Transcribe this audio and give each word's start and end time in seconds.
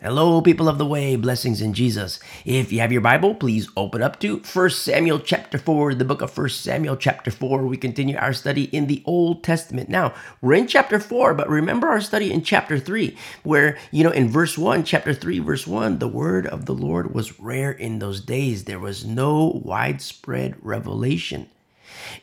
Hello, 0.00 0.40
people 0.40 0.68
of 0.68 0.78
the 0.78 0.86
way, 0.86 1.16
blessings 1.16 1.60
in 1.60 1.74
Jesus. 1.74 2.20
If 2.44 2.70
you 2.70 2.78
have 2.78 2.92
your 2.92 3.00
Bible, 3.00 3.34
please 3.34 3.68
open 3.76 4.00
up 4.00 4.20
to 4.20 4.36
1 4.38 4.70
Samuel 4.70 5.18
chapter 5.18 5.58
4, 5.58 5.96
the 5.96 6.04
book 6.04 6.22
of 6.22 6.38
1 6.38 6.50
Samuel 6.50 6.96
chapter 6.96 7.32
4. 7.32 7.66
We 7.66 7.76
continue 7.78 8.16
our 8.16 8.32
study 8.32 8.66
in 8.66 8.86
the 8.86 9.02
Old 9.06 9.42
Testament. 9.42 9.88
Now, 9.88 10.14
we're 10.40 10.54
in 10.54 10.68
chapter 10.68 11.00
4, 11.00 11.34
but 11.34 11.48
remember 11.48 11.88
our 11.88 12.00
study 12.00 12.30
in 12.32 12.42
chapter 12.42 12.78
3, 12.78 13.16
where, 13.42 13.76
you 13.90 14.04
know, 14.04 14.12
in 14.12 14.28
verse 14.28 14.56
1, 14.56 14.84
chapter 14.84 15.12
3, 15.12 15.40
verse 15.40 15.66
1, 15.66 15.98
the 15.98 16.06
word 16.06 16.46
of 16.46 16.66
the 16.66 16.74
Lord 16.74 17.12
was 17.12 17.40
rare 17.40 17.72
in 17.72 17.98
those 17.98 18.20
days. 18.20 18.66
There 18.66 18.78
was 18.78 19.04
no 19.04 19.60
widespread 19.64 20.54
revelation. 20.62 21.48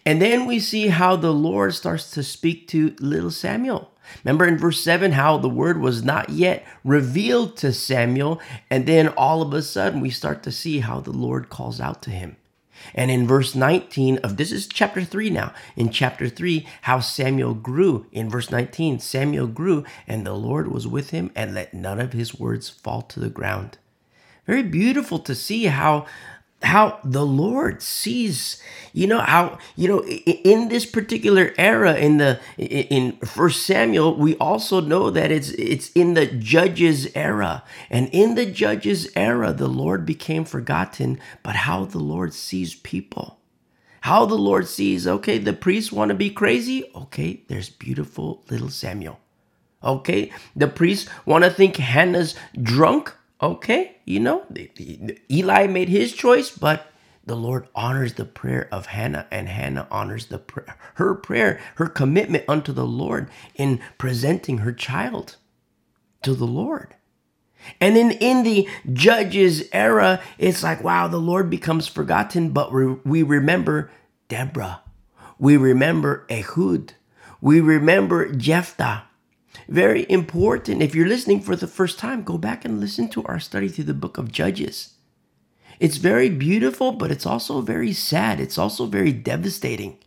And 0.05 0.21
then 0.21 0.45
we 0.45 0.61
see 0.61 0.87
how 0.87 1.17
the 1.17 1.33
Lord 1.33 1.73
starts 1.73 2.09
to 2.11 2.23
speak 2.23 2.69
to 2.69 2.95
little 3.01 3.31
Samuel. 3.31 3.91
Remember 4.23 4.45
in 4.45 4.57
verse 4.57 4.81
7 4.81 5.13
how 5.13 5.37
the 5.37 5.49
word 5.49 5.79
was 5.79 6.03
not 6.03 6.29
yet 6.29 6.65
revealed 6.83 7.57
to 7.57 7.73
Samuel. 7.73 8.39
And 8.69 8.85
then 8.85 9.09
all 9.09 9.41
of 9.41 9.53
a 9.53 9.61
sudden 9.61 10.01
we 10.01 10.09
start 10.09 10.43
to 10.43 10.51
see 10.51 10.79
how 10.79 10.99
the 10.99 11.11
Lord 11.11 11.49
calls 11.49 11.79
out 11.79 12.01
to 12.03 12.11
him. 12.11 12.37
And 12.93 13.09
in 13.09 13.27
verse 13.27 13.55
19 13.55 14.17
of 14.19 14.37
this 14.37 14.51
is 14.51 14.67
chapter 14.67 15.03
3 15.03 15.29
now. 15.29 15.53
In 15.75 15.89
chapter 15.89 16.29
3, 16.29 16.67
how 16.81 16.99
Samuel 16.99 17.53
grew. 17.53 18.05
In 18.11 18.29
verse 18.29 18.51
19, 18.51 18.99
Samuel 18.99 19.47
grew, 19.47 19.85
and 20.07 20.25
the 20.25 20.33
Lord 20.33 20.67
was 20.71 20.87
with 20.87 21.09
him 21.09 21.31
and 21.35 21.53
let 21.53 21.73
none 21.73 21.99
of 21.99 22.13
his 22.13 22.37
words 22.37 22.69
fall 22.69 23.01
to 23.03 23.19
the 23.19 23.29
ground. 23.29 23.77
Very 24.45 24.63
beautiful 24.63 25.19
to 25.19 25.33
see 25.33 25.65
how 25.65 26.05
how 26.65 26.99
the 27.03 27.25
Lord 27.25 27.81
sees, 27.81 28.61
you 28.91 29.07
know, 29.07 29.19
how, 29.19 29.59
you 29.75 29.87
know, 29.87 30.03
in 30.03 30.69
this 30.69 30.85
particular 30.85 31.53
era 31.57 31.95
in 31.95 32.17
the 32.17 32.39
in 32.57 33.13
First 33.17 33.63
Samuel, 33.63 34.15
we 34.15 34.35
also 34.37 34.81
know 34.81 35.09
that 35.09 35.31
it's 35.31 35.49
it's 35.51 35.91
in 35.91 36.15
the 36.15 36.25
judges 36.25 37.07
era. 37.15 37.63
And 37.89 38.09
in 38.11 38.35
the 38.35 38.45
judges 38.45 39.07
era, 39.15 39.53
the 39.53 39.67
Lord 39.67 40.05
became 40.05 40.45
forgotten, 40.45 41.19
but 41.43 41.55
how 41.55 41.85
the 41.85 41.99
Lord 41.99 42.33
sees 42.33 42.75
people. 42.75 43.39
How 44.01 44.25
the 44.25 44.35
Lord 44.35 44.67
sees, 44.67 45.07
okay, 45.07 45.39
the 45.39 45.53
priests 45.53 45.91
want 45.91 46.09
to 46.09 46.15
be 46.15 46.29
crazy. 46.29 46.83
Okay, 46.93 47.41
there's 47.47 47.69
beautiful 47.69 48.43
little 48.51 48.69
Samuel. 48.69 49.19
Okay, 49.83 50.31
the 50.55 50.67
priests 50.67 51.09
want 51.25 51.43
to 51.43 51.49
think 51.49 51.77
Hannah's 51.77 52.35
drunk 52.61 53.15
okay, 53.41 53.97
you 54.05 54.19
know, 54.19 54.45
Eli 55.31 55.67
made 55.67 55.89
his 55.89 56.13
choice, 56.13 56.49
but 56.49 56.87
the 57.25 57.35
Lord 57.35 57.67
honors 57.73 58.13
the 58.13 58.25
prayer 58.25 58.67
of 58.71 58.87
Hannah, 58.87 59.27
and 59.31 59.47
Hannah 59.47 59.87
honors 59.89 60.27
the 60.27 60.37
prayer, 60.37 60.77
her 60.95 61.15
prayer, 61.15 61.59
her 61.75 61.87
commitment 61.87 62.45
unto 62.47 62.71
the 62.71 62.85
Lord 62.85 63.29
in 63.55 63.79
presenting 63.97 64.59
her 64.59 64.71
child 64.71 65.37
to 66.21 66.33
the 66.35 66.45
Lord. 66.45 66.95
And 67.81 67.97
in, 67.97 68.11
in 68.11 68.43
the 68.43 68.67
judges 68.93 69.67
era, 69.73 70.21
it's 70.37 70.61
like, 70.61 70.83
wow, 70.83 71.07
the 71.07 71.17
Lord 71.17 71.49
becomes 71.49 71.87
forgotten, 71.87 72.51
but 72.51 72.71
we 72.71 73.23
remember 73.23 73.89
Deborah. 74.27 74.81
We 75.39 75.57
remember 75.57 76.27
Ehud. 76.29 76.93
We 77.41 77.61
remember 77.61 78.31
Jephthah. 78.31 79.05
Very 79.67 80.05
important. 80.09 80.81
If 80.81 80.93
you're 80.93 81.07
listening 81.07 81.41
for 81.41 81.55
the 81.55 81.67
first 81.67 81.97
time, 81.97 82.23
go 82.23 82.37
back 82.37 82.65
and 82.65 82.79
listen 82.79 83.09
to 83.09 83.23
our 83.23 83.39
study 83.39 83.67
through 83.67 83.85
the 83.85 83.93
book 83.93 84.17
of 84.17 84.31
Judges. 84.31 84.95
It's 85.79 85.97
very 85.97 86.29
beautiful, 86.29 86.91
but 86.91 87.11
it's 87.11 87.25
also 87.25 87.61
very 87.61 87.91
sad. 87.91 88.39
It's 88.39 88.57
also 88.57 88.85
very 88.85 89.11
devastating. 89.11 89.97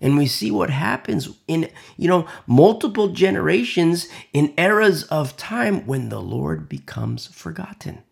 And 0.00 0.16
we 0.16 0.26
see 0.26 0.50
what 0.50 0.70
happens 0.70 1.28
in, 1.48 1.68
you 1.96 2.08
know, 2.08 2.26
multiple 2.46 3.08
generations 3.08 4.08
in 4.32 4.54
eras 4.56 5.02
of 5.04 5.36
time 5.36 5.86
when 5.86 6.08
the 6.08 6.22
Lord 6.22 6.68
becomes 6.68 7.26
forgotten. 7.26 8.02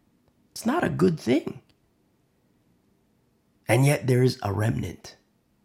It's 0.51 0.67
not 0.67 0.83
a 0.83 0.89
good 0.89 1.21
thing. 1.21 1.61
And 3.69 3.87
yet 3.87 4.07
there 4.07 4.23
is 4.23 4.39
a 4.43 4.53
remnant, 4.53 5.17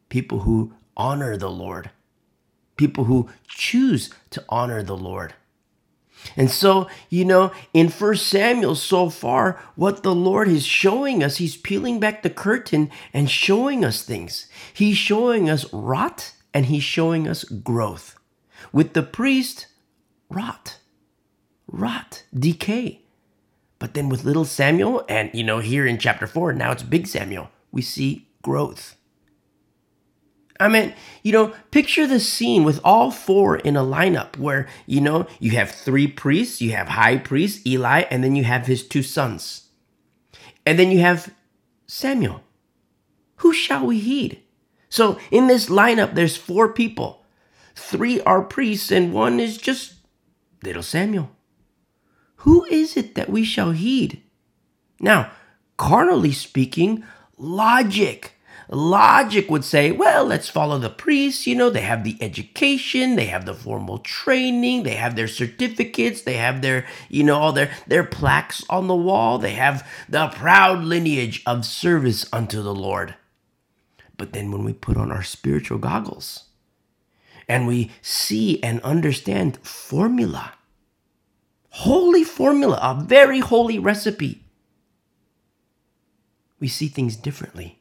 people 0.09 0.41
who 0.41 0.73
honor 0.95 1.37
the 1.37 1.49
Lord 1.49 1.89
people 2.81 3.03
who 3.03 3.29
choose 3.47 4.09
to 4.31 4.43
honor 4.49 4.81
the 4.81 4.97
Lord. 4.97 5.35
And 6.35 6.49
so, 6.49 6.87
you 7.09 7.25
know, 7.25 7.51
in 7.75 7.89
First 7.89 8.25
Samuel 8.25 8.73
so 8.73 9.09
far, 9.11 9.61
what 9.75 10.01
the 10.01 10.15
Lord 10.15 10.47
is 10.47 10.65
showing 10.65 11.23
us, 11.23 11.37
He's 11.37 11.55
peeling 11.55 11.99
back 11.99 12.23
the 12.23 12.31
curtain 12.31 12.89
and 13.13 13.29
showing 13.29 13.85
us 13.85 14.01
things. 14.01 14.47
He's 14.73 14.97
showing 14.97 15.47
us 15.47 15.71
rot 15.71 16.33
and 16.55 16.65
He's 16.65 16.83
showing 16.83 17.27
us 17.27 17.43
growth. 17.43 18.17
With 18.73 18.93
the 18.93 19.03
priest, 19.03 19.67
rot, 20.27 20.79
rot, 21.67 22.23
decay. 22.33 23.01
But 23.77 23.93
then 23.93 24.09
with 24.09 24.25
little 24.25 24.45
Samuel, 24.45 25.05
and 25.07 25.29
you 25.35 25.43
know, 25.43 25.59
here 25.59 25.85
in 25.85 25.99
chapter 25.99 26.25
four, 26.25 26.51
now 26.51 26.71
it's 26.71 26.83
big 26.83 27.05
Samuel, 27.05 27.49
we 27.71 27.83
see 27.83 28.27
growth. 28.41 28.95
I 30.61 30.67
mean, 30.67 30.93
you 31.23 31.31
know, 31.31 31.53
picture 31.71 32.05
the 32.05 32.19
scene 32.19 32.63
with 32.63 32.79
all 32.83 33.09
four 33.09 33.57
in 33.57 33.75
a 33.75 33.81
lineup 33.81 34.37
where, 34.37 34.67
you 34.85 35.01
know, 35.01 35.25
you 35.39 35.51
have 35.51 35.71
three 35.71 36.07
priests, 36.07 36.61
you 36.61 36.71
have 36.73 36.89
high 36.89 37.17
priest 37.17 37.65
Eli, 37.65 38.01
and 38.11 38.23
then 38.23 38.35
you 38.35 38.43
have 38.43 38.67
his 38.67 38.87
two 38.87 39.01
sons. 39.01 39.69
And 40.63 40.77
then 40.77 40.91
you 40.91 40.99
have 40.99 41.33
Samuel. 41.87 42.43
Who 43.37 43.53
shall 43.53 43.87
we 43.87 43.99
heed? 43.99 44.43
So 44.87 45.17
in 45.31 45.47
this 45.47 45.67
lineup, 45.67 46.13
there's 46.13 46.37
four 46.37 46.71
people. 46.71 47.25
Three 47.73 48.21
are 48.21 48.43
priests, 48.43 48.91
and 48.91 49.13
one 49.13 49.39
is 49.39 49.57
just 49.57 49.95
little 50.63 50.83
Samuel. 50.83 51.31
Who 52.37 52.65
is 52.65 52.95
it 52.95 53.15
that 53.15 53.29
we 53.29 53.43
shall 53.43 53.71
heed? 53.71 54.21
Now, 54.99 55.31
carnally 55.77 56.33
speaking, 56.33 57.03
logic 57.35 58.33
Logic 58.73 59.51
would 59.51 59.65
say, 59.65 59.91
well, 59.91 60.23
let's 60.23 60.47
follow 60.47 60.79
the 60.79 60.89
priests. 60.89 61.45
You 61.45 61.55
know, 61.55 61.69
they 61.69 61.81
have 61.81 62.05
the 62.05 62.17
education, 62.21 63.17
they 63.17 63.25
have 63.25 63.45
the 63.45 63.53
formal 63.53 63.97
training, 63.97 64.83
they 64.83 64.95
have 64.95 65.17
their 65.17 65.27
certificates, 65.27 66.21
they 66.21 66.35
have 66.35 66.61
their, 66.61 66.85
you 67.09 67.25
know, 67.25 67.37
all 67.37 67.51
their, 67.51 67.75
their 67.85 68.05
plaques 68.05 68.63
on 68.69 68.87
the 68.87 68.95
wall, 68.95 69.37
they 69.37 69.51
have 69.51 69.85
the 70.07 70.29
proud 70.29 70.85
lineage 70.85 71.43
of 71.45 71.65
service 71.65 72.25
unto 72.31 72.61
the 72.61 72.73
Lord. 72.73 73.15
But 74.15 74.31
then 74.31 74.51
when 74.51 74.63
we 74.63 74.71
put 74.71 74.95
on 74.95 75.11
our 75.11 75.23
spiritual 75.23 75.77
goggles 75.77 76.45
and 77.49 77.67
we 77.67 77.91
see 78.01 78.63
and 78.63 78.79
understand 78.83 79.57
formula, 79.63 80.53
holy 81.71 82.23
formula, 82.23 82.79
a 82.81 83.03
very 83.03 83.41
holy 83.41 83.79
recipe, 83.79 84.45
we 86.57 86.69
see 86.69 86.87
things 86.87 87.17
differently 87.17 87.80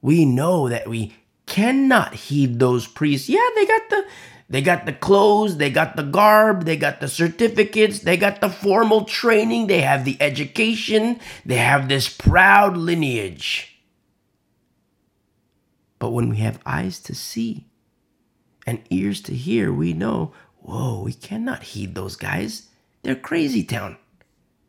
we 0.00 0.24
know 0.24 0.68
that 0.68 0.88
we 0.88 1.14
cannot 1.46 2.14
heed 2.14 2.58
those 2.58 2.86
priests. 2.86 3.28
Yeah, 3.28 3.48
they 3.54 3.66
got 3.66 3.90
the 3.90 4.06
they 4.50 4.62
got 4.62 4.86
the 4.86 4.94
clothes, 4.94 5.58
they 5.58 5.68
got 5.70 5.96
the 5.96 6.02
garb, 6.02 6.64
they 6.64 6.76
got 6.76 7.00
the 7.00 7.08
certificates, 7.08 8.00
they 8.00 8.16
got 8.16 8.40
the 8.40 8.48
formal 8.48 9.04
training, 9.04 9.66
they 9.66 9.82
have 9.82 10.06
the 10.06 10.16
education, 10.20 11.20
they 11.44 11.56
have 11.56 11.88
this 11.88 12.08
proud 12.08 12.76
lineage. 12.76 13.78
But 15.98 16.12
when 16.12 16.30
we 16.30 16.38
have 16.38 16.60
eyes 16.64 16.98
to 17.00 17.14
see 17.14 17.66
and 18.66 18.82
ears 18.88 19.20
to 19.22 19.34
hear, 19.34 19.70
we 19.70 19.92
know, 19.92 20.32
whoa, 20.60 21.02
we 21.02 21.12
cannot 21.12 21.62
heed 21.62 21.94
those 21.94 22.16
guys. 22.16 22.68
They're 23.02 23.16
crazy 23.16 23.64
town. 23.64 23.98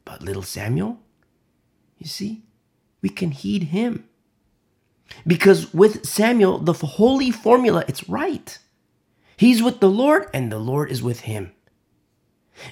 But 0.03 0.21
little 0.21 0.43
Samuel, 0.43 0.99
you 1.97 2.07
see, 2.07 2.43
we 3.01 3.09
can 3.09 3.31
heed 3.31 3.63
him. 3.63 4.08
Because 5.25 5.73
with 5.73 6.05
Samuel, 6.05 6.59
the 6.59 6.73
holy 6.73 7.31
formula, 7.31 7.83
it's 7.87 8.07
right. 8.09 8.57
He's 9.37 9.63
with 9.63 9.79
the 9.79 9.89
Lord 9.89 10.27
and 10.33 10.51
the 10.51 10.59
Lord 10.59 10.91
is 10.91 11.01
with 11.01 11.21
him. 11.21 11.51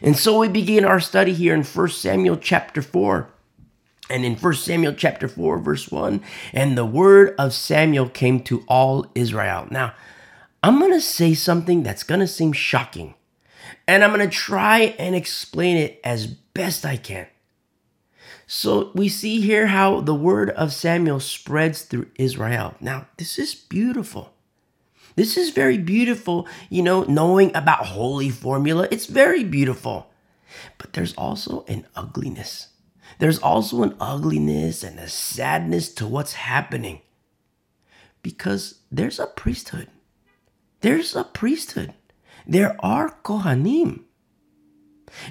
And 0.02 0.18
so 0.18 0.40
we 0.40 0.50
begin 0.50 0.86
our 0.86 1.00
study 1.00 1.34
here 1.34 1.54
in 1.54 1.64
1 1.64 1.90
Samuel 1.90 2.38
chapter 2.38 2.82
4. 2.82 3.30
And 4.10 4.24
in 4.24 4.36
1 4.36 4.54
Samuel 4.54 4.94
chapter 4.94 5.28
4, 5.28 5.60
verse 5.60 5.90
1, 5.90 6.22
and 6.54 6.78
the 6.78 6.86
word 6.86 7.36
of 7.38 7.54
Samuel 7.54 8.08
came 8.08 8.40
to 8.44 8.64
all 8.68 9.06
Israel. 9.16 9.68
Now, 9.70 9.94
I'm 10.64 10.80
going 10.80 10.94
to 10.94 11.02
say 11.02 11.34
something 11.34 11.84
that's 11.84 12.04
going 12.04 12.22
to 12.22 12.28
seem 12.28 12.54
shocking. 12.54 13.16
And 13.86 14.04
I'm 14.04 14.14
going 14.14 14.28
to 14.28 14.34
try 14.36 14.96
and 14.98 15.14
explain 15.14 15.78
it 15.78 16.00
as 16.04 16.26
best 16.28 16.86
I 16.86 16.98
can. 16.98 17.28
So 18.48 18.92
we 18.96 19.10
see 19.10 19.42
here 19.42 19.68
how 19.68 20.00
the 20.00 20.16
word 20.16 20.52
of 20.52 20.72
Samuel 20.72 21.20
spreads 21.20 21.84
through 21.84 22.08
Israel. 22.16 22.76
Now, 22.80 23.08
this 23.18 23.38
is 23.38 23.54
beautiful. 23.54 24.34
This 25.18 25.36
is 25.36 25.50
very 25.50 25.78
beautiful, 25.78 26.48
you 26.70 26.82
know, 26.82 27.04
knowing 27.04 27.54
about 27.56 27.88
holy 27.88 28.30
formula. 28.30 28.88
It's 28.90 29.08
very 29.08 29.44
beautiful. 29.44 30.10
But 30.78 30.94
there's 30.94 31.14
also 31.16 31.66
an 31.68 31.88
ugliness. 31.94 32.70
There's 33.20 33.40
also 33.40 33.84
an 33.84 33.96
ugliness 34.00 34.82
and 34.84 34.98
a 34.98 35.10
sadness 35.10 35.94
to 35.96 36.08
what's 36.08 36.34
happening. 36.34 37.02
Because 38.24 38.80
there's 38.90 39.20
a 39.20 39.28
priesthood. 39.28 39.90
There's 40.80 41.16
a 41.16 41.26
priesthood. 41.26 41.96
There 42.46 42.78
are 42.80 43.18
Kohanim. 43.24 44.04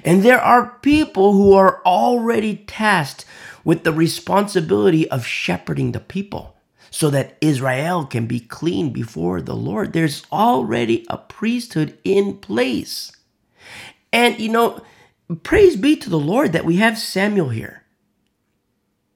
And 0.03 0.23
there 0.23 0.41
are 0.41 0.77
people 0.81 1.33
who 1.33 1.53
are 1.53 1.81
already 1.85 2.57
tasked 2.67 3.25
with 3.63 3.83
the 3.83 3.93
responsibility 3.93 5.09
of 5.09 5.25
shepherding 5.25 5.91
the 5.91 5.99
people 5.99 6.55
so 6.89 7.09
that 7.09 7.37
Israel 7.41 8.05
can 8.05 8.25
be 8.25 8.39
clean 8.39 8.91
before 8.91 9.41
the 9.41 9.55
Lord. 9.55 9.93
There's 9.93 10.23
already 10.31 11.05
a 11.09 11.17
priesthood 11.17 11.97
in 12.03 12.37
place. 12.37 13.11
And 14.13 14.39
you 14.39 14.49
know, 14.49 14.81
praise 15.43 15.75
be 15.75 15.95
to 15.97 16.09
the 16.09 16.19
Lord 16.19 16.53
that 16.53 16.65
we 16.65 16.77
have 16.77 16.97
Samuel 16.97 17.49
here. 17.49 17.83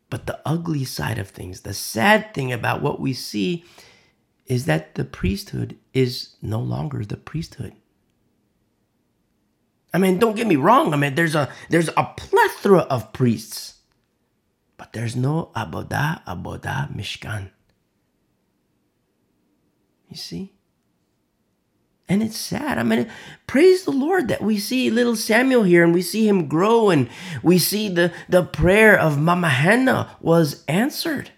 But 0.09 0.25
the 0.25 0.39
ugly 0.45 0.83
side 0.83 1.17
of 1.17 1.29
things, 1.29 1.61
the 1.61 1.73
sad 1.73 2.33
thing 2.33 2.51
about 2.51 2.81
what 2.81 2.99
we 2.99 3.13
see 3.13 3.63
is 4.45 4.65
that 4.65 4.95
the 4.95 5.05
priesthood 5.05 5.77
is 5.93 6.35
no 6.41 6.59
longer 6.59 7.05
the 7.05 7.15
priesthood. 7.15 7.73
I 9.93 9.97
mean, 9.97 10.19
don't 10.19 10.35
get 10.35 10.47
me 10.47 10.55
wrong. 10.55 10.93
I 10.93 10.97
mean, 10.97 11.15
there's 11.15 11.35
a 11.35 11.49
there's 11.69 11.89
a 11.89 12.03
plethora 12.15 12.81
of 12.89 13.11
priests, 13.13 13.75
but 14.77 14.93
there's 14.93 15.15
no 15.15 15.51
abodah 15.55 16.23
abodah 16.25 16.95
mishkan. 16.95 17.51
You 20.07 20.17
see? 20.17 20.53
And 22.11 22.21
it's 22.21 22.37
sad. 22.37 22.77
I 22.77 22.83
mean, 22.83 23.09
praise 23.47 23.85
the 23.85 23.91
Lord 23.91 24.27
that 24.27 24.41
we 24.41 24.59
see 24.59 24.89
little 24.89 25.15
Samuel 25.15 25.63
here 25.63 25.81
and 25.81 25.93
we 25.93 26.01
see 26.01 26.27
him 26.27 26.49
grow 26.49 26.89
and 26.89 27.07
we 27.41 27.57
see 27.57 27.87
the, 27.87 28.11
the 28.27 28.43
prayer 28.43 28.99
of 28.99 29.17
Mama 29.17 29.47
Hannah 29.47 30.17
was 30.19 30.65
answered. 30.67 31.31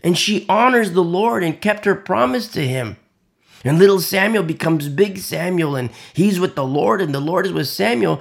And 0.00 0.16
she 0.16 0.46
honors 0.48 0.92
the 0.92 1.02
Lord 1.02 1.42
and 1.42 1.60
kept 1.60 1.86
her 1.86 1.96
promise 1.96 2.46
to 2.52 2.64
him. 2.64 2.98
And 3.64 3.78
little 3.78 4.00
Samuel 4.00 4.42
becomes 4.44 4.88
big 4.88 5.18
Samuel 5.18 5.74
and 5.74 5.90
he's 6.12 6.38
with 6.38 6.54
the 6.54 6.66
Lord 6.66 7.00
and 7.00 7.14
the 7.14 7.20
Lord 7.20 7.46
is 7.46 7.52
with 7.52 7.68
Samuel. 7.68 8.20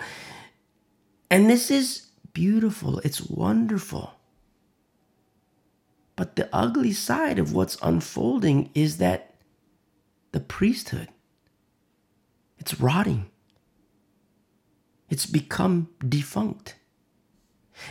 And 1.29 1.49
this 1.49 1.69
is 1.69 2.07
beautiful. 2.33 2.99
It's 2.99 3.21
wonderful. 3.21 4.13
But 6.15 6.35
the 6.35 6.47
ugly 6.53 6.93
side 6.93 7.39
of 7.39 7.53
what's 7.53 7.77
unfolding 7.81 8.69
is 8.73 8.97
that 8.97 9.33
the 10.31 10.39
priesthood 10.39 11.09
it's 12.63 12.79
rotting. 12.79 13.29
It's 15.09 15.25
become 15.25 15.89
defunct. 16.07 16.75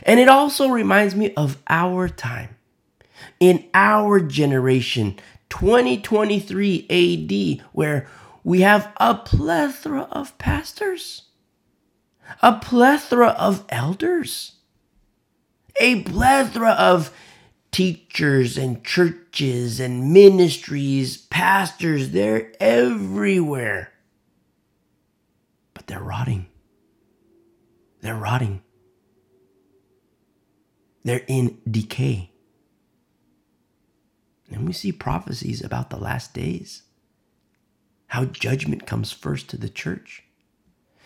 And 0.03 0.19
it 0.19 0.29
also 0.29 0.69
reminds 0.69 1.15
me 1.15 1.35
of 1.35 1.59
our 1.69 2.09
time. 2.09 2.57
In 3.39 3.69
our 3.75 4.19
generation, 4.19 5.19
2023 5.53 6.87
AD, 7.61 7.67
where 7.73 8.09
we 8.43 8.63
have 8.63 8.93
a 8.97 9.15
plethora 9.15 10.09
of 10.11 10.37
pastors, 10.39 11.23
a 12.41 12.55
plethora 12.55 13.29
of 13.29 13.65
elders, 13.69 14.53
a 15.81 16.03
plethora 16.03 16.73
of 16.73 17.15
teachers 17.71 18.59
and 18.59 18.83
churches 18.83 19.79
and 19.79 20.13
ministries, 20.13 21.19
pastors, 21.19 22.11
they're 22.11 22.53
everywhere 22.61 23.93
but 25.83 25.89
they're 25.89 26.03
rotting. 26.03 26.47
They're 28.03 28.15
rotting. 28.15 28.63
They're 31.05 31.25
in 31.27 31.59
decay. 31.69 32.32
And 34.53 34.67
we 34.67 34.73
see 34.73 34.93
prophecies 34.93 35.63
about 35.63 35.91
the 35.91 35.97
last 35.97 36.35
days, 36.35 36.83
how 38.09 38.25
judgment 38.27 38.87
comes 38.87 39.13
first 39.13 39.49
to 39.51 39.57
the 39.57 39.69
church. 39.69 40.25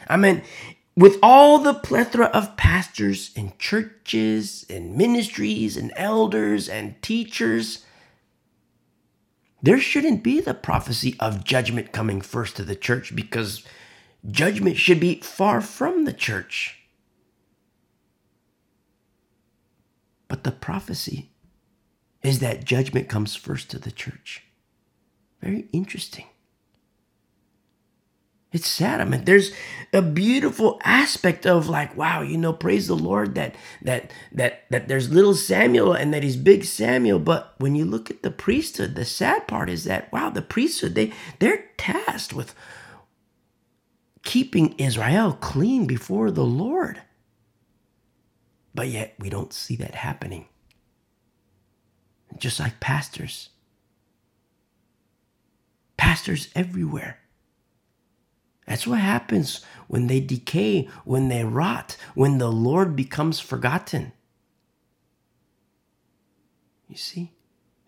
I 0.08 0.16
mean, 0.16 0.42
with 0.96 1.18
all 1.22 1.58
the 1.58 1.74
plethora 1.74 2.26
of 2.26 2.56
pastors 2.56 3.30
and 3.36 3.58
churches 3.58 4.64
and 4.68 4.96
ministries 4.96 5.76
and 5.76 5.92
elders 5.96 6.68
and 6.68 7.00
teachers, 7.02 7.84
there 9.62 9.78
shouldn't 9.78 10.22
be 10.22 10.40
the 10.40 10.54
prophecy 10.54 11.16
of 11.20 11.44
judgment 11.44 11.92
coming 11.92 12.20
first 12.20 12.56
to 12.56 12.62
the 12.62 12.76
church 12.76 13.14
because 13.14 13.64
Judgment 14.30 14.76
should 14.76 14.98
be 14.98 15.20
far 15.20 15.60
from 15.60 16.04
the 16.04 16.12
church. 16.12 16.78
But 20.28 20.42
the 20.42 20.50
prophecy 20.50 21.30
is 22.26 22.40
that 22.40 22.64
judgment 22.64 23.08
comes 23.08 23.36
first 23.36 23.70
to 23.70 23.78
the 23.78 23.90
church. 23.90 24.42
Very 25.40 25.68
interesting. 25.72 26.26
It's 28.52 28.68
sad. 28.68 29.00
I 29.00 29.04
mean, 29.04 29.24
there's 29.24 29.52
a 29.92 30.00
beautiful 30.00 30.80
aspect 30.82 31.46
of 31.46 31.68
like, 31.68 31.96
wow, 31.96 32.22
you 32.22 32.38
know, 32.38 32.52
praise 32.52 32.86
the 32.86 32.96
Lord 32.96 33.34
that 33.34 33.54
that 33.82 34.10
that 34.32 34.62
that 34.70 34.88
there's 34.88 35.12
little 35.12 35.34
Samuel 35.34 35.92
and 35.92 36.14
that 36.14 36.22
he's 36.22 36.36
big 36.36 36.64
Samuel. 36.64 37.18
But 37.18 37.54
when 37.58 37.74
you 37.74 37.84
look 37.84 38.10
at 38.10 38.22
the 38.22 38.30
priesthood, 38.30 38.94
the 38.94 39.04
sad 39.04 39.46
part 39.46 39.68
is 39.68 39.84
that 39.84 40.10
wow, 40.12 40.30
the 40.30 40.42
priesthood 40.42 40.94
they 40.94 41.12
they're 41.38 41.66
tasked 41.76 42.32
with 42.32 42.54
keeping 44.24 44.74
Israel 44.78 45.34
clean 45.34 45.86
before 45.86 46.30
the 46.30 46.44
Lord. 46.44 47.02
But 48.74 48.88
yet 48.88 49.14
we 49.18 49.28
don't 49.28 49.52
see 49.52 49.76
that 49.76 49.96
happening. 49.96 50.46
Just 52.38 52.60
like 52.60 52.80
pastors. 52.80 53.50
Pastors 55.96 56.48
everywhere. 56.54 57.18
That's 58.66 58.86
what 58.86 58.98
happens 58.98 59.64
when 59.86 60.08
they 60.08 60.20
decay, 60.20 60.88
when 61.04 61.28
they 61.28 61.44
rot, 61.44 61.96
when 62.14 62.38
the 62.38 62.50
Lord 62.50 62.96
becomes 62.96 63.38
forgotten. 63.38 64.12
You 66.88 66.96
see? 66.96 67.35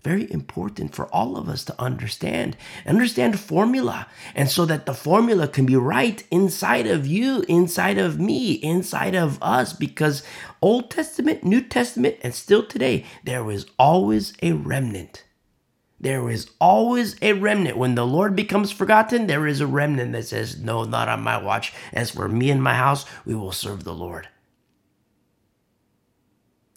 Very 0.02 0.30
important 0.30 0.94
for 0.94 1.06
all 1.06 1.36
of 1.36 1.48
us 1.48 1.64
to 1.64 1.80
understand. 1.80 2.56
Understand 2.86 3.38
formula. 3.38 4.06
And 4.34 4.48
so 4.48 4.64
that 4.66 4.86
the 4.86 4.94
formula 4.94 5.48
can 5.48 5.66
be 5.66 5.76
right 5.76 6.22
inside 6.30 6.86
of 6.86 7.06
you, 7.06 7.44
inside 7.48 7.98
of 7.98 8.18
me, 8.18 8.52
inside 8.52 9.14
of 9.14 9.42
us. 9.42 9.72
Because 9.72 10.22
Old 10.62 10.90
Testament, 10.90 11.42
New 11.44 11.60
Testament, 11.60 12.16
and 12.22 12.34
still 12.34 12.64
today, 12.64 13.04
there 13.24 13.50
is 13.50 13.66
always 13.78 14.34
a 14.40 14.52
remnant. 14.52 15.24
There 16.00 16.30
is 16.30 16.48
always 16.60 17.16
a 17.20 17.32
remnant. 17.32 17.76
When 17.76 17.96
the 17.96 18.06
Lord 18.06 18.36
becomes 18.36 18.70
forgotten, 18.70 19.26
there 19.26 19.48
is 19.48 19.60
a 19.60 19.66
remnant 19.66 20.12
that 20.12 20.26
says, 20.26 20.62
No, 20.62 20.84
not 20.84 21.08
on 21.08 21.22
my 21.22 21.42
watch. 21.42 21.72
As 21.92 22.12
for 22.12 22.28
me 22.28 22.50
and 22.50 22.62
my 22.62 22.74
house, 22.74 23.04
we 23.24 23.34
will 23.34 23.52
serve 23.52 23.82
the 23.82 23.94
Lord. 23.94 24.28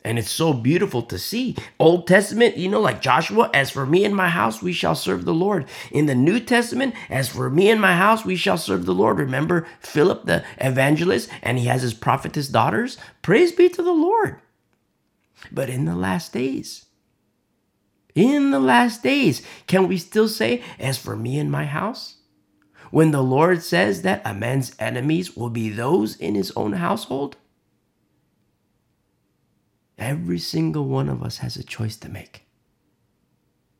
And 0.04 0.18
it's 0.18 0.32
so 0.32 0.52
beautiful 0.52 1.04
to 1.04 1.20
see. 1.20 1.56
Old 1.80 2.08
Testament, 2.08 2.58
you 2.58 2.68
know, 2.68 2.82
like 2.82 3.02
Joshua, 3.02 3.52
as 3.54 3.70
for 3.70 3.86
me 3.86 4.04
and 4.04 4.16
my 4.16 4.30
house, 4.30 4.62
we 4.62 4.74
shall 4.74 4.96
serve 4.96 5.26
the 5.26 5.34
Lord. 5.34 5.66
In 5.92 6.08
the 6.08 6.16
New 6.16 6.40
Testament, 6.40 6.96
as 7.10 7.30
for 7.30 7.52
me 7.52 7.70
and 7.70 7.80
my 7.80 7.96
house, 7.96 8.26
we 8.26 8.36
shall 8.36 8.58
serve 8.58 8.86
the 8.86 8.96
Lord. 8.96 9.20
Remember 9.20 9.68
Philip 9.80 10.26
the 10.26 10.44
evangelist, 10.58 11.30
and 11.44 11.60
he 11.60 11.66
has 11.66 11.84
his 11.84 11.94
prophetess 11.94 12.48
daughters? 12.48 12.98
Praise 13.22 13.52
be 13.52 13.70
to 13.70 13.84
the 13.84 13.94
Lord. 13.94 14.38
But 15.52 15.70
in 15.70 15.86
the 15.86 15.96
last 15.96 16.34
days, 16.34 16.86
in 18.16 18.52
the 18.52 18.60
last 18.60 19.04
days, 19.04 19.42
can 19.68 19.88
we 19.88 19.98
still 19.98 20.28
say, 20.28 20.64
as 20.80 20.98
for 20.98 21.16
me 21.16 21.38
and 21.38 21.52
my 21.52 21.66
house? 21.66 22.18
When 22.90 23.12
the 23.12 23.24
Lord 23.24 23.64
says 23.64 24.02
that 24.02 24.22
a 24.26 24.34
man's 24.34 24.76
enemies 24.80 25.38
will 25.38 25.50
be 25.50 25.70
those 25.70 26.16
in 26.18 26.36
his 26.36 26.52
own 26.56 26.74
household? 26.74 27.38
Every 30.02 30.40
single 30.40 30.88
one 30.88 31.08
of 31.08 31.22
us 31.22 31.38
has 31.38 31.56
a 31.58 31.64
choice 31.64 31.96
to 31.98 32.10
make. 32.10 32.48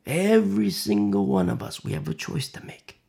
Every 0.06 0.70
single 0.70 1.26
one 1.26 1.50
of 1.50 1.64
us, 1.64 1.84
we 1.84 1.94
have 1.94 2.08
a 2.08 2.14
choice 2.14 2.48
to 2.50 2.64
make. 2.64 3.02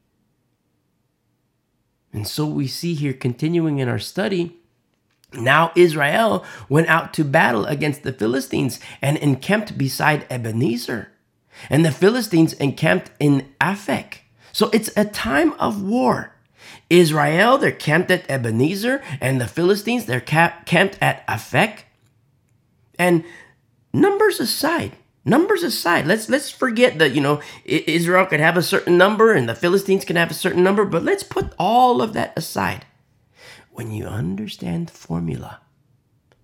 And 2.10 2.26
so 2.26 2.46
we 2.46 2.66
see 2.66 2.94
here, 2.94 3.12
continuing 3.12 3.80
in 3.80 3.88
our 3.88 3.98
study, 3.98 4.56
now 5.34 5.72
Israel 5.76 6.42
went 6.70 6.88
out 6.88 7.12
to 7.14 7.24
battle 7.24 7.66
against 7.66 8.02
the 8.02 8.14
Philistines 8.14 8.80
and 9.02 9.18
encamped 9.18 9.76
beside 9.76 10.26
Ebenezer. 10.30 11.12
And 11.68 11.84
the 11.84 11.92
Philistines 11.92 12.54
encamped 12.54 13.10
in 13.20 13.52
Aphek. 13.60 14.20
So 14.52 14.70
it's 14.72 14.90
a 14.96 15.04
time 15.04 15.52
of 15.54 15.82
war. 15.82 16.34
Israel, 16.88 17.58
they're 17.58 17.72
camped 17.72 18.10
at 18.10 18.30
Ebenezer, 18.30 19.02
and 19.20 19.38
the 19.38 19.46
Philistines, 19.46 20.06
they're 20.06 20.20
camped 20.20 20.98
at 21.02 21.26
Aphek. 21.26 21.84
And 23.02 23.24
numbers 23.92 24.38
aside, 24.38 24.92
numbers 25.24 25.64
aside, 25.64 26.06
let's 26.06 26.28
let's 26.28 26.50
forget 26.50 27.00
that 27.00 27.16
you 27.16 27.20
know 27.20 27.40
Israel 27.64 28.26
could 28.26 28.38
have 28.38 28.56
a 28.56 28.62
certain 28.62 28.96
number 28.96 29.32
and 29.32 29.48
the 29.48 29.56
Philistines 29.56 30.04
can 30.04 30.14
have 30.14 30.30
a 30.30 30.34
certain 30.34 30.62
number, 30.62 30.84
but 30.84 31.02
let's 31.02 31.24
put 31.24 31.52
all 31.58 32.00
of 32.00 32.12
that 32.12 32.32
aside. 32.36 32.86
When 33.72 33.90
you 33.90 34.04
understand 34.06 34.86
the 34.86 34.92
formula, 34.92 35.62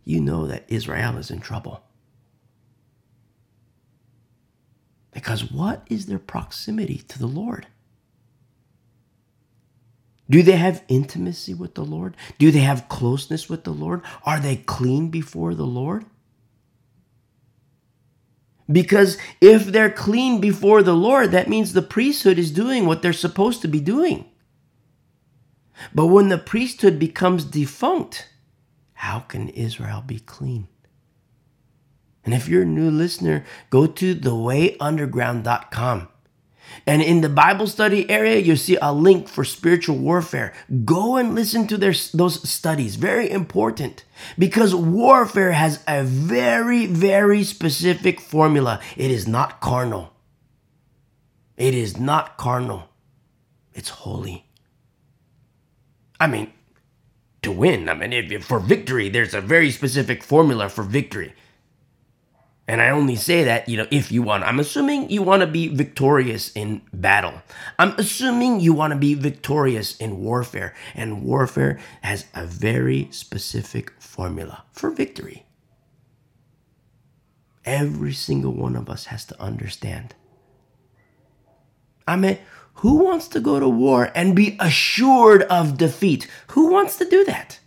you 0.05 0.21
know 0.21 0.49
that 0.49 0.65
Israel 0.67 1.17
is 1.17 1.31
in 1.31 1.39
trouble. 1.39 1.85
Because 5.13 5.53
what 5.53 5.87
is 5.89 6.07
their 6.07 6.19
proximity 6.19 6.99
to 7.07 7.21
the 7.21 7.29
Lord? 7.29 7.69
Do 10.29 10.43
they 10.43 10.57
have 10.57 10.83
intimacy 10.89 11.55
with 11.55 11.75
the 11.75 11.85
Lord? 11.85 12.17
Do 12.39 12.51
they 12.51 12.67
have 12.71 12.89
closeness 12.89 13.49
with 13.49 13.63
the 13.63 13.71
Lord? 13.71 14.03
Are 14.25 14.41
they 14.41 14.57
clean 14.57 15.09
before 15.09 15.55
the 15.55 15.67
Lord? 15.67 16.05
Because 18.71 19.17
if 19.41 19.67
they're 19.67 19.91
clean 19.91 20.41
before 20.41 20.83
the 20.83 20.95
Lord, 20.95 21.31
that 21.31 21.49
means 21.49 21.73
the 21.73 21.83
priesthood 21.83 22.39
is 22.39 22.51
doing 22.51 22.85
what 22.85 23.01
they're 23.01 23.13
supposed 23.13 23.63
to 23.63 23.69
be 23.69 23.81
doing. 23.81 24.27
But 25.95 26.07
when 26.07 26.29
the 26.29 26.39
priesthood 26.39 26.99
becomes 26.99 27.45
defunct, 27.45 28.29
how 28.95 29.21
can 29.21 29.49
Israel 29.51 30.03
be 30.05 30.19
clean? 30.19 30.69
And 32.25 32.35
if 32.35 32.49
you're 32.49 32.63
a 32.63 32.67
new 32.67 32.91
listener, 32.91 33.45
go 33.71 33.87
to 33.87 34.15
thewayunderground.com. 34.15 36.09
And 36.87 37.03
in 37.03 37.21
the 37.21 37.29
Bible 37.29 37.67
study 37.67 38.09
area, 38.09 38.39
you'll 38.39 38.57
see 38.57 38.79
a 38.81 38.93
link 38.93 39.29
for 39.29 39.45
spiritual 39.45 39.99
warfare. 39.99 40.53
Go 40.85 41.17
and 41.17 41.35
listen 41.35 41.67
to 41.69 41.77
their, 41.77 41.95
those 42.15 42.49
studies. 42.49 42.97
Very 42.97 43.31
important 43.31 44.05
because 44.39 44.75
warfare 44.75 45.53
has 45.53 45.83
a 45.87 46.03
very, 46.03 46.87
very 46.87 47.45
specific 47.45 48.21
formula. 48.21 48.81
It 48.97 49.11
is 49.11 49.29
not 49.29 49.61
carnal. 49.61 50.13
It 51.57 51.75
is 51.75 51.99
not 51.99 52.37
carnal. 52.37 52.89
It's 53.75 53.91
holy. 53.91 54.47
I 56.21 56.27
mean, 56.27 56.53
to 57.43 57.53
win, 57.53 57.89
I 57.89 57.95
mean, 57.95 58.13
if, 58.13 58.45
for 58.45 58.59
victory, 58.59 59.09
there's 59.09 59.35
a 59.35 59.41
very 59.41 59.71
specific 59.71 60.23
formula 60.23 60.69
for 60.69 60.83
victory. 60.83 61.35
And 62.69 62.83
I 62.83 62.91
only 62.91 63.17
say 63.17 63.45
that, 63.45 63.67
you 63.67 63.79
know, 63.79 63.87
if 63.91 64.13
you 64.13 64.23
want. 64.23 64.45
I'm 64.45 64.61
assuming 64.61 65.09
you 65.09 65.23
want 65.23 65.41
to 65.41 65.47
be 65.47 65.69
victorious 65.69 66.53
in 66.55 66.83
battle. 66.93 67.33
I'm 67.79 67.95
assuming 67.97 68.61
you 68.61 68.75
want 68.75 68.93
to 68.93 68.99
be 68.99 69.15
victorious 69.15 69.97
in 69.97 70.23
warfare. 70.23 70.75
And 70.95 71.23
warfare 71.23 71.81
has 72.03 72.27
a 72.35 72.45
very 72.45 73.09
specific 73.11 73.93
formula 73.99 74.65
for 74.71 74.91
victory. 74.91 75.47
Every 77.65 78.13
single 78.13 78.53
one 78.53 78.77
of 78.77 78.91
us 78.91 79.07
has 79.07 79.25
to 79.27 79.41
understand. 79.41 80.15
I 82.07 82.17
mean, 82.17 82.39
who 82.75 83.03
wants 83.03 83.29
to 83.29 83.41
go 83.41 83.59
to 83.59 83.69
war 83.69 84.13
and 84.15 84.37
be 84.37 84.59
assured 84.61 85.43
of 85.45 85.79
defeat? 85.79 86.29
Who 86.49 86.71
wants 86.71 86.97
to 86.99 87.09
do 87.09 87.25
that? 87.25 87.61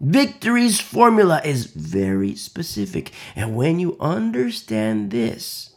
Victory's 0.00 0.80
formula 0.80 1.40
is 1.44 1.66
very 1.66 2.34
specific. 2.34 3.12
And 3.34 3.56
when 3.56 3.78
you 3.78 3.96
understand 3.98 5.10
this, 5.10 5.74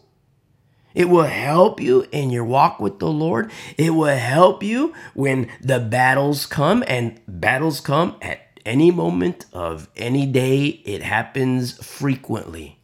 it 0.93 1.07
will 1.07 1.23
help 1.23 1.79
you 1.79 2.07
in 2.11 2.29
your 2.29 2.43
walk 2.43 2.79
with 2.79 2.99
the 2.99 3.09
Lord. 3.09 3.51
It 3.77 3.91
will 3.91 4.17
help 4.17 4.63
you 4.63 4.93
when 5.13 5.49
the 5.61 5.79
battles 5.79 6.45
come, 6.45 6.83
and 6.87 7.21
battles 7.27 7.79
come 7.79 8.17
at 8.21 8.59
any 8.65 8.91
moment 8.91 9.45
of 9.53 9.87
any 9.95 10.25
day. 10.25 10.65
It 10.65 11.03
happens 11.03 11.73
frequently. 11.85 12.79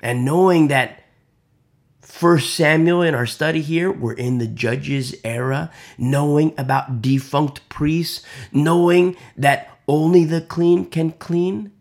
And 0.00 0.24
knowing 0.24 0.68
that 0.68 1.02
First 2.06 2.54
Samuel 2.54 3.02
in 3.02 3.16
our 3.16 3.26
study 3.26 3.60
here, 3.60 3.90
we're 3.90 4.12
in 4.12 4.38
the 4.38 4.46
judges 4.46 5.16
era, 5.24 5.72
knowing 5.98 6.54
about 6.56 7.02
defunct 7.02 7.68
priests, 7.68 8.24
knowing 8.52 9.16
that 9.36 9.76
only 9.88 10.24
the 10.24 10.40
clean 10.40 10.84
can 10.86 11.10
clean, 11.10 11.72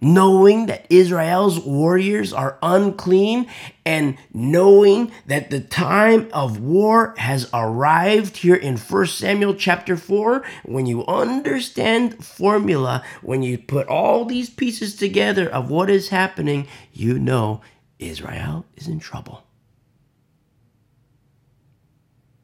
knowing 0.00 0.66
that 0.66 0.86
Israel's 0.90 1.60
warriors 1.60 2.32
are 2.32 2.58
unclean, 2.62 3.46
and 3.86 4.18
knowing 4.34 5.12
that 5.26 5.50
the 5.50 5.60
time 5.60 6.28
of 6.32 6.58
war 6.58 7.14
has 7.16 7.48
arrived 7.54 8.38
here 8.38 8.56
in 8.56 8.76
1 8.76 9.06
Samuel 9.06 9.54
chapter 9.54 9.96
4, 9.96 10.44
when 10.64 10.84
you 10.84 11.06
understand 11.06 12.24
formula, 12.24 13.04
when 13.22 13.44
you 13.44 13.56
put 13.56 13.86
all 13.86 14.24
these 14.24 14.50
pieces 14.50 14.96
together 14.96 15.48
of 15.48 15.70
what 15.70 15.88
is 15.88 16.08
happening, 16.08 16.66
you 16.92 17.20
know 17.20 17.60
Israel 18.08 18.66
is 18.76 18.88
in 18.88 18.98
trouble. 18.98 19.44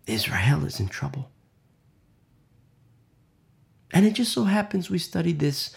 Israel 0.06 0.64
is 0.64 0.80
in 0.80 0.88
trouble. 0.88 1.30
And 3.92 4.06
it 4.06 4.14
just 4.14 4.32
so 4.32 4.44
happens 4.44 4.90
we 4.90 4.98
studied 4.98 5.38
this 5.38 5.74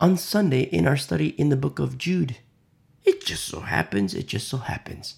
on 0.00 0.16
Sunday 0.16 0.62
in 0.62 0.86
our 0.86 0.96
study 0.96 1.28
in 1.30 1.48
the 1.48 1.56
book 1.56 1.78
of 1.78 1.98
Jude. 1.98 2.36
It 3.04 3.24
just 3.24 3.44
so 3.44 3.60
happens, 3.60 4.14
it 4.14 4.26
just 4.26 4.48
so 4.48 4.58
happens. 4.58 5.16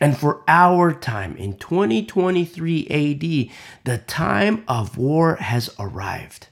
And 0.00 0.16
for 0.16 0.42
our 0.46 0.92
time 0.92 1.36
in 1.36 1.56
2023 1.56 2.86
AD, 2.86 3.84
the 3.84 3.98
time 3.98 4.64
of 4.68 4.96
war 4.96 5.36
has 5.36 5.74
arrived. 5.78 6.48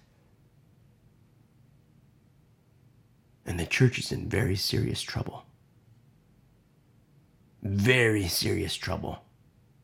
And 3.45 3.61
the 3.61 3.67
church 3.67 4.01
is 4.01 4.11
in 4.11 4.29
very 4.29 4.57
serious 4.57 5.01
trouble 5.01 5.46
very 7.63 8.29
serious 8.29 8.75
trouble. 8.75 9.23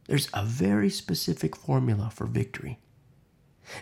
There's 0.06 0.28
a 0.34 0.44
very 0.44 0.90
specific 0.90 1.56
formula 1.56 2.10
for 2.12 2.26
victory. 2.26 2.78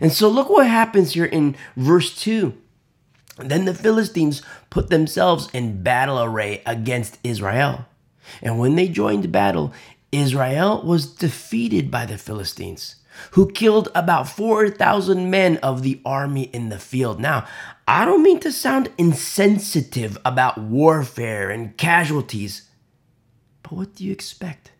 And 0.00 0.12
so 0.12 0.28
look 0.28 0.49
what 0.49 0.66
happens 0.66 1.14
here 1.14 1.25
in 1.25 1.56
verse 1.76 2.14
2. 2.20 2.54
Then 3.38 3.64
the 3.64 3.75
Philistines 3.75 4.42
put 4.68 4.90
themselves 4.90 5.49
in 5.52 5.82
battle 5.82 6.23
array 6.23 6.62
against 6.66 7.18
Israel. 7.25 7.87
And 8.42 8.59
when 8.59 8.76
they 8.76 8.88
joined 8.88 9.32
battle, 9.32 9.73
Israel 10.12 10.82
was 10.82 11.06
defeated 11.06 11.90
by 11.90 12.04
the 12.04 12.18
Philistines, 12.18 12.97
who 13.32 13.50
killed 13.50 13.88
about 13.94 14.28
4,000 14.28 15.30
men 15.30 15.56
of 15.59 15.82
the 15.82 16.00
army 16.04 16.44
in 16.52 16.68
the 16.68 16.78
field. 16.78 17.20
Now, 17.20 17.47
I 17.88 18.04
don't 18.04 18.23
mean 18.23 18.40
to 18.40 18.52
sound 18.52 18.90
insensitive 18.99 20.18
about 20.25 20.59
warfare 20.59 21.50
and 21.50 21.76
casualties, 21.76 22.68
but 23.71 23.77
what 23.77 23.95
do 23.95 24.05
you 24.05 24.11
expect? 24.11 24.73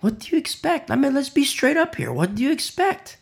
What 0.00 0.18
do 0.18 0.32
you 0.32 0.38
expect? 0.38 0.90
I 0.90 0.96
mean, 0.96 1.14
let's 1.14 1.28
be 1.28 1.44
straight 1.44 1.76
up 1.76 1.94
here. 1.94 2.12
What 2.12 2.34
do 2.34 2.42
you 2.42 2.50
expect? 2.50 3.16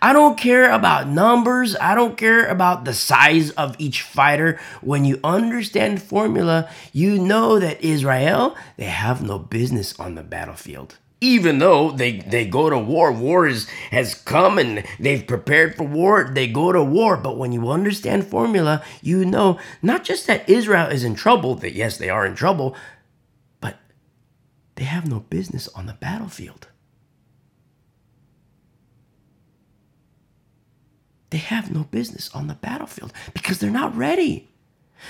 I 0.00 0.12
don't 0.12 0.38
care 0.38 0.70
about 0.70 1.08
numbers. 1.08 1.74
I 1.76 1.96
don't 1.96 2.16
care 2.16 2.46
about 2.46 2.84
the 2.84 2.94
size 2.94 3.50
of 3.50 3.74
each 3.80 4.02
fighter. 4.02 4.60
When 4.82 5.04
you 5.04 5.18
understand 5.24 6.00
formula, 6.00 6.70
you 6.92 7.18
know 7.18 7.58
that 7.58 7.82
Israel, 7.82 8.56
they 8.76 8.84
have 8.84 9.20
no 9.20 9.40
business 9.40 9.98
on 9.98 10.14
the 10.14 10.22
battlefield 10.22 10.96
even 11.20 11.58
though 11.58 11.90
they, 11.90 12.18
they 12.18 12.46
go 12.46 12.70
to 12.70 12.78
war, 12.78 13.10
war 13.10 13.46
is, 13.46 13.68
has 13.90 14.14
come 14.14 14.58
and 14.58 14.84
they've 15.00 15.26
prepared 15.26 15.76
for 15.76 15.84
war, 15.84 16.30
they 16.32 16.46
go 16.46 16.70
to 16.72 16.82
war. 16.82 17.16
But 17.16 17.36
when 17.36 17.52
you 17.52 17.70
understand 17.70 18.26
formula, 18.26 18.84
you 19.02 19.24
know 19.24 19.58
not 19.82 20.04
just 20.04 20.26
that 20.28 20.48
Israel 20.48 20.88
is 20.88 21.02
in 21.04 21.14
trouble, 21.14 21.56
that 21.56 21.74
yes, 21.74 21.98
they 21.98 22.08
are 22.08 22.24
in 22.24 22.34
trouble, 22.34 22.76
but 23.60 23.78
they 24.76 24.84
have 24.84 25.08
no 25.08 25.20
business 25.20 25.68
on 25.68 25.86
the 25.86 25.94
battlefield. 25.94 26.68
They 31.30 31.38
have 31.38 31.74
no 31.74 31.84
business 31.84 32.30
on 32.34 32.46
the 32.46 32.54
battlefield 32.54 33.12
because 33.34 33.58
they're 33.58 33.70
not 33.70 33.94
ready. 33.94 34.48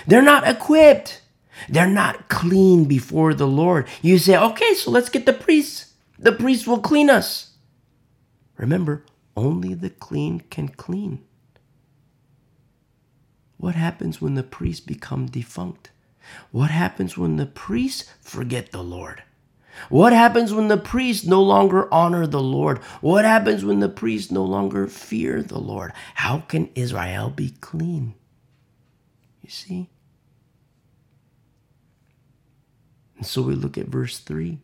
They're 0.06 0.22
not 0.22 0.48
equipped. 0.48 1.22
They're 1.68 1.86
not 1.86 2.28
clean 2.28 2.84
before 2.86 3.34
the 3.34 3.46
Lord. 3.46 3.86
You 4.02 4.18
say, 4.18 4.36
okay, 4.36 4.74
so 4.74 4.90
let's 4.90 5.08
get 5.08 5.26
the 5.26 5.32
priests. 5.32 5.87
The 6.18 6.32
priest 6.32 6.66
will 6.66 6.80
clean 6.80 7.08
us. 7.08 7.52
Remember, 8.56 9.04
only 9.36 9.74
the 9.74 9.90
clean 9.90 10.40
can 10.50 10.68
clean. 10.68 11.24
What 13.56 13.74
happens 13.74 14.20
when 14.20 14.34
the 14.34 14.42
priests 14.42 14.84
become 14.84 15.26
defunct? 15.26 15.90
What 16.50 16.70
happens 16.70 17.16
when 17.16 17.36
the 17.36 17.46
priests 17.46 18.10
forget 18.20 18.72
the 18.72 18.82
Lord? 18.82 19.22
What 19.88 20.12
happens 20.12 20.52
when 20.52 20.68
the 20.68 20.76
priests 20.76 21.24
no 21.24 21.42
longer 21.42 21.92
honor 21.92 22.26
the 22.26 22.42
Lord? 22.42 22.78
What 23.00 23.24
happens 23.24 23.64
when 23.64 23.78
the 23.78 23.88
priests 23.88 24.30
no 24.30 24.44
longer 24.44 24.86
fear 24.88 25.42
the 25.42 25.58
Lord? 25.58 25.92
How 26.14 26.40
can 26.40 26.70
Israel 26.74 27.30
be 27.30 27.50
clean? 27.60 28.14
You 29.40 29.50
see? 29.50 29.90
And 33.16 33.26
so 33.26 33.42
we 33.42 33.54
look 33.54 33.78
at 33.78 33.86
verse 33.86 34.18
3. 34.18 34.58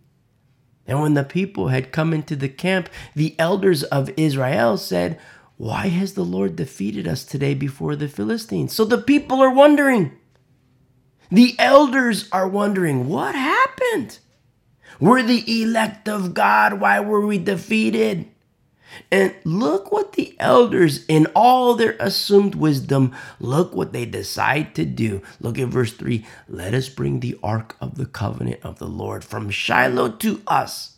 And 0.87 1.01
when 1.01 1.15
the 1.15 1.25
people 1.25 1.69
had 1.69 1.93
come 1.93 2.13
into 2.13 2.37
the 2.37 2.49
camp, 2.49 2.89
the 3.15 3.35
elders 3.39 3.83
of 3.85 4.11
Israel 4.17 4.77
said, 4.77 5.19
Why 5.57 5.89
has 5.89 6.15
the 6.15 6.25
Lord 6.25 6.57
defeated 6.57 7.09
us 7.09 7.25
today 7.25 7.55
before 7.55 7.97
the 7.97 8.09
Philistines? 8.09 8.73
So 8.73 8.85
the 8.85 8.99
people 8.99 9.41
are 9.41 9.53
wondering. 9.53 10.13
The 11.31 11.55
elders 11.59 12.29
are 12.33 12.49
wondering, 12.49 13.09
What 13.09 13.35
happened? 13.35 14.19
We're 15.01 15.23
the 15.23 15.63
elect 15.63 16.09
of 16.09 16.35
God. 16.35 16.81
Why 16.81 17.01
were 17.01 17.27
we 17.27 17.39
defeated? 17.39 18.29
And 19.11 19.35
look 19.45 19.93
what 19.93 20.13
the 20.13 20.37
elders, 20.39 21.05
in 21.07 21.27
all 21.35 21.75
their 21.75 21.97
assumed 22.01 22.55
wisdom, 22.55 23.15
look 23.41 23.75
what 23.75 23.93
they 23.93 24.05
decide 24.05 24.75
to 24.75 24.85
do. 24.85 25.23
Look 25.41 25.59
at 25.59 25.69
verse 25.69 25.93
3 25.93 26.25
Let 26.49 26.75
us 26.75 26.89
bring 26.89 27.21
the 27.21 27.39
ark 27.43 27.77
of 27.81 27.97
the 27.97 28.07
covenant 28.07 28.61
of 28.63 28.79
the 28.79 28.89
Lord 28.89 29.25
from 29.25 29.51
Shiloh 29.51 30.11
to 30.11 30.43
us, 30.47 30.97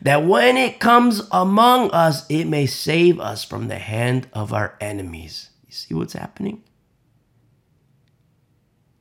that 0.00 0.24
when 0.24 0.56
it 0.56 0.80
comes 0.80 1.22
among 1.30 1.90
us, 1.90 2.28
it 2.28 2.46
may 2.46 2.66
save 2.66 3.20
us 3.20 3.44
from 3.44 3.68
the 3.68 3.78
hand 3.78 4.28
of 4.32 4.52
our 4.52 4.76
enemies. 4.80 5.50
You 5.66 5.72
see 5.72 5.94
what's 5.94 6.14
happening? 6.14 6.62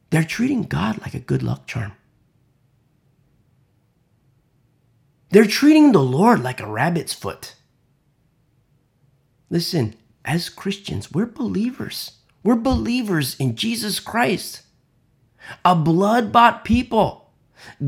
They're 0.10 0.24
treating 0.24 0.63
God 0.63 1.01
like 1.01 1.15
a 1.15 1.20
good 1.20 1.41
luck 1.41 1.65
charm. 1.65 1.93
They're 5.32 5.46
treating 5.46 5.91
the 5.91 6.03
Lord 6.03 6.43
like 6.43 6.60
a 6.60 6.67
rabbit's 6.67 7.13
foot. 7.13 7.55
Listen, 9.53 9.93
as 10.25 10.50
Christians, 10.50 11.12
we're 11.12 11.27
believers. 11.27 12.13
We're 12.41 12.55
believers 12.55 13.36
in 13.39 13.55
Jesus 13.55 14.00
Christ, 14.00 14.63
a 15.63 15.75
blood 15.75 16.31
bought 16.31 16.65
people, 16.65 17.31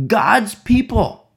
God's 0.06 0.54
people. 0.54 1.32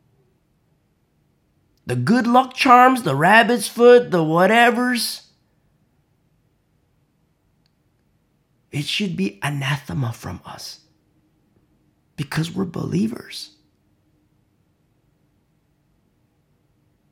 The 1.87 1.97
good 1.97 2.27
luck 2.27 2.53
charms, 2.53 3.05
the 3.05 3.17
rabbit's 3.17 3.69
foot, 3.69 4.11
the 4.11 4.19
whatevers. 4.19 5.29
It 8.71 8.85
should 8.85 9.17
be 9.17 9.39
anathema 9.43 10.13
from 10.13 10.43
us 10.45 10.81
because 12.17 12.51
we're 12.51 12.67
believers. 12.67 13.53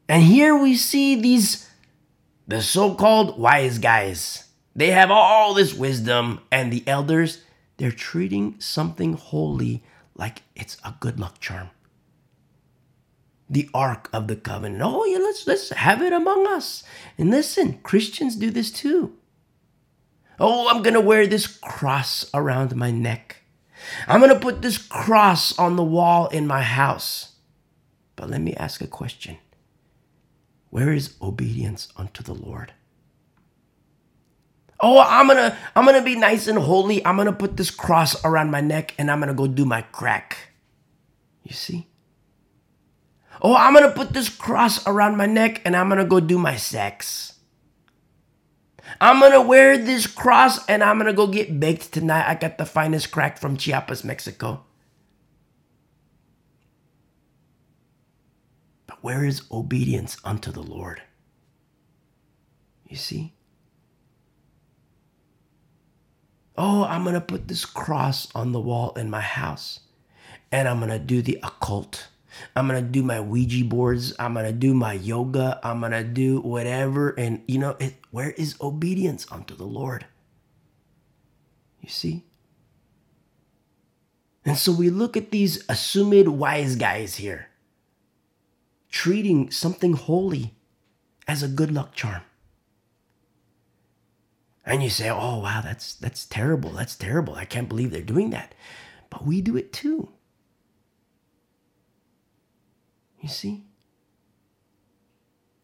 And 0.06 0.22
here 0.22 0.54
we 0.54 0.76
see 0.76 1.18
these 1.18 1.66
the 2.46 2.62
so 2.62 2.94
called 2.94 3.38
wise 3.38 3.78
guys. 3.78 4.44
They 4.74 4.90
have 4.90 5.10
all 5.10 5.54
this 5.54 5.74
wisdom, 5.74 6.40
and 6.52 6.72
the 6.72 6.84
elders, 6.86 7.42
they're 7.78 7.90
treating 7.90 8.60
something 8.60 9.14
holy 9.14 9.82
like 10.14 10.42
it's 10.54 10.76
a 10.84 10.94
good 11.00 11.18
luck 11.18 11.40
charm. 11.40 11.70
The 13.48 13.70
Ark 13.72 14.10
of 14.12 14.28
the 14.28 14.36
Covenant. 14.36 14.82
Oh, 14.84 15.04
yeah, 15.04 15.18
let's 15.18 15.46
let's 15.46 15.70
have 15.70 16.02
it 16.02 16.12
among 16.12 16.46
us. 16.46 16.82
And 17.16 17.30
listen, 17.30 17.78
Christians 17.82 18.36
do 18.36 18.50
this 18.50 18.70
too. 18.70 19.16
Oh, 20.38 20.68
I'm 20.68 20.82
gonna 20.82 21.00
wear 21.00 21.26
this 21.26 21.46
cross 21.46 22.28
around 22.34 22.74
my 22.76 22.90
neck. 22.90 23.36
I'm 24.08 24.20
gonna 24.20 24.38
put 24.38 24.62
this 24.62 24.78
cross 24.78 25.56
on 25.58 25.76
the 25.76 25.84
wall 25.84 26.26
in 26.28 26.46
my 26.46 26.62
house. 26.62 27.36
But 28.16 28.30
let 28.30 28.40
me 28.40 28.54
ask 28.54 28.80
a 28.80 28.86
question. 28.86 29.38
Where 30.76 30.92
is 30.92 31.16
obedience 31.22 31.88
unto 31.96 32.22
the 32.22 32.34
Lord? 32.34 32.74
Oh, 34.78 35.00
I'm 35.00 35.26
gonna 35.26 35.56
I'm 35.74 35.86
gonna 35.86 36.04
be 36.04 36.16
nice 36.16 36.48
and 36.48 36.58
holy. 36.58 37.00
I'm 37.02 37.16
gonna 37.16 37.32
put 37.32 37.56
this 37.56 37.70
cross 37.70 38.22
around 38.26 38.50
my 38.50 38.60
neck 38.60 38.92
and 38.98 39.10
I'm 39.10 39.18
gonna 39.18 39.32
go 39.32 39.46
do 39.46 39.64
my 39.64 39.80
crack. 39.80 40.52
You 41.44 41.54
see? 41.54 41.88
Oh, 43.40 43.56
I'm 43.56 43.72
gonna 43.72 43.90
put 43.90 44.12
this 44.12 44.28
cross 44.28 44.86
around 44.86 45.16
my 45.16 45.24
neck 45.24 45.62
and 45.64 45.74
I'm 45.74 45.88
gonna 45.88 46.04
go 46.04 46.20
do 46.20 46.36
my 46.36 46.56
sex. 46.56 47.40
I'm 49.00 49.18
gonna 49.18 49.40
wear 49.40 49.78
this 49.78 50.06
cross 50.06 50.62
and 50.66 50.84
I'm 50.84 50.98
gonna 50.98 51.14
go 51.14 51.26
get 51.26 51.58
baked 51.58 51.90
tonight. 51.90 52.28
I 52.28 52.34
got 52.34 52.58
the 52.58 52.66
finest 52.66 53.10
crack 53.10 53.38
from 53.38 53.56
Chiapas, 53.56 54.04
Mexico. 54.04 54.66
Where 59.06 59.24
is 59.24 59.42
obedience 59.52 60.16
unto 60.24 60.50
the 60.50 60.64
Lord? 60.64 61.00
You 62.88 62.96
see? 62.96 63.34
Oh, 66.58 66.82
I'm 66.82 67.04
going 67.04 67.14
to 67.14 67.20
put 67.20 67.46
this 67.46 67.64
cross 67.64 68.26
on 68.34 68.50
the 68.50 68.58
wall 68.58 68.94
in 68.94 69.08
my 69.08 69.20
house 69.20 69.78
and 70.50 70.66
I'm 70.66 70.80
going 70.80 70.90
to 70.90 70.98
do 70.98 71.22
the 71.22 71.38
occult. 71.44 72.08
I'm 72.56 72.66
going 72.66 72.84
to 72.84 72.90
do 72.90 73.04
my 73.04 73.20
Ouija 73.20 73.64
boards. 73.64 74.12
I'm 74.18 74.34
going 74.34 74.46
to 74.46 74.52
do 74.52 74.74
my 74.74 74.94
yoga. 74.94 75.60
I'm 75.62 75.78
going 75.78 75.92
to 75.92 76.02
do 76.02 76.40
whatever. 76.40 77.10
And, 77.10 77.44
you 77.46 77.58
know, 77.58 77.76
it, 77.78 77.94
where 78.10 78.32
is 78.32 78.56
obedience 78.60 79.24
unto 79.30 79.54
the 79.54 79.66
Lord? 79.66 80.04
You 81.80 81.90
see? 81.90 82.24
And 84.44 84.58
so 84.58 84.72
we 84.72 84.90
look 84.90 85.16
at 85.16 85.30
these 85.30 85.64
assumed 85.68 86.26
wise 86.26 86.74
guys 86.74 87.14
here 87.14 87.50
treating 88.96 89.50
something 89.50 89.92
holy 89.92 90.54
as 91.28 91.42
a 91.42 91.48
good 91.48 91.70
luck 91.70 91.94
charm. 91.94 92.22
And 94.64 94.82
you 94.82 94.88
say, 94.88 95.10
"Oh 95.10 95.40
wow, 95.40 95.60
that's 95.60 95.94
that's 95.94 96.24
terrible. 96.24 96.70
That's 96.70 96.96
terrible. 96.96 97.34
I 97.34 97.44
can't 97.44 97.68
believe 97.68 97.90
they're 97.90 98.00
doing 98.00 98.30
that." 98.30 98.54
But 99.10 99.26
we 99.26 99.42
do 99.42 99.54
it 99.54 99.70
too. 99.70 100.08
You 103.20 103.28
see? 103.28 103.66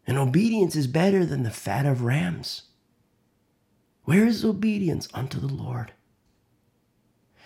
And 0.07 0.19
obedience 0.19 0.77
is 0.77 0.87
better 0.87 1.25
than 1.25 1.43
the 1.43 1.51
fat 1.51 1.87
of 1.87 2.03
rams. 2.03 2.65
Where 4.05 4.27
is 4.27 4.45
obedience 4.45 5.09
unto 5.15 5.41
the 5.41 5.55
Lord? 5.65 5.93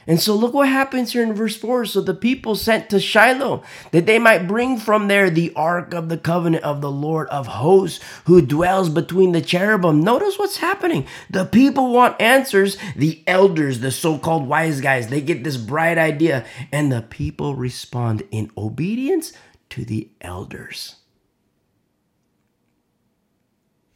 And 0.07 0.21
so 0.21 0.37
look 0.37 0.55
what 0.55 0.69
happens 0.69 1.13
here 1.13 1.23
in 1.23 1.35
verse 1.35 1.57
4. 1.57 1.85
So 1.85 2.01
the 2.01 2.15
people 2.15 2.55
sent 2.55 2.89
to 2.91 3.01
Shiloh 3.01 3.65
that 3.91 4.07
they 4.07 4.19
might 4.19 4.47
bring 4.47 4.79
from 4.79 5.09
there 5.09 5.31
the 5.31 5.53
ark 5.57 5.93
of 5.95 6.09
the 6.09 6.17
covenant 6.19 6.63
of 6.63 6.81
the 6.81 6.91
Lord 6.91 7.29
of 7.29 7.49
hosts 7.49 8.01
who 8.27 8.41
dwells 8.41 8.89
between 8.89 9.33
the 9.33 9.41
cherubim. 9.41 10.03
Notice 10.03 10.39
what's 10.39 10.59
happening. 10.59 11.07
The 11.29 11.45
people 11.45 11.93
want 11.93 12.21
answers. 12.21 12.77
The 12.95 13.23
elders, 13.27 13.81
the 13.81 13.91
so 13.91 14.17
called 14.19 14.47
wise 14.47 14.81
guys, 14.81 15.09
they 15.09 15.21
get 15.21 15.43
this 15.43 15.57
bright 15.57 15.99
idea. 15.99 16.47
And 16.71 16.93
the 16.93 17.03
people 17.03 17.57
respond 17.57 18.23
in 18.31 18.51
obedience 18.57 19.33
to 19.71 19.85
the 19.85 20.09
elders. 20.21 20.97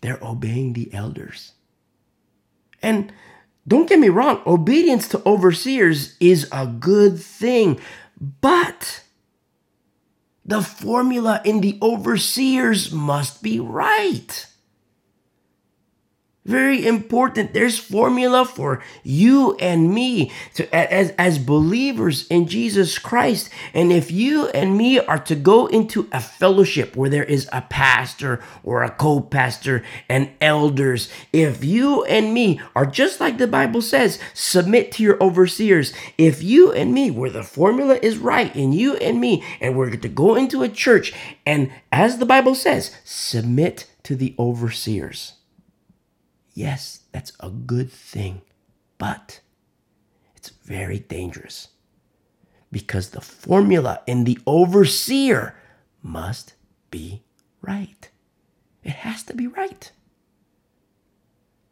They're 0.00 0.18
obeying 0.22 0.72
the 0.72 0.92
elders. 0.92 1.52
And 2.82 3.12
don't 3.66 3.88
get 3.88 3.98
me 3.98 4.08
wrong, 4.08 4.42
obedience 4.46 5.08
to 5.08 5.22
overseers 5.26 6.16
is 6.18 6.48
a 6.52 6.66
good 6.66 7.20
thing, 7.20 7.78
but 8.40 9.02
the 10.44 10.62
formula 10.62 11.40
in 11.44 11.60
the 11.60 11.78
overseers 11.80 12.90
must 12.92 13.42
be 13.42 13.60
right. 13.60 14.46
Very 16.46 16.86
important. 16.86 17.52
There's 17.52 17.78
formula 17.78 18.46
for 18.46 18.82
you 19.04 19.56
and 19.56 19.92
me 19.92 20.32
to, 20.54 20.74
as, 20.74 21.10
as 21.18 21.38
believers 21.38 22.26
in 22.28 22.46
Jesus 22.46 22.98
Christ. 22.98 23.50
And 23.74 23.92
if 23.92 24.10
you 24.10 24.48
and 24.48 24.74
me 24.74 24.98
are 24.98 25.18
to 25.18 25.34
go 25.34 25.66
into 25.66 26.08
a 26.10 26.20
fellowship 26.20 26.96
where 26.96 27.10
there 27.10 27.24
is 27.24 27.46
a 27.52 27.60
pastor 27.60 28.42
or 28.62 28.82
a 28.82 28.90
co 28.90 29.20
pastor 29.20 29.84
and 30.08 30.30
elders, 30.40 31.10
if 31.30 31.62
you 31.62 32.04
and 32.04 32.32
me 32.32 32.58
are 32.74 32.86
just 32.86 33.20
like 33.20 33.36
the 33.36 33.46
Bible 33.46 33.82
says, 33.82 34.18
submit 34.32 34.92
to 34.92 35.02
your 35.02 35.22
overseers. 35.22 35.92
If 36.16 36.42
you 36.42 36.72
and 36.72 36.94
me, 36.94 37.10
where 37.10 37.28
the 37.28 37.42
formula 37.42 37.98
is 38.02 38.16
right 38.16 38.54
in 38.56 38.72
you 38.72 38.96
and 38.96 39.20
me, 39.20 39.44
and 39.60 39.76
we're 39.76 39.90
to 39.90 40.08
go 40.08 40.36
into 40.36 40.62
a 40.62 40.70
church 40.70 41.12
and, 41.44 41.70
as 41.92 42.16
the 42.16 42.24
Bible 42.24 42.54
says, 42.54 42.96
submit 43.04 43.86
to 44.04 44.16
the 44.16 44.34
overseers 44.38 45.34
Yes, 46.54 47.00
that's 47.12 47.32
a 47.40 47.50
good 47.50 47.90
thing, 47.90 48.42
but 48.98 49.40
it's 50.36 50.50
very 50.50 50.98
dangerous 50.98 51.68
because 52.72 53.10
the 53.10 53.20
formula 53.20 54.00
in 54.06 54.24
the 54.24 54.38
overseer 54.46 55.56
must 56.02 56.54
be 56.90 57.22
right. 57.60 58.10
It 58.82 58.92
has 58.92 59.22
to 59.24 59.34
be 59.34 59.46
right. 59.46 59.90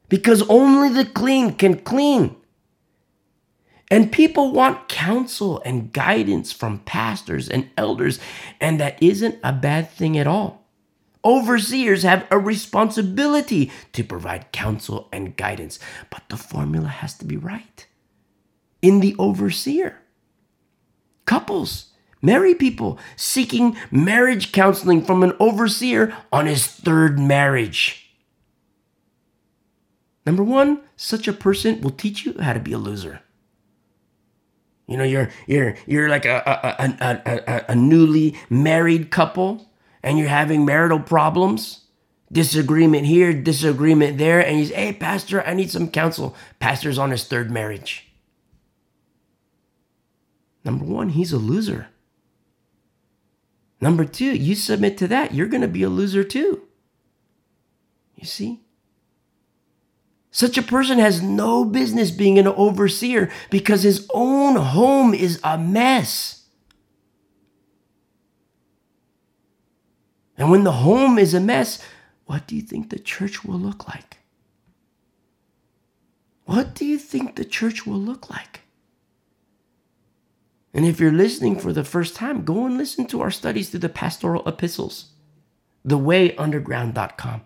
Because 0.09 0.43
only 0.49 0.89
the 0.89 1.05
clean 1.05 1.55
can 1.55 1.79
clean. 1.81 2.37
And 3.91 4.13
people 4.13 4.53
want 4.53 4.89
counsel 4.89 5.63
and 5.65 5.93
guidance 5.93 6.53
from 6.53 6.81
pastors 6.81 7.49
and 7.49 7.71
elders, 7.77 8.19
and 8.61 8.79
that 8.81 9.03
isn't 9.03 9.39
a 9.43 9.53
bad 9.53 9.91
thing 9.91 10.19
at 10.19 10.27
all. 10.27 10.58
Overseers 11.25 12.05
have 12.05 12.27
a 12.31 12.39
responsibility 12.39 13.71
to 13.93 14.05
provide 14.05 14.53
counsel 14.53 15.09
and 15.13 15.37
guidance, 15.37 15.79
but 16.11 16.23
the 16.29 16.37
formula 16.37 16.89
has 16.89 17.15
to 17.19 17.25
be 17.25 17.37
right 17.37 17.87
in 18.81 19.01
the 19.01 19.17
overseer. 19.19 19.99
Couples, 21.27 21.93
married 22.23 22.59
people 22.59 22.99
seeking 23.17 23.77
marriage 23.91 24.53
counseling 24.53 25.05
from 25.05 25.23
an 25.23 25.33
overseer 25.41 26.17
on 26.33 26.47
his 26.47 26.67
third 26.67 27.19
marriage. 27.19 28.15
Number 30.25 30.43
one, 30.43 30.83
such 30.97 31.27
a 31.27 31.33
person 31.33 31.81
will 31.81 31.91
teach 31.91 32.25
you 32.25 32.35
how 32.39 32.53
to 32.53 32.61
be 32.61 32.73
a 32.73 32.79
loser. 32.79 33.23
You 34.87 34.97
know, 34.97 35.05
you're 35.05 35.31
you're 35.47 35.77
you're 35.87 36.09
like 36.09 36.25
a 36.25 36.43
a, 36.47 36.97
a, 37.05 37.43
a, 37.47 37.65
a 37.73 37.75
newly 37.75 38.37
married 38.49 39.11
couple 39.11 39.68
and 40.03 40.19
you're 40.19 40.29
having 40.29 40.65
marital 40.65 41.01
problems, 41.01 41.87
disagreement 42.31 43.07
here, 43.07 43.33
disagreement 43.33 44.19
there, 44.19 44.45
and 44.45 44.59
he's, 44.59 44.71
hey, 44.71 44.93
Pastor, 44.93 45.43
I 45.43 45.55
need 45.55 45.71
some 45.71 45.91
counsel. 45.91 46.37
Pastor's 46.59 46.99
on 46.99 47.11
his 47.11 47.25
third 47.25 47.51
marriage. 47.51 48.09
Number 50.65 50.85
one, 50.85 51.11
he's 51.11 51.33
a 51.33 51.39
loser. 51.39 51.89
Number 53.81 54.05
two, 54.05 54.37
you 54.37 54.55
submit 54.55 54.99
to 54.99 55.09
that, 55.09 55.35
you're 55.35 55.47
going 55.47 55.63
to 55.63 55.69
be 55.69 55.83
a 55.83 55.89
loser 55.89 56.25
too. 56.25 56.63
You 58.17 58.27
see? 58.27 58.61
Such 60.31 60.59
a 60.59 60.63
person 60.63 60.99
has 60.99 61.23
no 61.23 61.65
business 61.65 62.11
being 62.11 62.39
an 62.39 62.47
overseer 62.47 63.31
because 63.51 63.83
his 63.83 64.07
own 64.13 64.57
home 64.57 65.15
is 65.15 65.41
a 65.43 65.57
mess. 65.57 66.38
And 70.39 70.51
when 70.51 70.63
the 70.63 70.73
home 70.73 71.19
is 71.19 71.35
a 71.35 71.41
mess, 71.41 71.85
what 72.25 72.47
do 72.47 72.55
you 72.55 72.63
think 72.63 72.89
the 72.89 72.99
church 72.99 73.45
will 73.45 73.59
look 73.59 73.89
like? 73.89 74.19
What 76.45 76.75
do 76.75 76.87
you 76.87 76.97
think 76.97 77.35
the 77.35 77.45
church 77.45 77.85
will 77.85 77.99
look 77.99 78.31
like? 78.31 78.61
And 80.73 80.87
if 80.87 81.01
you're 81.01 81.13
listening 81.13 81.59
for 81.59 81.73
the 81.73 81.85
first 81.85 82.15
time, 82.15 82.45
go 82.45 82.65
and 82.65 82.79
listen 82.79 83.07
to 83.09 83.21
our 83.21 83.33
studies 83.33 83.69
through 83.69 83.81
the 83.81 83.89
pastoral 83.89 84.47
epistles, 84.47 85.11
thewayunderground.com. 85.87 87.41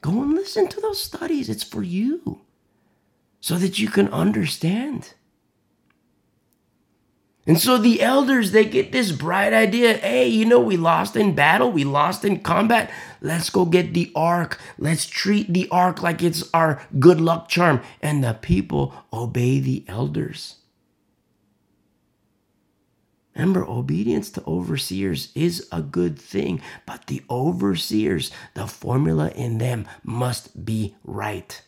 Go 0.00 0.22
and 0.22 0.34
listen 0.34 0.68
to 0.68 0.80
those 0.80 1.00
studies. 1.00 1.48
It's 1.48 1.62
for 1.62 1.82
you 1.82 2.40
so 3.40 3.56
that 3.56 3.78
you 3.78 3.88
can 3.88 4.08
understand. 4.08 5.14
And 7.46 7.60
so 7.60 7.76
the 7.76 8.00
elders, 8.00 8.52
they 8.52 8.64
get 8.64 8.90
this 8.90 9.12
bright 9.12 9.52
idea. 9.52 9.98
Hey, 9.98 10.26
you 10.28 10.46
know, 10.46 10.60
we 10.60 10.78
lost 10.78 11.14
in 11.14 11.34
battle, 11.34 11.70
we 11.70 11.84
lost 11.84 12.24
in 12.24 12.40
combat. 12.40 12.90
Let's 13.20 13.50
go 13.50 13.66
get 13.66 13.92
the 13.92 14.10
ark. 14.14 14.58
Let's 14.78 15.04
treat 15.04 15.52
the 15.52 15.68
ark 15.68 16.02
like 16.02 16.22
it's 16.22 16.48
our 16.54 16.80
good 16.98 17.20
luck 17.20 17.48
charm. 17.48 17.82
And 18.00 18.24
the 18.24 18.32
people 18.32 18.94
obey 19.12 19.60
the 19.60 19.84
elders. 19.88 20.56
Remember, 23.34 23.64
obedience 23.64 24.30
to 24.30 24.44
overseers 24.46 25.32
is 25.34 25.68
a 25.72 25.82
good 25.82 26.18
thing, 26.18 26.62
but 26.86 27.08
the 27.08 27.22
overseers, 27.28 28.30
the 28.54 28.66
formula 28.66 29.30
in 29.34 29.58
them 29.58 29.88
must 30.04 30.64
be 30.64 30.94
right. 31.02 31.60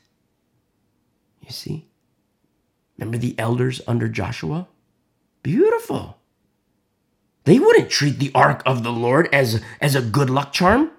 You 1.41 1.51
see? 1.51 1.89
Remember 2.97 3.19
the 3.19 3.37
elders 3.39 3.81
under 3.87 4.09
Joshua? 4.09 4.69
Beautiful. 5.47 6.19
They 7.45 7.61
wouldn't 7.61 7.89
treat 7.89 8.19
the 8.19 8.33
ark 8.35 8.65
of 8.67 8.83
the 8.83 8.91
Lord 8.91 9.33
as, 9.33 9.63
as 9.81 9.95
a 9.95 10.03
good 10.03 10.29
luck 10.29 10.53
charm. 10.53 10.91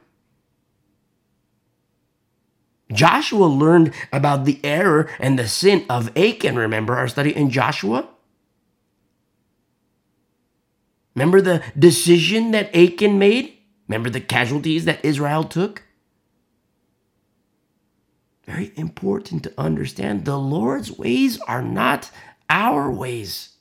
Joshua 2.89 3.43
learned 3.43 3.93
about 4.13 4.45
the 4.45 4.61
error 4.63 5.09
and 5.19 5.37
the 5.37 5.49
sin 5.49 5.85
of 5.89 6.17
Achan. 6.17 6.55
Remember 6.55 6.95
our 6.95 7.09
study 7.09 7.35
in 7.35 7.49
Joshua? 7.49 8.07
Remember 11.13 11.41
the 11.41 11.61
decision 11.77 12.51
that 12.51 12.73
Achan 12.73 13.19
made? 13.19 13.53
Remember 13.89 14.09
the 14.09 14.21
casualties 14.21 14.85
that 14.85 15.03
Israel 15.03 15.43
took? 15.43 15.83
Very 18.45 18.71
important 18.77 19.43
to 19.43 19.53
understand 19.57 20.23
the 20.23 20.39
Lord's 20.39 20.97
ways 20.97 21.37
are 21.49 21.61
not 21.61 22.11
our 22.49 22.89
ways. 22.89 23.56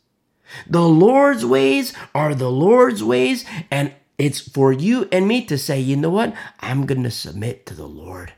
The 0.66 0.87
Lord's 0.87 1.44
ways 1.44 1.92
are 2.14 2.35
the 2.35 2.50
Lord's 2.50 3.02
ways, 3.02 3.44
and 3.70 3.92
it's 4.18 4.40
for 4.40 4.72
you 4.72 5.09
and 5.12 5.28
me 5.28 5.44
to 5.46 5.59
say, 5.59 5.78
you 5.78 5.96
know 5.96 6.11
what? 6.11 6.35
I'm 6.61 6.87
going 6.87 7.02
to 7.02 7.11
submit 7.11 7.66
to 7.66 7.74
the 7.74 7.87
Lord. 7.87 8.32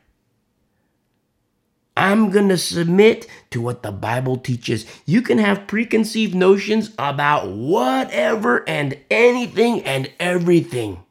I'm 1.97 2.31
going 2.31 2.49
to 2.49 2.59
submit 2.59 3.27
to 3.51 3.61
what 3.61 3.83
the 3.83 3.90
Bible 3.90 4.37
teaches. 4.37 4.87
You 5.05 5.21
can 5.21 5.38
have 5.38 5.66
preconceived 5.66 6.33
notions 6.35 6.92
about 6.97 7.49
whatever 7.49 8.68
and 8.68 8.97
anything 9.11 9.83
and 9.83 10.11
everything. 10.21 11.05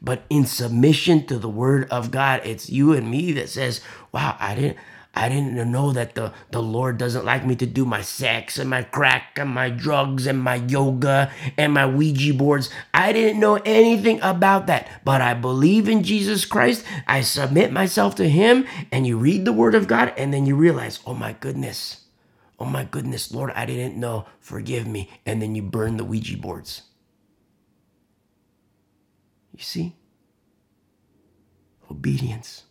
But 0.00 0.22
in 0.30 0.46
submission 0.46 1.26
to 1.26 1.38
the 1.38 1.48
Word 1.48 1.88
of 1.90 2.12
God, 2.12 2.40
it's 2.44 2.70
you 2.70 2.92
and 2.92 3.10
me 3.10 3.32
that 3.32 3.48
says, 3.48 3.80
wow, 4.12 4.36
I 4.38 4.54
didn't. 4.54 4.78
I 5.14 5.28
didn't 5.28 5.70
know 5.70 5.92
that 5.92 6.14
the, 6.14 6.32
the 6.52 6.62
Lord 6.62 6.96
doesn't 6.96 7.26
like 7.26 7.44
me 7.44 7.54
to 7.56 7.66
do 7.66 7.84
my 7.84 8.00
sex 8.00 8.56
and 8.56 8.70
my 8.70 8.82
crack 8.82 9.36
and 9.36 9.50
my 9.50 9.68
drugs 9.68 10.26
and 10.26 10.42
my 10.42 10.54
yoga 10.54 11.30
and 11.58 11.74
my 11.74 11.84
Ouija 11.84 12.32
boards. 12.32 12.70
I 12.94 13.12
didn't 13.12 13.38
know 13.38 13.56
anything 13.66 14.20
about 14.22 14.66
that, 14.68 14.88
but 15.04 15.20
I 15.20 15.34
believe 15.34 15.86
in 15.86 16.02
Jesus 16.02 16.46
Christ. 16.46 16.84
I 17.06 17.20
submit 17.20 17.72
myself 17.72 18.14
to 18.16 18.28
Him, 18.28 18.66
and 18.90 19.06
you 19.06 19.18
read 19.18 19.44
the 19.44 19.52
Word 19.52 19.74
of 19.74 19.86
God, 19.86 20.14
and 20.16 20.32
then 20.32 20.46
you 20.46 20.56
realize, 20.56 21.00
oh 21.06 21.14
my 21.14 21.34
goodness, 21.34 22.04
oh 22.58 22.64
my 22.64 22.84
goodness, 22.84 23.34
Lord, 23.34 23.52
I 23.54 23.66
didn't 23.66 24.00
know. 24.00 24.24
Forgive 24.40 24.86
me. 24.86 25.10
And 25.26 25.42
then 25.42 25.54
you 25.54 25.62
burn 25.62 25.98
the 25.98 26.04
Ouija 26.04 26.38
boards. 26.38 26.82
You 29.54 29.62
see? 29.62 29.94
Obedience. 31.90 32.64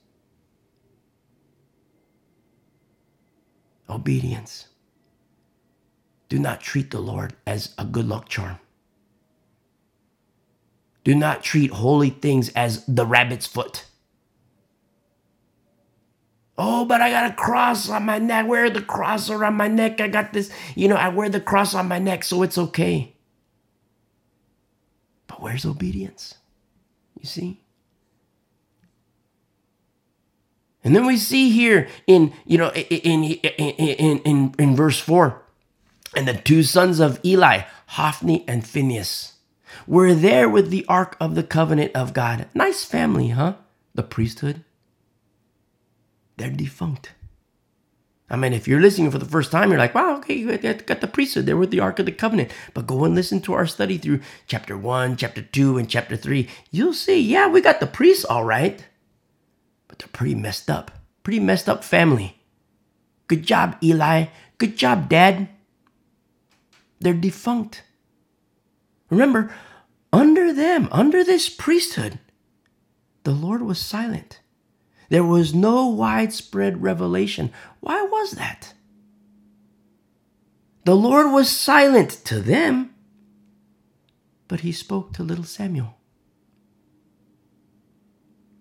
Obedience. 3.91 4.67
Do 6.29 6.39
not 6.39 6.61
treat 6.61 6.91
the 6.91 6.99
Lord 6.99 7.35
as 7.45 7.73
a 7.77 7.85
good 7.85 8.07
luck 8.07 8.29
charm. 8.29 8.57
Do 11.03 11.15
not 11.15 11.43
treat 11.43 11.71
holy 11.71 12.09
things 12.11 12.49
as 12.49 12.85
the 12.85 13.05
rabbit's 13.05 13.47
foot. 13.47 13.85
Oh, 16.57 16.85
but 16.85 17.01
I 17.01 17.09
got 17.09 17.31
a 17.31 17.33
cross 17.33 17.89
on 17.89 18.05
my 18.05 18.19
neck. 18.19 18.45
I 18.45 18.47
wear 18.47 18.69
the 18.69 18.83
cross 18.83 19.29
around 19.29 19.55
my 19.55 19.67
neck. 19.67 19.99
I 19.99 20.07
got 20.07 20.31
this, 20.31 20.51
you 20.75 20.87
know, 20.87 20.95
I 20.95 21.09
wear 21.09 21.27
the 21.27 21.41
cross 21.41 21.73
on 21.73 21.87
my 21.87 21.97
neck, 21.97 22.23
so 22.23 22.43
it's 22.43 22.57
okay. 22.57 23.15
But 25.27 25.41
where's 25.41 25.65
obedience? 25.65 26.35
You 27.19 27.25
see? 27.25 27.60
And 30.83 30.95
then 30.95 31.05
we 31.05 31.17
see 31.17 31.51
here 31.51 31.87
in, 32.07 32.33
you 32.45 32.57
know, 32.57 32.69
in, 32.69 33.23
in, 33.23 34.19
in, 34.19 34.55
in, 34.57 34.75
verse 34.75 34.99
4, 34.99 35.41
and 36.15 36.27
the 36.27 36.33
two 36.33 36.63
sons 36.63 36.99
of 36.99 37.19
Eli, 37.23 37.61
Hophni 37.87 38.43
and 38.47 38.65
Phinehas, 38.65 39.33
were 39.85 40.13
there 40.13 40.49
with 40.49 40.69
the 40.69 40.85
Ark 40.87 41.15
of 41.19 41.35
the 41.35 41.43
Covenant 41.43 41.91
of 41.95 42.13
God. 42.13 42.47
Nice 42.53 42.83
family, 42.83 43.29
huh? 43.29 43.55
The 43.93 44.03
priesthood. 44.03 44.63
They're 46.37 46.49
defunct. 46.49 47.11
I 48.29 48.37
mean, 48.37 48.53
if 48.53 48.67
you're 48.67 48.79
listening 48.79 49.11
for 49.11 49.17
the 49.17 49.25
first 49.25 49.51
time, 49.51 49.69
you're 49.69 49.77
like, 49.77 49.93
wow, 49.93 50.15
okay, 50.17 50.33
you 50.33 50.57
got 50.57 51.01
the 51.01 51.07
priesthood 51.07 51.45
there 51.45 51.57
with 51.57 51.69
the 51.69 51.81
Ark 51.81 51.99
of 51.99 52.05
the 52.05 52.13
Covenant. 52.13 52.49
But 52.73 52.87
go 52.87 53.03
and 53.03 53.13
listen 53.13 53.41
to 53.41 53.53
our 53.53 53.67
study 53.67 53.97
through 53.97 54.21
chapter 54.47 54.77
1, 54.77 55.17
chapter 55.17 55.41
2, 55.41 55.77
and 55.77 55.89
chapter 55.89 56.15
3. 56.15 56.47
You'll 56.71 56.93
see, 56.93 57.21
yeah, 57.21 57.47
we 57.47 57.61
got 57.61 57.81
the 57.81 57.87
priests 57.87 58.25
all 58.25 58.45
right 58.45 58.83
they're 60.01 60.09
pretty 60.11 60.33
messed 60.33 60.67
up. 60.67 60.89
Pretty 61.21 61.39
messed 61.39 61.69
up 61.69 61.83
family. 61.83 62.41
Good 63.27 63.43
job, 63.43 63.77
Eli. 63.83 64.25
Good 64.57 64.75
job, 64.75 65.07
Dad. 65.07 65.47
They're 66.99 67.13
defunct. 67.13 67.83
Remember, 69.11 69.53
under 70.11 70.51
them, 70.51 70.89
under 70.91 71.23
this 71.23 71.49
priesthood, 71.49 72.17
the 73.23 73.31
Lord 73.31 73.61
was 73.61 73.77
silent. 73.77 74.39
There 75.09 75.23
was 75.23 75.53
no 75.53 75.87
widespread 75.87 76.81
revelation. 76.81 77.53
Why 77.79 78.01
was 78.01 78.31
that? 78.31 78.73
The 80.85 80.95
Lord 80.95 81.31
was 81.31 81.47
silent 81.47 82.09
to 82.25 82.39
them, 82.39 82.95
but 84.47 84.61
he 84.61 84.71
spoke 84.71 85.13
to 85.13 85.21
little 85.21 85.43
Samuel. 85.43 85.95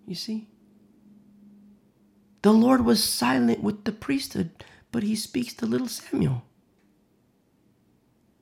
You 0.07 0.15
see? 0.15 0.50
The 2.43 2.53
Lord 2.53 2.85
was 2.85 3.05
silent 3.05 3.63
with 3.63 3.85
the 3.85 3.93
priesthood, 3.93 4.65
but 4.93 5.03
he 5.03 5.15
speaks 5.15 5.53
to 5.55 5.67
little 5.67 5.89
Samuel. 5.89 6.43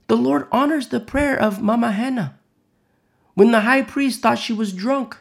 The 0.07 0.17
Lord 0.17 0.47
honors 0.53 0.89
the 0.89 1.01
prayer 1.01 1.39
of 1.39 1.61
Mama 1.61 1.93
Hannah 1.93 2.39
when 3.35 3.51
the 3.51 3.61
high 3.61 3.83
priest 3.83 4.21
thought 4.21 4.39
she 4.39 4.53
was 4.53 4.73
drunk, 4.73 5.17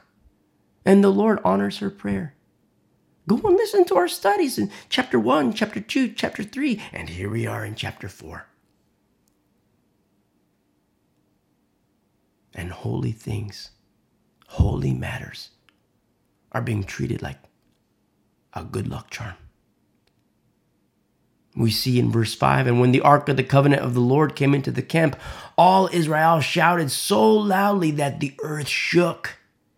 and 0.86 1.04
the 1.04 1.12
Lord 1.12 1.40
honors 1.44 1.80
her 1.80 1.90
prayer. 1.90 2.34
Go 3.28 3.36
and 3.44 3.56
listen 3.56 3.84
to 3.86 3.96
our 3.98 4.08
studies 4.08 4.58
in 4.58 4.72
chapter 4.90 5.20
1, 5.20 5.54
chapter 5.54 5.80
2, 5.80 6.14
chapter 6.14 6.44
3, 6.44 6.82
and 6.94 7.10
here 7.10 7.30
we 7.30 7.46
are 7.46 7.66
in 7.66 7.76
chapter 7.76 8.08
4. 8.08 8.48
And 12.56 12.72
holy 12.72 13.12
things, 13.12 13.72
holy 14.48 14.94
matters 14.94 15.50
are 16.54 16.62
being 16.62 16.84
treated 16.84 17.22
like 17.22 17.38
a 18.58 18.64
good 18.64 18.88
luck 18.88 19.10
charm. 19.10 19.36
We 21.56 21.72
see 21.72 21.98
in 22.00 22.12
verse 22.12 22.36
5 22.36 22.68
And 22.68 22.80
when 22.80 22.92
the 22.92 23.02
ark 23.02 23.28
of 23.30 23.38
the 23.38 23.44
covenant 23.44 23.82
of 23.82 23.94
the 23.94 24.00
Lord 24.00 24.36
came 24.36 24.54
into 24.54 24.72
the 24.72 24.84
camp, 24.84 25.20
all 25.58 25.90
Israel 25.92 26.40
shouted 26.40 26.92
so 26.92 27.32
loudly 27.34 27.92
that 27.92 28.20
the 28.20 28.34
earth 28.44 28.68
shook. 28.68 29.38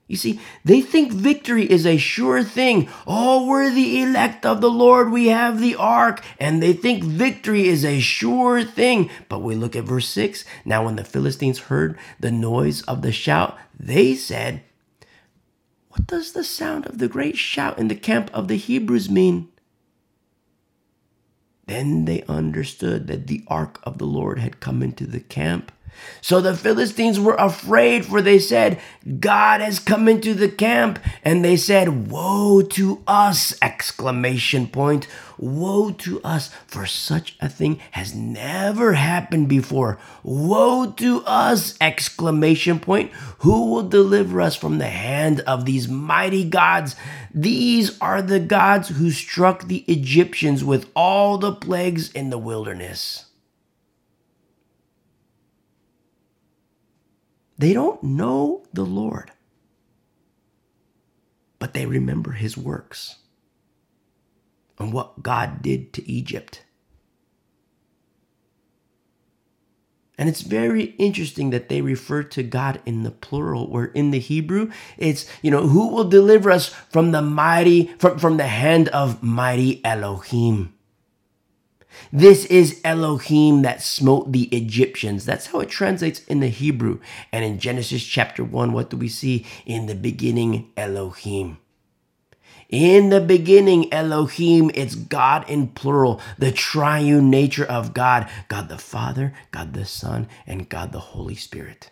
You 0.09 0.17
see, 0.17 0.39
they 0.65 0.81
think 0.81 1.13
victory 1.13 1.69
is 1.69 1.85
a 1.85 1.97
sure 1.97 2.43
thing. 2.43 2.89
Oh, 3.05 3.47
we're 3.47 3.69
the 3.69 4.01
elect 4.01 4.43
of 4.43 4.59
the 4.59 4.69
Lord. 4.69 5.11
We 5.11 5.27
have 5.27 5.61
the 5.61 5.75
ark. 5.75 6.23
And 6.39 6.63
they 6.63 6.73
think 6.73 7.03
victory 7.03 7.67
is 7.67 7.85
a 7.85 7.99
sure 7.99 8.63
thing. 8.63 9.11
But 9.29 9.43
we 9.43 9.53
look 9.53 9.75
at 9.75 9.83
verse 9.83 10.09
6. 10.09 10.45
Now, 10.65 10.83
when 10.83 10.95
the 10.95 11.03
Philistines 11.03 11.59
heard 11.59 11.95
the 12.19 12.31
noise 12.31 12.81
of 12.83 13.03
the 13.03 13.11
shout, 13.11 13.55
they 13.79 14.15
said, 14.15 14.63
What 15.99 16.07
does 16.07 16.31
the 16.31 16.45
sound 16.45 16.85
of 16.85 16.97
the 16.97 17.09
great 17.09 17.35
shout 17.35 17.77
in 17.77 17.89
the 17.89 17.93
camp 17.93 18.31
of 18.33 18.47
the 18.47 18.55
Hebrews 18.55 19.09
mean? 19.09 19.49
Then 21.67 22.05
they 22.05 22.23
understood 22.23 23.07
that 23.07 23.27
the 23.27 23.43
ark 23.47 23.81
of 23.83 23.97
the 23.97 24.05
Lord 24.05 24.39
had 24.39 24.61
come 24.61 24.81
into 24.81 25.05
the 25.05 25.19
camp 25.19 25.73
so 26.21 26.41
the 26.41 26.55
Philistines 26.55 27.19
were 27.19 27.35
afraid, 27.35 28.05
for 28.05 28.21
they 28.21 28.39
said, 28.39 28.79
God 29.19 29.61
has 29.61 29.79
come 29.79 30.07
into 30.07 30.33
the 30.33 30.49
camp. 30.49 30.99
And 31.23 31.43
they 31.43 31.57
said, 31.57 32.09
Woe 32.09 32.61
to 32.61 33.01
us! 33.07 33.57
Exclamation 33.61 34.67
point. 34.67 35.07
Woe 35.37 35.91
to 35.91 36.21
us, 36.21 36.49
for 36.67 36.85
such 36.85 37.37
a 37.39 37.47
thing 37.47 37.79
has 37.91 38.13
never 38.13 38.93
happened 38.93 39.47
before. 39.47 39.97
Woe 40.21 40.91
to 40.97 41.23
us! 41.25 41.77
Exclamation 41.79 42.79
point. 42.79 43.11
Who 43.39 43.71
will 43.71 43.87
deliver 43.87 44.41
us 44.41 44.55
from 44.55 44.77
the 44.77 44.87
hand 44.87 45.39
of 45.41 45.65
these 45.65 45.87
mighty 45.87 46.43
gods? 46.43 46.95
These 47.33 47.97
are 48.01 48.21
the 48.21 48.39
gods 48.39 48.89
who 48.89 49.11
struck 49.11 49.67
the 49.67 49.85
Egyptians 49.87 50.63
with 50.63 50.89
all 50.95 51.37
the 51.37 51.53
plagues 51.53 52.11
in 52.11 52.29
the 52.29 52.37
wilderness. 52.37 53.25
They 57.59 57.73
don't 57.73 58.01
know 58.01 58.63
the 58.73 58.85
Lord, 58.85 59.31
but 61.59 61.73
they 61.73 61.85
remember 61.85 62.31
his 62.31 62.57
works 62.57 63.17
and 64.79 64.93
what 64.93 65.21
God 65.21 65.61
did 65.61 65.91
to 65.93 66.09
Egypt. 66.09 66.63
And 70.17 70.29
it's 70.29 70.41
very 70.41 70.95
interesting 70.97 71.49
that 71.49 71.67
they 71.67 71.81
refer 71.81 72.23
to 72.23 72.43
God 72.43 72.81
in 72.85 73.03
the 73.03 73.11
plural, 73.11 73.69
where 73.69 73.85
in 73.85 74.11
the 74.11 74.19
Hebrew, 74.19 74.71
it's, 74.97 75.25
you 75.41 75.51
know, 75.51 75.67
who 75.67 75.89
will 75.89 76.05
deliver 76.05 76.51
us 76.51 76.69
from 76.89 77.11
the 77.11 77.21
mighty, 77.21 77.87
from, 77.99 78.19
from 78.19 78.37
the 78.37 78.47
hand 78.47 78.87
of 78.89 79.21
mighty 79.21 79.83
Elohim. 79.85 80.73
This 82.11 82.45
is 82.45 82.81
Elohim 82.83 83.61
that 83.61 83.81
smote 83.81 84.31
the 84.31 84.43
Egyptians. 84.45 85.25
That's 85.25 85.47
how 85.47 85.59
it 85.59 85.69
translates 85.69 86.23
in 86.25 86.39
the 86.39 86.47
Hebrew. 86.47 86.99
And 87.31 87.45
in 87.45 87.59
Genesis 87.59 88.03
chapter 88.03 88.43
1, 88.43 88.71
what 88.71 88.89
do 88.89 88.97
we 88.97 89.09
see? 89.09 89.45
In 89.65 89.85
the 89.85 89.95
beginning, 89.95 90.71
Elohim. 90.75 91.57
In 92.69 93.09
the 93.09 93.21
beginning, 93.21 93.91
Elohim, 93.91 94.69
it's 94.75 94.93
God 94.93 95.49
in 95.49 95.69
plural, 95.69 96.21
the 96.37 96.51
triune 96.51 97.29
nature 97.29 97.65
of 97.65 97.93
God 97.93 98.29
God 98.47 98.69
the 98.69 98.77
Father, 98.77 99.33
God 99.51 99.73
the 99.73 99.85
Son, 99.85 100.27
and 100.45 100.69
God 100.69 100.91
the 100.91 100.99
Holy 100.99 101.35
Spirit. 101.35 101.91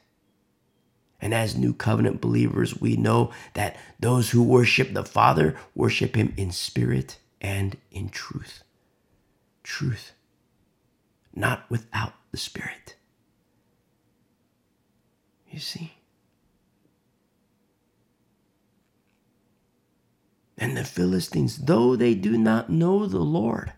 And 1.19 1.33
as 1.33 1.57
new 1.57 1.73
covenant 1.73 2.21
believers, 2.21 2.79
we 2.79 2.95
know 2.95 3.31
that 3.55 3.75
those 3.99 4.29
who 4.29 4.43
worship 4.43 4.93
the 4.93 5.03
Father 5.03 5.55
worship 5.73 6.15
Him 6.15 6.33
in 6.37 6.51
spirit 6.51 7.17
and 7.41 7.77
in 7.91 8.09
truth 8.09 8.63
truth, 9.67 10.13
not 11.35 11.69
without 11.69 12.13
the 12.31 12.37
Spirit. 12.37 12.95
You 15.51 15.59
see? 15.59 15.93
And 20.57 20.75
the 20.77 20.85
Philistines, 20.85 21.57
though 21.57 21.95
they 21.97 22.15
do 22.15 22.37
not 22.37 22.69
know 22.69 23.05
the 23.05 23.19
Lord, 23.19 23.73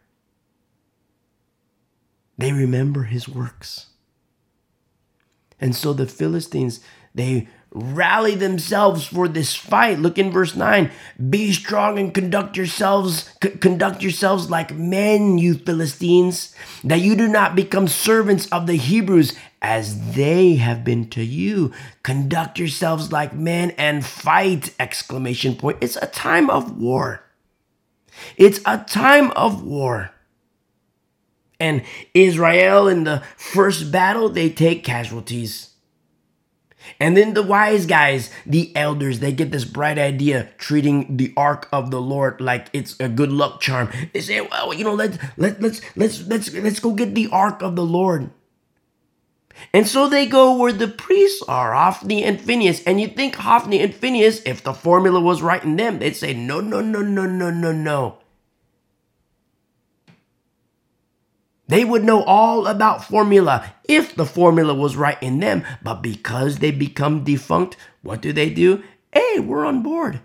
they 2.37 2.53
remember 2.53 3.03
his 3.03 3.27
works. 3.27 3.87
And 5.59 5.75
so 5.75 5.91
the 5.91 6.05
Philistines, 6.05 6.81
they 7.15 7.49
rally 7.71 8.35
themselves 8.35 9.05
for 9.05 9.27
this 9.27 9.55
fight. 9.55 9.99
Look 9.99 10.17
in 10.17 10.31
verse 10.31 10.55
9. 10.55 10.91
Be 11.29 11.51
strong 11.51 11.99
and 11.99 12.13
conduct 12.13 12.57
yourselves 12.57 13.29
c- 13.43 13.51
conduct 13.51 14.01
yourselves 14.01 14.49
like 14.49 14.73
men, 14.73 15.37
you 15.37 15.53
Philistines, 15.53 16.55
that 16.83 17.01
you 17.01 17.15
do 17.15 17.27
not 17.27 17.55
become 17.55 17.87
servants 17.87 18.47
of 18.47 18.65
the 18.65 18.75
Hebrews 18.75 19.35
as 19.61 20.13
they 20.15 20.55
have 20.55 20.83
been 20.83 21.09
to 21.09 21.23
you. 21.23 21.71
Conduct 22.01 22.57
yourselves 22.57 23.11
like 23.11 23.33
men 23.33 23.71
and 23.71 24.05
fight 24.05 24.73
exclamation 24.79 25.55
point. 25.55 25.77
It's 25.81 25.97
a 25.97 26.07
time 26.07 26.49
of 26.49 26.79
war. 26.79 27.23
It's 28.35 28.59
a 28.65 28.83
time 28.87 29.31
of 29.31 29.63
war. 29.63 30.11
And 31.59 31.83
Israel 32.13 32.87
in 32.87 33.03
the 33.03 33.21
first 33.35 33.91
battle, 33.91 34.29
they 34.29 34.49
take 34.49 34.83
casualties. 34.83 35.68
And 36.99 37.15
then 37.15 37.33
the 37.33 37.43
wise 37.43 37.85
guys, 37.85 38.29
the 38.45 38.75
elders, 38.75 39.19
they 39.19 39.31
get 39.31 39.51
this 39.51 39.65
bright 39.65 39.97
idea 39.97 40.49
treating 40.57 41.17
the 41.17 41.33
ark 41.35 41.67
of 41.71 41.91
the 41.91 42.01
Lord 42.01 42.41
like 42.41 42.69
it's 42.73 42.95
a 42.99 43.09
good 43.09 43.31
luck 43.31 43.61
charm. 43.61 43.89
They 44.13 44.21
say, 44.21 44.41
well, 44.41 44.73
you 44.73 44.83
know, 44.83 44.93
let's 44.93 45.17
let 45.37 45.61
let's 45.61 45.81
let's 45.95 46.25
let's 46.27 46.53
let's 46.53 46.79
go 46.79 46.93
get 46.93 47.15
the 47.15 47.29
ark 47.31 47.61
of 47.61 47.75
the 47.75 47.85
Lord. 47.85 48.31
And 49.73 49.87
so 49.87 50.07
they 50.07 50.25
go 50.25 50.55
where 50.57 50.71
the 50.71 50.87
priests 50.87 51.43
are, 51.47 51.73
Hophni 51.73 52.23
and 52.23 52.39
Phinehas. 52.39 52.83
And 52.83 53.01
you 53.01 53.07
think 53.07 53.35
Hophni 53.35 53.81
and 53.81 53.93
Phinehas, 53.93 54.41
if 54.45 54.63
the 54.63 54.73
formula 54.73 55.19
was 55.19 55.41
right 55.41 55.63
in 55.63 55.75
them, 55.75 55.99
they'd 55.99 56.15
say, 56.15 56.33
no, 56.33 56.61
no, 56.61 56.81
no, 56.81 57.01
no, 57.01 57.25
no, 57.25 57.49
no, 57.49 57.71
no. 57.71 58.17
They 61.69 61.85
would 61.85 62.03
know 62.03 62.23
all 62.23 62.65
about 62.65 63.05
formula 63.05 63.75
if 63.87 64.15
the 64.15 64.25
formula 64.25 64.73
was 64.73 64.95
right 64.95 65.21
in 65.21 65.39
them. 65.39 65.63
But 65.83 66.01
because 66.01 66.57
they 66.57 66.71
become 66.71 67.23
defunct, 67.23 67.77
what 68.01 68.21
do 68.21 68.33
they 68.33 68.49
do? 68.49 68.83
Hey, 69.13 69.39
we're 69.39 69.65
on 69.65 69.83
board. 69.83 70.19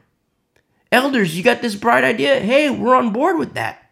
Elders, 0.91 1.37
you 1.37 1.43
got 1.43 1.61
this 1.61 1.75
bright 1.75 2.03
idea? 2.03 2.41
Hey, 2.41 2.71
we're 2.71 2.97
on 2.97 3.13
board 3.13 3.39
with 3.39 3.53
that. 3.55 3.91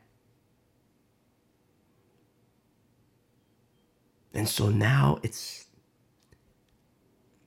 And 4.33 4.49
so 4.49 4.71
now 4.71 5.19
it's 5.23 5.67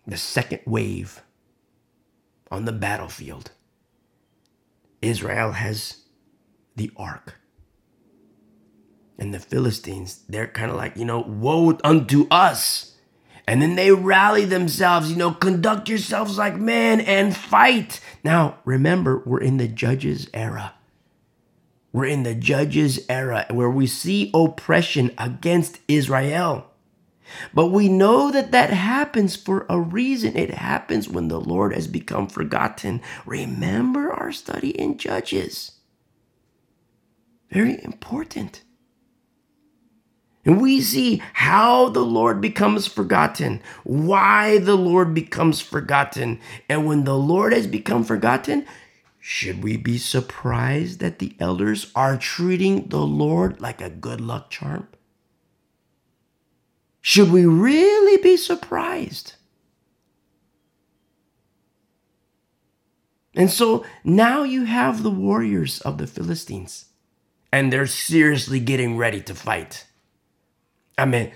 the 0.05 0.17
second 0.17 0.59
wave 0.67 1.23
on 2.51 2.65
the 2.65 2.71
battlefield. 2.71 3.49
Israel 5.01 5.53
has 5.53 6.03
the 6.75 6.91
ark. 6.95 7.39
And 9.17 9.33
the 9.33 9.39
Philistines, 9.39 10.23
they're 10.27 10.47
kind 10.47 10.69
of 10.69 10.77
like, 10.77 10.97
you 10.97 11.05
know, 11.05 11.21
woe 11.21 11.77
unto 11.83 12.27
us. 12.29 12.95
And 13.47 13.61
then 13.61 13.75
they 13.75 13.91
rally 13.91 14.45
themselves, 14.45 15.09
you 15.09 15.15
know, 15.15 15.31
conduct 15.31 15.87
yourselves 15.87 16.37
like 16.37 16.57
men 16.57 16.99
and 16.99 17.35
fight. 17.35 18.01
Now, 18.23 18.57
remember, 18.65 19.21
we're 19.25 19.41
in 19.41 19.57
the 19.57 19.67
judges 19.67 20.27
era. 20.33 20.73
We're 21.93 22.07
in 22.07 22.23
the 22.23 22.35
judges 22.35 23.05
era 23.07 23.45
where 23.49 23.69
we 23.69 23.87
see 23.87 24.31
oppression 24.33 25.11
against 25.17 25.79
Israel. 25.87 26.71
But 27.53 27.67
we 27.67 27.87
know 27.87 28.31
that 28.31 28.51
that 28.51 28.71
happens 28.71 29.35
for 29.35 29.65
a 29.69 29.79
reason. 29.79 30.35
It 30.35 30.51
happens 30.51 31.07
when 31.07 31.27
the 31.27 31.39
Lord 31.39 31.73
has 31.73 31.87
become 31.87 32.27
forgotten. 32.27 33.01
Remember 33.25 34.11
our 34.11 34.31
study 34.31 34.69
in 34.69 34.97
Judges. 34.97 35.71
Very 37.49 37.81
important. 37.83 38.61
And 40.45 40.61
we 40.61 40.79
see 40.79 41.23
how 41.33 41.89
the 41.89 42.05
Lord 42.05 42.39
becomes 42.39 42.85
forgotten, 42.85 43.63
why 43.83 44.59
the 44.59 44.75
Lord 44.75 45.15
becomes 45.15 45.59
forgotten. 45.59 46.39
And 46.69 46.85
when 46.85 47.03
the 47.03 47.17
Lord 47.17 47.51
has 47.51 47.65
become 47.65 48.03
forgotten, 48.03 48.67
should 49.19 49.63
we 49.63 49.75
be 49.75 49.97
surprised 49.97 50.99
that 50.99 51.17
the 51.17 51.35
elders 51.39 51.91
are 51.95 52.15
treating 52.15 52.89
the 52.89 53.01
Lord 53.01 53.59
like 53.59 53.81
a 53.81 53.89
good 53.89 54.21
luck 54.21 54.51
charm? 54.51 54.87
Should 57.01 57.31
we 57.31 57.45
really 57.45 58.21
be 58.21 58.37
surprised? 58.37 59.33
And 63.35 63.49
so 63.49 63.83
now 64.03 64.43
you 64.43 64.65
have 64.65 65.01
the 65.01 65.11
warriors 65.11 65.81
of 65.81 65.97
the 65.97 66.07
Philistines, 66.07 66.85
and 67.51 67.73
they're 67.73 67.87
seriously 67.87 68.59
getting 68.59 68.95
ready 68.95 69.21
to 69.21 69.33
fight. 69.33 69.84
I 70.97 71.05
mean, 71.05 71.31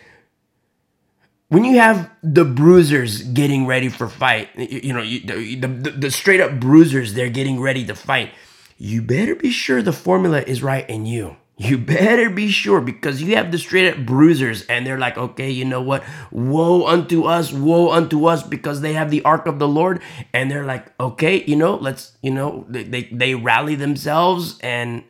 when 1.49 1.63
you 1.65 1.79
have 1.79 2.09
the 2.21 2.45
bruisers 2.45 3.23
getting 3.23 3.65
ready 3.65 3.89
for 3.89 4.07
fight, 4.07 4.49
you, 4.55 4.93
know, 4.93 5.01
you, 5.01 5.19
the, 5.21 5.67
the, 5.67 5.91
the 5.91 6.11
straight 6.11 6.39
up 6.39 6.59
bruisers, 6.59 7.13
they're 7.13 7.29
getting 7.29 7.59
ready 7.59 7.85
to 7.85 7.95
fight. 7.95 8.31
You 8.77 9.01
better 9.01 9.35
be 9.35 9.51
sure 9.51 9.81
the 9.81 9.91
formula 9.91 10.41
is 10.41 10.63
right 10.63 10.89
in 10.89 11.05
you. 11.05 11.35
You 11.57 11.77
better 11.77 12.29
be 12.29 12.49
sure 12.51 12.79
because 12.79 13.21
you 13.21 13.35
have 13.35 13.51
the 13.51 13.57
straight 13.57 13.91
up 13.91 14.05
bruisers 14.05 14.65
and 14.67 14.87
they're 14.87 14.97
like, 14.97 15.17
okay, 15.17 15.51
you 15.51 15.65
know 15.65 15.81
what? 15.81 16.05
Woe 16.31 16.87
unto 16.87 17.23
us, 17.23 17.51
woe 17.51 17.91
unto 17.91 18.27
us 18.27 18.43
because 18.43 18.79
they 18.79 18.93
have 18.93 19.11
the 19.11 19.21
ark 19.23 19.45
of 19.45 19.59
the 19.59 19.67
Lord. 19.67 20.01
And 20.33 20.49
they're 20.49 20.63
like, 20.63 20.93
okay, 21.01 21.43
you 21.43 21.57
know, 21.57 21.75
let's, 21.75 22.13
you 22.21 22.31
know, 22.31 22.65
they, 22.69 22.83
they, 22.83 23.03
they 23.11 23.35
rally 23.35 23.75
themselves 23.75 24.57
and 24.61 25.03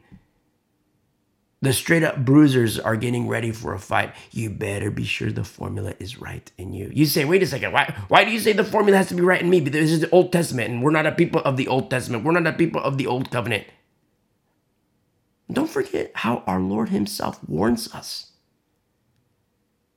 the 1.61 1.73
straight 1.73 2.03
up 2.03 2.23
bruisers 2.23 2.79
are 2.79 2.95
getting 2.95 3.27
ready 3.27 3.51
for 3.51 3.73
a 3.73 3.79
fight. 3.79 4.13
You 4.31 4.49
better 4.49 4.89
be 4.89 5.03
sure 5.03 5.31
the 5.31 5.43
formula 5.43 5.93
is 5.99 6.19
right 6.19 6.49
in 6.57 6.73
you. 6.73 6.89
You 6.93 7.05
say, 7.05 7.25
wait 7.25 7.43
a 7.43 7.47
second, 7.47 7.73
why, 7.73 7.93
why 8.07 8.23
do 8.23 8.31
you 8.31 8.39
say 8.39 8.53
the 8.53 8.63
formula 8.63 8.97
has 8.97 9.09
to 9.09 9.15
be 9.15 9.21
right 9.21 9.41
in 9.41 9.49
me? 9.49 9.59
Because 9.59 9.81
this 9.81 9.91
is 9.91 9.99
the 9.99 10.09
Old 10.11 10.31
Testament 10.31 10.69
and 10.69 10.81
we're 10.81 10.91
not 10.91 11.05
a 11.05 11.11
people 11.11 11.41
of 11.41 11.57
the 11.57 11.67
Old 11.67 11.89
Testament. 11.89 12.23
We're 12.23 12.39
not 12.39 12.47
a 12.47 12.57
people 12.57 12.81
of 12.81 12.97
the 12.97 13.07
Old 13.07 13.29
Covenant. 13.29 13.65
Don't 15.51 15.69
forget 15.69 16.11
how 16.15 16.43
our 16.47 16.59
Lord 16.59 16.89
Himself 16.89 17.39
warns 17.47 17.93
us. 17.93 18.31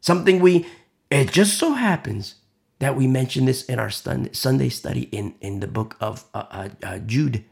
Something 0.00 0.40
we, 0.40 0.66
it 1.10 1.30
just 1.30 1.58
so 1.58 1.74
happens 1.74 2.36
that 2.80 2.96
we 2.96 3.06
mention 3.06 3.44
this 3.44 3.64
in 3.66 3.78
our 3.78 3.90
Sunday 3.90 4.68
study 4.68 5.02
in, 5.12 5.36
in 5.40 5.60
the 5.60 5.68
book 5.68 5.96
of 6.00 6.24
uh, 6.34 6.44
uh, 6.50 6.68
uh, 6.82 6.98
Jude. 6.98 7.44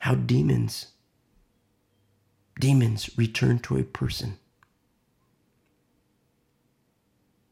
How 0.00 0.16
demons, 0.16 0.88
demons 2.58 3.10
return 3.16 3.58
to 3.60 3.76
a 3.76 3.82
person. 3.82 4.38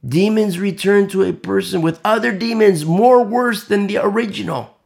Demons 0.06 0.58
return 0.58 1.08
to 1.08 1.22
a 1.22 1.32
person 1.32 1.80
with 1.80 2.00
other 2.04 2.32
demons 2.32 2.84
more 2.84 3.22
worse 3.22 3.64
than 3.64 3.86
the 3.86 3.98
original 3.98 4.76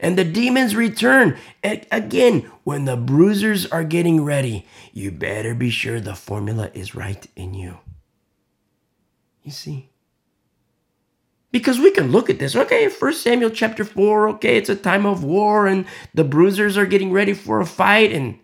and 0.00 0.16
the 0.16 0.24
demons 0.24 0.74
return. 0.74 1.36
And 1.62 1.86
again, 1.90 2.50
when 2.64 2.84
the 2.84 2.96
bruisers 2.96 3.66
are 3.66 3.84
getting 3.84 4.24
ready, 4.24 4.66
you 4.92 5.10
better 5.10 5.54
be 5.54 5.70
sure 5.70 6.00
the 6.00 6.14
formula 6.14 6.70
is 6.74 6.94
right 6.94 7.26
in 7.36 7.54
you. 7.54 7.78
You 9.42 9.50
see? 9.50 9.90
Because 11.50 11.78
we 11.78 11.90
can 11.90 12.10
look 12.10 12.30
at 12.30 12.38
this, 12.38 12.56
okay, 12.56 12.88
First 12.88 13.22
Samuel 13.22 13.50
chapter 13.50 13.84
4, 13.84 14.28
okay, 14.30 14.56
it's 14.56 14.70
a 14.70 14.76
time 14.76 15.04
of 15.04 15.22
war 15.22 15.66
and 15.66 15.84
the 16.14 16.24
bruisers 16.24 16.78
are 16.78 16.86
getting 16.86 17.12
ready 17.12 17.34
for 17.34 17.60
a 17.60 17.66
fight 17.66 18.12
and 18.12 18.38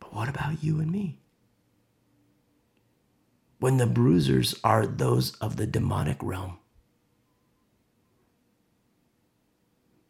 But 0.00 0.07
what 0.18 0.28
about 0.28 0.64
you 0.64 0.80
and 0.80 0.90
me? 0.90 1.20
When 3.60 3.76
the 3.76 3.86
bruisers 3.86 4.54
are 4.64 4.84
those 4.84 5.36
of 5.36 5.56
the 5.56 5.66
demonic 5.66 6.18
realm. 6.20 6.58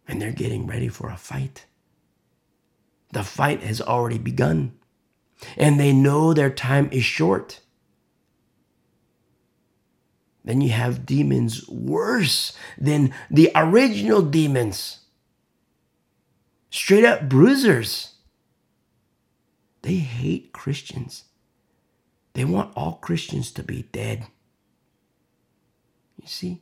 and 0.09 0.23
they're 0.23 0.33
getting 0.33 0.67
ready 0.67 0.89
for 0.89 1.11
a 1.11 1.17
fight. 1.19 1.67
The 3.13 3.23
fight 3.23 3.63
has 3.63 3.81
already 3.81 4.17
begun, 4.17 4.73
and 5.57 5.79
they 5.79 5.93
know 5.93 6.33
their 6.33 6.51
time 6.51 6.89
is 6.91 7.05
short. 7.05 7.61
Then 10.43 10.63
you 10.63 10.71
have 10.71 11.05
demons 11.05 11.69
worse 11.69 12.57
than 12.79 13.13
the 13.31 13.53
original 13.55 14.23
demons. 14.23 15.01
Straight 16.71 17.05
up 17.05 17.29
bruisers. 17.29 18.15
They 19.89 19.95
hate 19.95 20.53
Christians. 20.53 21.25
They 22.35 22.45
want 22.45 22.77
all 22.77 22.97
Christians 22.97 23.51
to 23.53 23.63
be 23.63 23.89
dead. 23.91 24.27
You 26.21 26.29
see? 26.29 26.61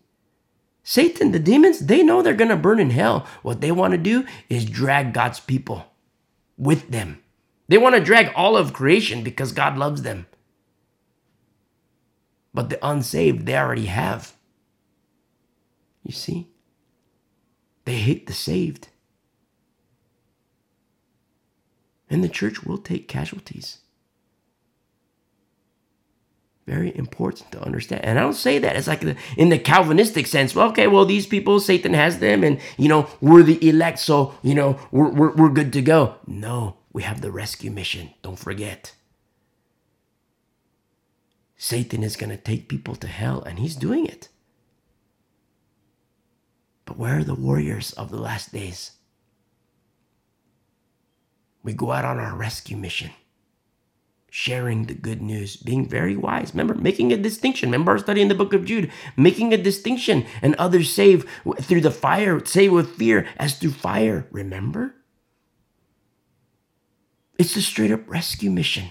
Satan, 0.85 1.33
the 1.33 1.41
demons, 1.41 1.87
they 1.87 2.05
know 2.05 2.23
they're 2.23 2.35
going 2.35 2.51
to 2.51 2.57
burn 2.57 2.79
in 2.79 2.91
hell. 2.91 3.27
What 3.43 3.61
they 3.61 3.73
want 3.73 3.95
to 3.95 3.99
do 3.99 4.27
is 4.49 4.65
drag 4.65 5.13
God's 5.13 5.41
people 5.41 5.87
with 6.57 6.93
them. 6.93 7.21
They 7.67 7.79
want 7.79 7.97
to 7.97 8.01
drag 8.01 8.33
all 8.37 8.57
of 8.57 8.73
creation 8.73 9.25
because 9.25 9.51
God 9.51 9.77
loves 9.77 10.03
them. 10.03 10.29
But 12.55 12.71
the 12.71 12.79
unsaved, 12.81 13.45
they 13.45 13.57
already 13.57 13.87
have. 13.87 14.35
You 16.05 16.13
see? 16.13 16.47
They 17.87 17.97
hate 17.97 18.29
the 18.29 18.33
saved. 18.33 18.87
And 22.09 22.23
the 22.23 22.29
church 22.29 22.63
will 22.65 22.79
take 22.79 23.09
casualties. 23.09 23.79
Very 26.67 26.97
important 26.97 27.53
to 27.53 27.63
understand. 27.63 28.05
And 28.05 28.19
I 28.19 28.23
don't 28.23 28.33
say 28.33 28.59
that. 28.59 28.75
It's 28.75 28.89
like 28.89 29.05
in 29.37 29.51
the 29.51 29.59
Calvinistic 29.59 30.27
sense. 30.27 30.55
Well, 30.55 30.69
okay, 30.71 30.89
well, 30.89 31.05
these 31.05 31.27
people, 31.27 31.61
Satan 31.61 31.95
has 31.95 32.19
them, 32.19 32.43
and, 32.43 32.61
you 32.77 32.89
know, 32.89 33.09
we're 33.21 33.45
the 33.45 33.69
elect, 33.69 34.01
so, 34.01 34.35
you 34.43 34.55
know, 34.55 34.79
we're, 34.91 35.11
we're, 35.11 35.35
we're 35.35 35.49
good 35.49 35.73
to 35.75 35.83
go. 35.83 36.17
No, 36.27 36.79
we 36.93 37.05
have 37.05 37.21
the 37.21 37.31
rescue 37.31 37.71
mission. 37.71 38.11
Don't 38.23 38.39
forget. 38.39 38.95
Satan 41.57 42.03
is 42.03 42.17
going 42.17 42.31
to 42.31 42.37
take 42.37 42.69
people 42.69 42.97
to 42.97 43.07
hell, 43.07 43.43
and 43.43 43.61
he's 43.61 43.77
doing 43.77 44.05
it. 44.05 44.29
But 46.85 46.99
where 46.99 47.19
are 47.19 47.25
the 47.25 47.35
warriors 47.35 47.93
of 47.93 48.11
the 48.11 48.21
last 48.21 48.53
days? 48.53 48.93
We 51.67 51.73
go 51.73 51.91
out 51.91 52.05
on 52.05 52.21
our 52.21 52.37
rescue 52.37 52.77
mission 52.77 53.11
sharing 54.31 54.85
the 54.85 54.95
good 54.95 55.21
news, 55.21 55.57
being 55.57 55.89
very 55.89 56.15
wise. 56.15 56.53
Remember, 56.53 56.75
making 56.75 57.13
a 57.13 57.17
distinction. 57.17 57.71
Remember 57.71 57.93
our 57.93 57.99
study 57.99 58.23
in 58.23 58.29
the 58.29 58.37
book 58.37 58.53
of 58.53 58.65
Jude, 58.65 58.93
making 59.17 59.53
a 59.53 59.57
distinction, 59.57 60.27
and 60.43 60.55
others 60.57 60.93
save 60.93 61.29
through 61.63 61.81
the 61.81 61.91
fire, 61.91 62.45
save 62.45 62.71
with 62.71 62.95
fear 62.97 63.27
as 63.37 63.59
through 63.59 63.73
fire. 63.73 64.29
Remember? 64.31 64.95
It's 67.37 67.57
a 67.57 67.63
straight 67.63 67.91
up 67.91 68.09
rescue 68.09 68.51
mission. 68.51 68.91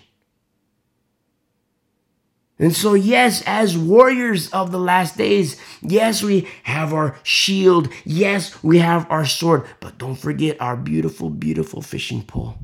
And 2.58 2.74
so, 2.74 2.94
yes, 2.94 3.44
as 3.46 3.78
warriors 3.78 4.50
of 4.52 4.72
the 4.72 4.80
last 4.80 5.18
days, 5.18 5.60
yes, 5.82 6.24
we 6.24 6.48
have 6.64 6.94
our 6.94 7.18
shield. 7.22 7.90
Yes, 8.06 8.64
we 8.64 8.80
have 8.80 9.06
our 9.12 9.26
sword. 9.26 9.66
But 9.82 9.98
don't 9.98 10.16
forget 10.16 10.62
our 10.62 10.78
beautiful, 10.78 11.30
beautiful 11.30 11.82
fishing 11.82 12.24
pole. 12.24 12.58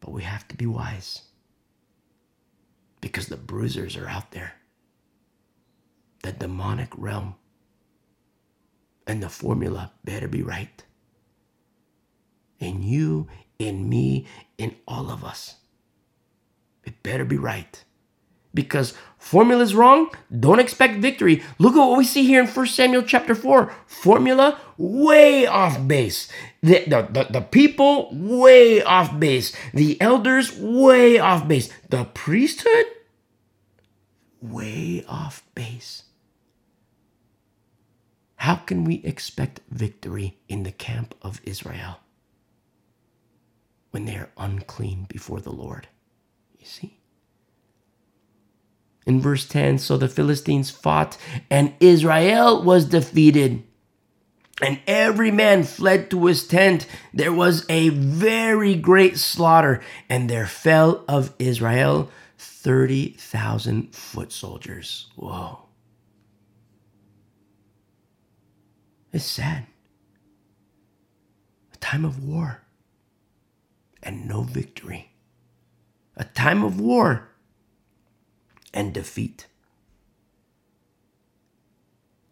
But 0.00 0.10
we 0.10 0.22
have 0.24 0.48
to 0.48 0.56
be 0.56 0.66
wise 0.66 1.22
because 3.00 3.28
the 3.28 3.36
bruisers 3.36 3.96
are 3.96 4.08
out 4.08 4.32
there. 4.32 4.54
The 6.22 6.32
demonic 6.32 6.88
realm. 6.96 7.36
And 9.06 9.22
the 9.22 9.28
formula 9.28 9.92
better 10.04 10.28
be 10.28 10.42
right. 10.42 10.82
In 12.58 12.82
you, 12.82 13.28
in 13.60 13.88
me, 13.88 14.26
in 14.58 14.74
all 14.88 15.10
of 15.10 15.24
us. 15.24 15.54
It 16.84 17.02
better 17.04 17.24
be 17.24 17.38
right 17.38 17.84
because 18.54 18.94
formula 19.18 19.62
is 19.62 19.74
wrong. 19.74 20.10
Don't 20.38 20.58
expect 20.58 20.96
victory. 20.96 21.42
Look 21.58 21.74
at 21.74 21.78
what 21.78 21.98
we 21.98 22.04
see 22.04 22.24
here 22.24 22.40
in 22.40 22.48
1 22.48 22.66
Samuel 22.66 23.02
chapter 23.02 23.34
4. 23.34 23.72
Formula 23.86 24.58
way 24.76 25.46
off 25.46 25.86
base. 25.86 26.28
The, 26.62 26.84
the, 26.86 27.08
the, 27.10 27.26
the, 27.30 27.40
people 27.40 28.10
way 28.12 28.82
off 28.82 29.18
base. 29.18 29.54
The 29.74 30.00
elders 30.00 30.56
way 30.58 31.18
off 31.18 31.46
base. 31.46 31.70
The 31.88 32.04
priesthood 32.04 32.86
way 34.40 35.04
off 35.08 35.42
base. 35.54 36.04
How 38.36 38.54
can 38.54 38.84
we 38.84 38.96
expect 38.96 39.60
victory 39.68 40.38
in 40.48 40.62
the 40.62 40.72
camp 40.72 41.14
of 41.22 41.40
Israel 41.44 41.98
when 43.90 44.04
they 44.04 44.14
are 44.14 44.30
unclean 44.36 45.06
before 45.08 45.40
the 45.40 45.50
Lord? 45.50 45.88
You 46.58 46.66
see? 46.66 46.97
In 49.08 49.22
verse 49.22 49.48
10, 49.48 49.78
so 49.78 49.96
the 49.96 50.06
Philistines 50.06 50.70
fought, 50.70 51.16
and 51.48 51.72
Israel 51.80 52.62
was 52.62 52.84
defeated. 52.84 53.62
And 54.60 54.80
every 54.86 55.30
man 55.30 55.64
fled 55.64 56.10
to 56.10 56.26
his 56.26 56.46
tent. 56.46 56.86
There 57.14 57.32
was 57.32 57.64
a 57.70 57.88
very 57.88 58.74
great 58.74 59.16
slaughter, 59.16 59.80
and 60.10 60.28
there 60.28 60.46
fell 60.46 61.06
of 61.08 61.32
Israel 61.38 62.10
30,000 62.36 63.94
foot 63.94 64.30
soldiers. 64.30 65.06
Whoa. 65.16 65.60
It's 69.10 69.24
sad. 69.24 69.64
A 71.72 71.76
time 71.78 72.04
of 72.04 72.22
war 72.22 72.60
and 74.02 74.28
no 74.28 74.42
victory. 74.42 75.12
A 76.14 76.24
time 76.24 76.62
of 76.62 76.78
war 76.78 77.28
and 78.74 78.94
defeat. 78.94 79.46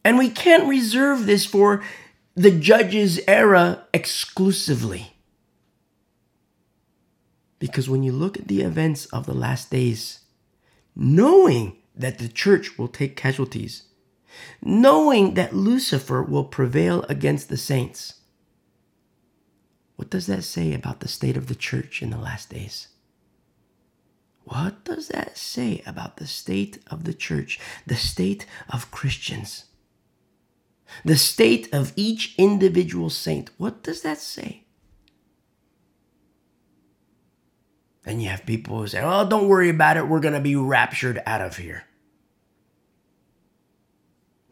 And 0.04 0.18
we 0.18 0.30
can't 0.30 0.68
reserve 0.68 1.26
this 1.26 1.46
for 1.46 1.82
the 2.34 2.50
judge's 2.52 3.20
era 3.26 3.84
exclusively. 3.92 5.14
Because 7.58 7.88
when 7.88 8.02
you 8.02 8.12
look 8.12 8.38
at 8.38 8.48
the 8.48 8.60
events 8.62 9.06
of 9.06 9.26
the 9.26 9.34
last 9.34 9.70
days, 9.70 10.20
knowing 10.94 11.78
that 11.94 12.18
the 12.18 12.28
church 12.28 12.78
will 12.78 12.88
take 12.88 13.16
casualties, 13.16 13.84
knowing 14.62 15.34
that 15.34 15.54
Lucifer 15.56 16.22
will 16.22 16.44
prevail 16.44 17.04
against 17.08 17.48
the 17.48 17.56
saints, 17.56 18.14
What 19.96 20.10
does 20.10 20.26
that 20.26 20.44
say 20.44 20.74
about 20.74 21.00
the 21.00 21.08
state 21.08 21.36
of 21.36 21.46
the 21.48 21.54
church 21.54 22.02
in 22.02 22.10
the 22.10 22.18
last 22.18 22.50
days? 22.50 22.88
What 24.46 24.84
does 24.84 25.08
that 25.08 25.36
say 25.36 25.82
about 25.86 26.18
the 26.18 26.26
state 26.26 26.78
of 26.88 27.02
the 27.02 27.12
church, 27.12 27.58
the 27.84 27.96
state 27.96 28.46
of 28.68 28.92
Christians, 28.92 29.64
the 31.04 31.16
state 31.16 31.68
of 31.74 31.92
each 31.96 32.32
individual 32.38 33.10
saint? 33.10 33.50
What 33.58 33.82
does 33.82 34.02
that 34.02 34.18
say? 34.18 34.62
And 38.04 38.22
you 38.22 38.28
have 38.28 38.46
people 38.46 38.78
who 38.78 38.86
say, 38.86 39.02
oh, 39.02 39.28
don't 39.28 39.48
worry 39.48 39.68
about 39.68 39.96
it. 39.96 40.06
We're 40.06 40.20
going 40.20 40.34
to 40.34 40.40
be 40.40 40.54
raptured 40.54 41.20
out 41.26 41.40
of 41.40 41.56
here. 41.56 41.82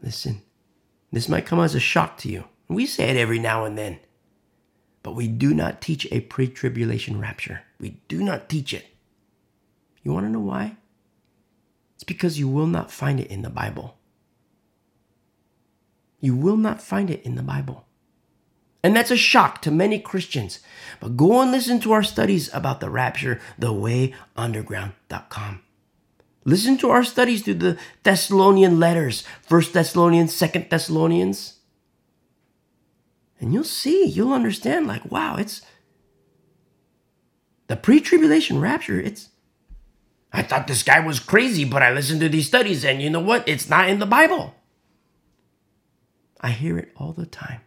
Listen, 0.02 0.42
this 1.12 1.28
might 1.28 1.46
come 1.46 1.60
as 1.60 1.76
a 1.76 1.80
shock 1.80 2.16
to 2.18 2.28
you. 2.28 2.46
We 2.66 2.86
say 2.86 3.10
it 3.10 3.16
every 3.16 3.38
now 3.38 3.64
and 3.64 3.78
then. 3.78 4.00
But 5.04 5.14
we 5.14 5.28
do 5.28 5.54
not 5.54 5.80
teach 5.80 6.08
a 6.10 6.18
pre 6.22 6.48
tribulation 6.48 7.20
rapture. 7.20 7.62
We 7.78 8.00
do 8.08 8.24
not 8.24 8.48
teach 8.48 8.74
it. 8.74 8.86
You 10.04 10.12
want 10.12 10.26
to 10.26 10.30
know 10.30 10.40
why? 10.40 10.76
It's 11.96 12.04
because 12.04 12.38
you 12.38 12.46
will 12.46 12.66
not 12.66 12.92
find 12.92 13.18
it 13.18 13.30
in 13.30 13.42
the 13.42 13.50
Bible. 13.50 13.96
You 16.20 16.36
will 16.36 16.56
not 16.56 16.82
find 16.82 17.10
it 17.10 17.22
in 17.22 17.34
the 17.34 17.42
Bible. 17.42 17.86
And 18.82 18.94
that's 18.94 19.10
a 19.10 19.16
shock 19.16 19.62
to 19.62 19.70
many 19.70 19.98
Christians. 19.98 20.60
But 21.00 21.16
go 21.16 21.40
and 21.40 21.50
listen 21.50 21.80
to 21.80 21.92
our 21.92 22.02
studies 22.02 22.52
about 22.52 22.80
the 22.80 22.90
rapture, 22.90 23.40
thewayunderground.com. 23.58 25.62
Listen 26.44 26.76
to 26.76 26.90
our 26.90 27.04
studies 27.04 27.42
through 27.42 27.54
the 27.54 27.78
Thessalonian 28.02 28.78
letters, 28.78 29.24
First 29.40 29.72
Thessalonians, 29.72 30.34
Second 30.34 30.66
Thessalonians. 30.68 31.60
And 33.40 33.54
you'll 33.54 33.64
see, 33.64 34.04
you'll 34.04 34.34
understand, 34.34 34.86
like, 34.86 35.10
wow, 35.10 35.36
it's 35.36 35.62
the 37.68 37.76
pre-tribulation 37.76 38.60
rapture, 38.60 39.00
it's 39.00 39.30
I 40.34 40.42
thought 40.42 40.66
this 40.66 40.82
guy 40.82 40.98
was 40.98 41.20
crazy, 41.20 41.64
but 41.64 41.80
I 41.80 41.92
listened 41.92 42.20
to 42.20 42.28
these 42.28 42.48
studies, 42.48 42.84
and 42.84 43.00
you 43.00 43.08
know 43.08 43.20
what? 43.20 43.48
It's 43.48 43.70
not 43.70 43.88
in 43.88 44.00
the 44.00 44.06
Bible. 44.06 44.56
I 46.40 46.50
hear 46.50 46.76
it 46.76 46.90
all 46.96 47.12
the 47.12 47.24
time. 47.24 47.60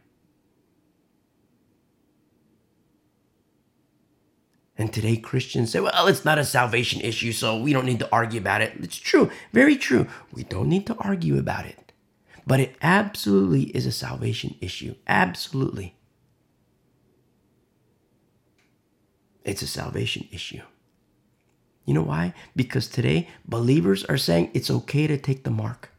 And 4.78 4.92
today 4.92 5.16
Christians 5.16 5.72
say, 5.72 5.80
well, 5.80 6.08
it's 6.08 6.26
not 6.26 6.38
a 6.38 6.44
salvation 6.44 7.00
issue, 7.00 7.32
so 7.32 7.58
we 7.58 7.72
don't 7.72 7.86
need 7.86 8.00
to 8.00 8.12
argue 8.12 8.42
about 8.42 8.62
it. 8.62 8.74
It's 8.82 8.98
true, 8.98 9.32
very 9.54 9.78
true. 9.78 10.06
We 10.34 10.44
don't 10.44 10.68
need 10.68 10.86
to 10.88 10.98
argue 11.00 11.40
about 11.40 11.66
it. 11.66 11.94
But 12.46 12.60
it 12.60 12.76
absolutely 12.82 13.64
is 13.76 13.86
a 13.86 13.94
salvation 13.94 14.56
issue. 14.60 14.96
Absolutely. 15.08 15.96
It's 19.46 19.62
a 19.62 19.68
salvation 19.68 20.28
issue. 20.34 20.62
You 21.88 21.96
know 21.96 22.04
why? 22.04 22.36
Because 22.56 22.88
today 22.88 23.28
believers 23.48 24.06
are 24.06 24.18
saying 24.18 24.52
it's 24.54 24.70
okay 24.70 25.08
to 25.08 25.18
take 25.18 25.44
the 25.44 25.50
mark. 25.50 25.90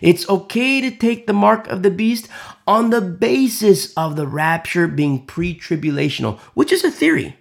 It's 0.00 0.28
okay 0.28 0.80
to 0.80 0.90
take 0.90 1.28
the 1.28 1.32
mark 1.32 1.68
of 1.68 1.84
the 1.84 1.90
beast 1.90 2.26
on 2.66 2.90
the 2.90 3.02
basis 3.02 3.92
of 3.94 4.16
the 4.16 4.26
rapture 4.26 4.88
being 4.88 5.24
pre 5.24 5.56
tribulational, 5.56 6.40
which 6.54 6.72
is 6.72 6.82
a 6.82 6.90
theory 6.90 7.36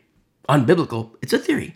unbiblical, 0.49 1.11
it's 1.21 1.33
a 1.33 1.39
theory. 1.39 1.75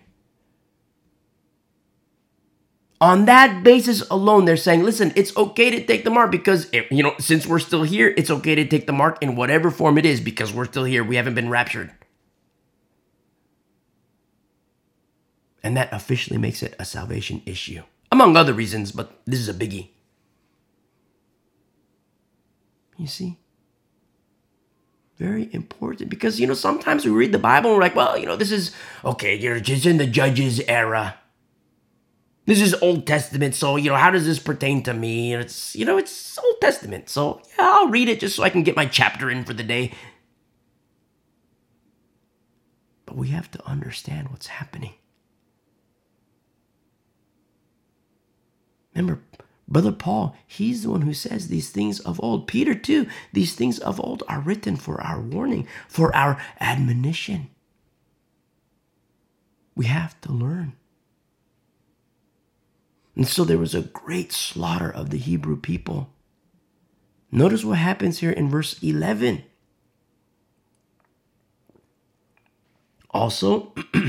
On 2.99 3.25
that 3.25 3.63
basis 3.63 4.01
alone, 4.09 4.45
they're 4.45 4.57
saying, 4.57 4.83
listen, 4.83 5.13
it's 5.15 5.35
okay 5.37 5.69
to 5.69 5.85
take 5.85 6.03
the 6.03 6.09
mark 6.09 6.31
because, 6.31 6.67
eh, 6.73 6.83
you 6.89 7.03
know, 7.03 7.13
since 7.19 7.45
we're 7.45 7.59
still 7.59 7.83
here, 7.83 8.13
it's 8.17 8.31
okay 8.31 8.55
to 8.55 8.65
take 8.65 8.87
the 8.87 8.93
mark 8.93 9.21
in 9.21 9.35
whatever 9.35 9.69
form 9.69 9.99
it 9.99 10.05
is 10.05 10.19
because 10.19 10.51
we're 10.51 10.65
still 10.65 10.83
here. 10.83 11.03
We 11.03 11.15
haven't 11.15 11.35
been 11.35 11.49
raptured. 11.49 11.91
And 15.63 15.75
that 15.75 15.91
officially 15.91 16.37
makes 16.37 16.61
it 16.63 16.75
a 16.79 16.85
salvation 16.85 17.41
issue, 17.45 17.83
among 18.11 18.37
other 18.37 18.53
reasons, 18.53 18.91
but 18.91 19.19
this 19.25 19.39
is 19.39 19.49
a 19.49 19.53
biggie. 19.53 19.89
You 22.97 23.07
see? 23.07 23.39
very 25.17 25.49
important 25.51 26.09
because 26.09 26.39
you 26.39 26.45
know 26.45 26.53
sometimes 26.53 27.03
we 27.03 27.11
read 27.11 27.31
the 27.31 27.39
bible 27.39 27.71
and 27.71 27.77
we're 27.77 27.83
like 27.83 27.95
well 27.95 28.17
you 28.17 28.25
know 28.25 28.35
this 28.35 28.51
is 28.51 28.71
okay 29.03 29.35
you're 29.35 29.59
just 29.59 29.85
in 29.85 29.97
the 29.97 30.05
judges 30.05 30.61
era 30.67 31.15
this 32.45 32.61
is 32.61 32.75
old 32.75 33.07
testament 33.07 33.55
so 33.55 33.75
you 33.75 33.89
know 33.89 33.95
how 33.95 34.11
does 34.11 34.25
this 34.25 34.39
pertain 34.39 34.83
to 34.83 34.93
me 34.93 35.33
and 35.33 35.43
it's 35.43 35.75
you 35.75 35.85
know 35.85 35.97
it's 35.97 36.37
old 36.37 36.61
testament 36.61 37.09
so 37.09 37.41
yeah 37.57 37.65
i'll 37.67 37.89
read 37.89 38.07
it 38.07 38.19
just 38.19 38.35
so 38.35 38.43
i 38.43 38.49
can 38.49 38.63
get 38.63 38.75
my 38.75 38.85
chapter 38.85 39.29
in 39.29 39.43
for 39.43 39.53
the 39.53 39.63
day 39.63 39.91
but 43.07 43.17
we 43.17 43.29
have 43.29 43.49
to 43.49 43.65
understand 43.65 44.29
what's 44.29 44.47
happening 44.47 44.93
remember 48.97 49.21
Brother 49.67 49.91
Paul, 49.91 50.35
he's 50.45 50.83
the 50.83 50.89
one 50.89 51.01
who 51.01 51.13
says 51.13 51.47
these 51.47 51.69
things 51.69 51.99
of 51.99 52.21
old. 52.23 52.47
Peter, 52.47 52.73
too, 52.73 53.07
these 53.33 53.53
things 53.53 53.79
of 53.79 53.99
old 53.99 54.23
are 54.29 54.39
written 54.39 54.77
for 54.77 55.01
our 55.01 55.19
warning, 55.19 55.67
for 55.89 56.15
our 56.15 56.41
admonition. 56.61 57.49
We 59.75 59.85
have 59.85 60.19
to 60.21 60.31
learn. 60.31 60.73
And 63.15 63.27
so 63.27 63.43
there 63.43 63.57
was 63.57 63.75
a 63.75 63.81
great 63.81 64.31
slaughter 64.31 64.89
of 64.89 65.09
the 65.09 65.17
Hebrew 65.17 65.57
people. 65.57 66.09
Notice 67.29 67.65
what 67.65 67.77
happens 67.77 68.19
here 68.19 68.31
in 68.31 68.49
verse 68.49 68.81
11. 68.81 69.43
Also, 73.11 73.73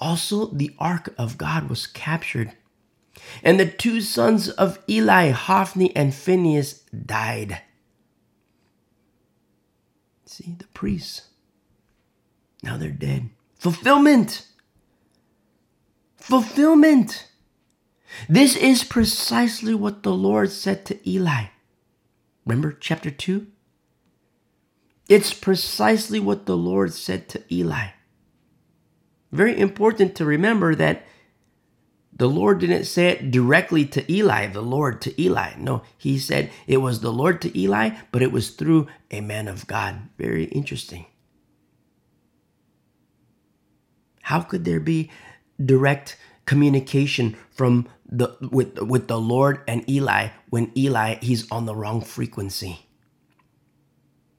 also 0.00 0.46
the 0.46 0.74
ark 0.78 1.12
of 1.18 1.36
God 1.36 1.68
was 1.68 1.86
captured 1.86 2.52
and 3.42 3.58
the 3.58 3.66
two 3.66 4.00
sons 4.00 4.48
of 4.50 4.78
Eli, 4.88 5.30
Hophni 5.30 5.94
and 5.94 6.14
Phinehas, 6.14 6.80
died. 6.90 7.60
See, 10.24 10.56
the 10.58 10.66
priests, 10.68 11.28
now 12.62 12.76
they're 12.76 12.90
dead. 12.90 13.30
Fulfillment. 13.58 14.46
Fulfillment. 16.16 17.28
This 18.28 18.56
is 18.56 18.84
precisely 18.84 19.74
what 19.74 20.02
the 20.02 20.12
Lord 20.12 20.50
said 20.50 20.84
to 20.86 21.08
Eli. 21.08 21.46
Remember 22.44 22.72
chapter 22.72 23.10
2? 23.10 23.46
It's 25.08 25.32
precisely 25.32 26.18
what 26.18 26.46
the 26.46 26.56
Lord 26.56 26.92
said 26.92 27.28
to 27.28 27.42
Eli. 27.52 27.88
Very 29.30 29.58
important 29.58 30.14
to 30.16 30.24
remember 30.24 30.74
that 30.74 31.04
the 32.16 32.28
Lord 32.28 32.60
didn't 32.60 32.84
say 32.84 33.08
it 33.08 33.30
directly 33.30 33.84
to 33.86 34.10
Eli, 34.10 34.46
the 34.46 34.62
Lord 34.62 35.02
to 35.02 35.20
Eli. 35.20 35.52
No, 35.58 35.82
he 35.98 36.18
said 36.18 36.50
it 36.66 36.78
was 36.78 37.00
the 37.00 37.12
Lord 37.12 37.42
to 37.42 37.58
Eli, 37.58 37.90
but 38.10 38.22
it 38.22 38.32
was 38.32 38.50
through 38.50 38.88
a 39.10 39.20
man 39.20 39.48
of 39.48 39.66
God. 39.66 40.08
Very 40.16 40.44
interesting. 40.44 41.04
How 44.22 44.40
could 44.40 44.64
there 44.64 44.80
be 44.80 45.10
direct 45.62 46.16
communication 46.46 47.36
from 47.50 47.86
the 48.08 48.36
with 48.40 48.80
with 48.80 49.08
the 49.08 49.20
Lord 49.20 49.60
and 49.68 49.88
Eli 49.88 50.28
when 50.48 50.72
Eli 50.76 51.16
he's 51.20 51.50
on 51.50 51.66
the 51.66 51.76
wrong 51.76 52.00
frequency? 52.00 52.86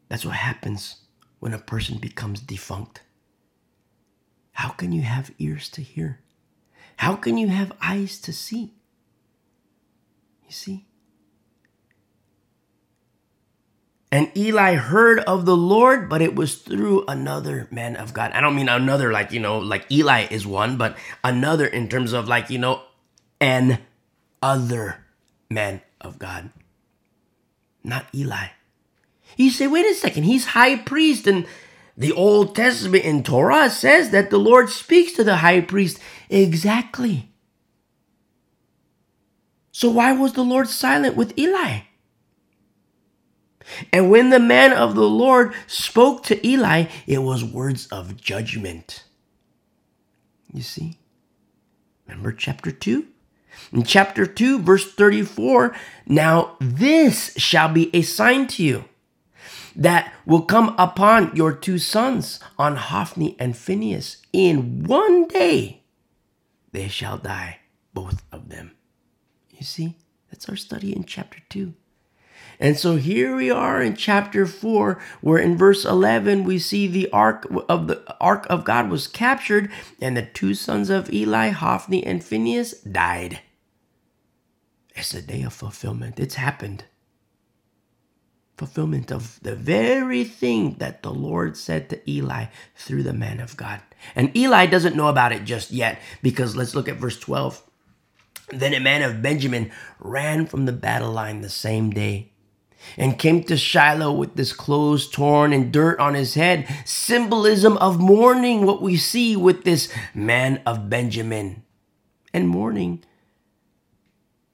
That's 0.10 0.26
what 0.26 0.36
happens 0.36 0.98
when 1.40 1.54
a 1.54 1.60
person 1.60 2.00
becomes 2.00 2.40
defunct. 2.42 3.04
How 4.54 4.70
can 4.70 4.92
you 4.92 5.04
have 5.04 5.32
ears 5.38 5.70
to 5.70 5.82
hear? 5.84 6.22
How 6.98 7.16
can 7.16 7.38
you 7.38 7.48
have 7.48 7.72
eyes 7.82 8.20
to 8.22 8.34
see? 8.34 8.74
You 10.46 10.52
see? 10.52 10.88
And 14.12 14.32
Eli 14.38 14.76
heard 14.76 15.20
of 15.20 15.46
the 15.46 15.58
Lord, 15.58 16.10
but 16.10 16.22
it 16.22 16.34
was 16.34 16.56
through 16.56 17.06
another 17.08 17.68
man 17.72 17.96
of 17.96 18.14
God. 18.14 18.32
I 18.32 18.42
don't 18.42 18.56
mean 18.56 18.70
another 18.70 19.12
like, 19.12 19.32
you 19.32 19.40
know, 19.40 19.60
like 19.60 19.92
Eli 19.92 20.28
is 20.32 20.48
one, 20.48 20.78
but 20.78 20.98
another 21.24 21.66
in 21.68 21.90
terms 21.90 22.14
of 22.14 22.28
like, 22.28 22.50
you 22.50 22.58
know, 22.58 22.82
an 23.42 23.80
other 24.42 25.04
man 25.50 25.82
of 26.00 26.18
God. 26.18 26.52
Not 27.84 28.08
Eli. 28.16 28.48
You 29.36 29.52
say, 29.52 29.68
wait 29.68 29.86
a 29.86 29.94
second, 29.94 30.24
he's 30.24 30.46
high 30.46 30.78
priest 30.78 31.28
and 31.28 31.46
the 31.98 32.12
Old 32.12 32.56
Testament 32.56 33.04
in 33.04 33.24
Torah 33.24 33.72
says 33.72 34.12
that 34.12 34.30
the 34.30 34.38
Lord 34.38 34.70
speaks 34.70 35.14
to 35.14 35.24
the 35.24 35.38
high 35.38 35.62
priest 35.62 36.00
exactly. 36.30 37.32
So 39.72 39.90
why 39.90 40.14
was 40.14 40.34
the 40.34 40.44
Lord 40.44 40.70
silent 40.70 41.16
with 41.16 41.38
Eli? 41.38 41.80
And 43.92 44.12
when 44.12 44.30
the 44.30 44.40
man 44.40 44.74
of 44.74 44.96
the 44.96 45.10
Lord 45.10 45.54
spoke 45.66 46.24
to 46.26 46.48
Eli, 46.48 46.86
it 47.08 47.20
was 47.20 47.44
words 47.44 47.88
of 47.88 48.16
judgment. 48.16 49.04
You 50.54 50.62
see? 50.62 51.00
Remember 52.08 52.32
chapter 52.32 52.72
2? 52.72 53.08
In 53.74 53.84
chapter 53.84 54.26
2, 54.26 54.60
verse 54.60 54.94
34, 54.94 55.76
now 56.06 56.56
this 56.60 57.34
shall 57.38 57.70
be 57.70 57.94
a 57.94 58.04
sign 58.04 58.48
to 58.48 58.64
you 58.64 58.86
that 59.78 60.12
will 60.26 60.42
come 60.42 60.76
upon 60.78 61.34
your 61.36 61.54
two 61.54 61.78
sons, 61.78 62.40
on 62.58 62.76
Hophni 62.76 63.36
and 63.40 63.56
Phinehas. 63.56 64.18
In 64.34 64.84
one 64.84 65.28
day 65.28 65.84
they 66.72 66.88
shall 66.88 67.18
die, 67.18 67.60
both 67.94 68.24
of 68.32 68.50
them. 68.50 68.72
You 69.52 69.64
see, 69.64 69.96
that's 70.30 70.50
our 70.50 70.56
study 70.56 70.96
in 70.96 71.06
chapter 71.06 71.40
2. 71.50 71.74
And 72.60 72.78
so 72.78 72.96
here 72.96 73.36
we 73.36 73.52
are 73.52 73.82
in 73.82 73.96
chapter 73.96 74.48
4 74.48 75.00
where 75.22 75.38
in 75.38 75.58
verse 75.58 75.86
11 75.86 76.44
we 76.44 76.58
see 76.58 76.88
the 76.88 77.10
ark 77.12 77.48
of 77.70 77.88
the 77.88 78.04
ark 78.20 78.48
of 78.50 78.66
God 78.66 78.90
was 78.90 79.08
captured 79.08 79.72
and 80.02 80.18
the 80.18 80.26
two 80.26 80.56
sons 80.56 80.90
of 80.90 81.12
Eli, 81.14 81.50
Hophni 81.50 82.04
and 82.04 82.24
Phinehas 82.24 82.82
died. 82.82 83.42
It's 84.96 85.14
a 85.14 85.22
day 85.22 85.44
of 85.44 85.54
fulfillment. 85.54 86.20
It's 86.20 86.36
happened. 86.36 86.86
Fulfillment 88.58 89.12
of 89.12 89.40
the 89.44 89.56
very 89.56 90.24
thing 90.24 90.78
that 90.80 91.04
the 91.04 91.14
Lord 91.14 91.56
said 91.56 91.90
to 91.90 92.10
Eli 92.10 92.46
through 92.76 93.04
the 93.04 93.14
man 93.14 93.40
of 93.40 93.56
God. 93.56 93.82
And 94.16 94.36
Eli 94.36 94.66
doesn't 94.66 94.96
know 94.96 95.10
about 95.10 95.32
it 95.32 95.46
just 95.46 95.70
yet 95.72 96.02
because 96.24 96.56
let's 96.56 96.74
look 96.74 96.90
at 96.90 96.98
verse 96.98 97.20
12. 97.20 97.62
Then 98.50 98.74
a 98.74 98.80
man 98.80 99.04
of 99.04 99.22
Benjamin 99.22 99.72
ran 100.00 100.48
from 100.48 100.66
the 100.66 100.74
battle 100.74 101.12
line 101.12 101.42
the 101.42 101.50
same 101.50 101.92
day 101.92 102.32
and 102.98 103.20
came 103.20 103.44
to 103.44 103.58
Shiloh 103.58 104.14
with 104.14 104.36
his 104.36 104.54
clothes 104.54 105.08
torn 105.08 105.54
and 105.54 105.72
dirt 105.72 106.00
on 106.00 106.14
his 106.14 106.34
head, 106.36 106.68
symbolism 106.86 107.78
of 107.78 108.00
mourning, 108.00 108.66
what 108.66 108.82
we 108.82 108.98
see 108.98 109.36
with 109.36 109.64
this 109.64 109.94
man 110.14 110.62
of 110.66 110.90
Benjamin. 110.90 111.64
And 112.34 112.48
mourning, 112.48 113.04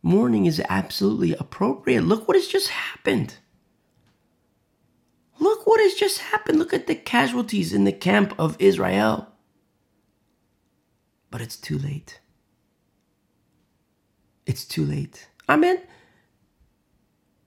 mourning 0.02 0.46
is 0.46 0.62
absolutely 0.70 1.34
appropriate. 1.36 2.04
Look 2.04 2.28
what 2.28 2.38
has 2.38 2.48
just 2.48 2.70
happened. 2.70 3.36
Look 5.44 5.68
what 5.68 5.82
has 5.82 5.94
just 5.94 6.20
happened. 6.20 6.58
Look 6.58 6.74
at 6.74 6.88
the 6.88 6.96
casualties 6.96 7.74
in 7.74 7.84
the 7.84 7.92
camp 7.92 8.34
of 8.40 8.56
Israel. 8.60 9.28
But 11.30 11.42
it's 11.42 11.58
too 11.58 11.78
late. 11.78 12.22
It's 14.46 14.64
too 14.64 14.86
late. 14.86 15.28
Amen. 15.50 15.82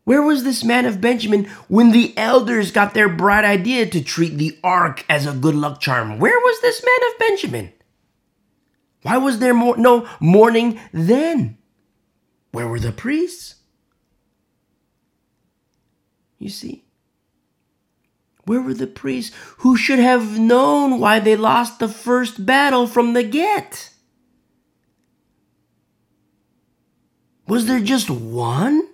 Where 0.04 0.20
was 0.20 0.44
this 0.44 0.62
man 0.62 0.84
of 0.84 1.00
Benjamin 1.00 1.46
when 1.68 1.92
the 1.92 2.12
elders 2.18 2.70
got 2.70 2.92
their 2.92 3.08
bright 3.08 3.46
idea 3.46 3.86
to 3.86 4.04
treat 4.04 4.36
the 4.36 4.58
ark 4.62 5.06
as 5.08 5.26
a 5.26 5.32
good 5.32 5.54
luck 5.54 5.80
charm? 5.80 6.18
Where 6.18 6.38
was 6.38 6.60
this 6.60 6.84
man 6.84 7.10
of 7.10 7.18
Benjamin? 7.18 7.72
Why 9.02 9.16
was 9.16 9.38
there 9.38 9.54
more, 9.54 9.78
no 9.78 10.06
mourning 10.20 10.78
then? 10.92 11.56
Where 12.52 12.68
were 12.68 12.78
the 12.78 12.92
priests? 12.92 13.54
You 16.38 16.50
see, 16.50 16.85
where 18.46 18.60
were 18.60 18.74
the 18.74 18.86
priests 18.86 19.36
who 19.58 19.76
should 19.76 19.98
have 19.98 20.38
known 20.38 20.98
why 20.98 21.18
they 21.18 21.36
lost 21.36 21.78
the 21.78 21.88
first 21.88 22.46
battle 22.46 22.86
from 22.86 23.12
the 23.12 23.24
get? 23.24 23.90
Was 27.46 27.66
there 27.66 27.80
just 27.80 28.08
one? 28.08 28.88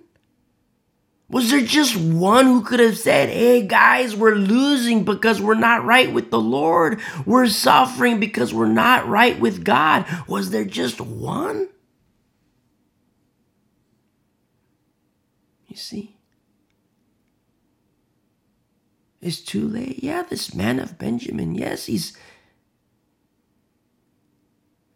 Was 1.29 1.49
there 1.49 1.61
just 1.61 1.95
one 1.95 2.45
who 2.45 2.61
could 2.63 2.79
have 2.79 2.97
said, 2.97 3.29
Hey 3.29 3.65
guys, 3.65 4.15
we're 4.15 4.35
losing 4.35 5.03
because 5.03 5.41
we're 5.41 5.55
not 5.55 5.85
right 5.85 6.11
with 6.11 6.29
the 6.29 6.39
Lord? 6.39 6.99
We're 7.25 7.47
suffering 7.47 8.19
because 8.19 8.53
we're 8.53 8.67
not 8.67 9.07
right 9.07 9.39
with 9.39 9.63
God? 9.63 10.05
Was 10.27 10.51
there 10.51 10.65
just 10.65 11.01
one? 11.01 11.69
You 15.67 15.75
see? 15.75 16.12
It's 19.23 19.39
too 19.39 19.67
late. 19.67 20.03
Yeah, 20.03 20.23
this 20.23 20.53
man 20.53 20.79
of 20.79 20.97
Benjamin, 20.97 21.55
yes, 21.55 21.85
he's 21.85 22.17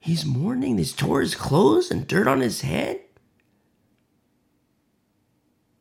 he's 0.01 0.25
mourning. 0.25 0.77
He's 0.77 0.93
tore 0.93 1.21
his 1.21 1.33
clothes 1.33 1.89
and 1.89 2.05
dirt 2.05 2.27
on 2.27 2.41
his 2.41 2.61
head. 2.61 2.99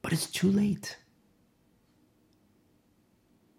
But 0.00 0.12
it's 0.12 0.30
too 0.30 0.50
late. 0.50 0.96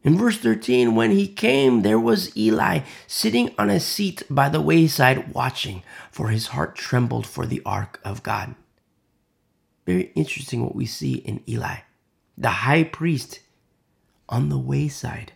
In 0.03 0.17
verse 0.17 0.37
13, 0.37 0.95
when 0.95 1.11
he 1.11 1.27
came, 1.27 1.81
there 1.81 1.99
was 1.99 2.35
Eli 2.37 2.79
sitting 3.07 3.53
on 3.57 3.69
a 3.69 3.81
seat 3.81 4.23
by 4.29 4.47
the 4.47 4.61
wayside 4.61 5.33
watching, 5.33 5.83
for 6.11 6.29
his 6.29 6.47
heart 6.47 6.77
trembled 6.77 7.27
for 7.27 7.45
the 7.45 7.61
ark 7.65 7.99
of 8.05 8.23
God. 8.23 8.55
Very 9.85 10.13
interesting 10.15 10.63
what 10.63 10.75
we 10.75 10.85
see 10.85 11.15
in 11.15 11.43
Eli, 11.45 11.79
the 12.37 12.49
high 12.49 12.83
priest 12.83 13.41
on 14.29 14.49
the 14.49 14.57
wayside. 14.57 15.33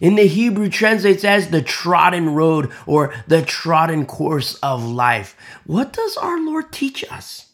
In 0.00 0.14
the 0.14 0.26
Hebrew 0.26 0.68
translates 0.68 1.24
as 1.24 1.48
the 1.48 1.62
trodden 1.62 2.34
road 2.34 2.70
or 2.86 3.12
the 3.26 3.42
trodden 3.42 4.06
course 4.06 4.54
of 4.56 4.84
life. 4.84 5.36
What 5.64 5.92
does 5.92 6.16
our 6.16 6.38
Lord 6.40 6.72
teach 6.72 7.04
us? 7.10 7.46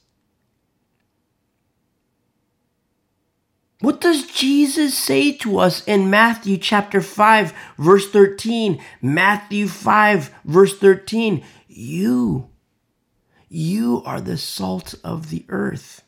What 3.80 4.00
does 4.00 4.26
Jesus 4.26 4.96
say 4.96 5.32
to 5.38 5.58
us 5.58 5.84
in 5.86 6.08
Matthew 6.08 6.56
chapter 6.56 7.02
5, 7.02 7.52
verse 7.76 8.10
13? 8.10 8.80
Matthew 9.02 9.68
5, 9.68 10.34
verse 10.44 10.78
13. 10.78 11.44
You, 11.68 12.48
you 13.48 14.02
are 14.06 14.22
the 14.22 14.38
salt 14.38 14.94
of 15.04 15.28
the 15.28 15.44
earth. 15.50 16.02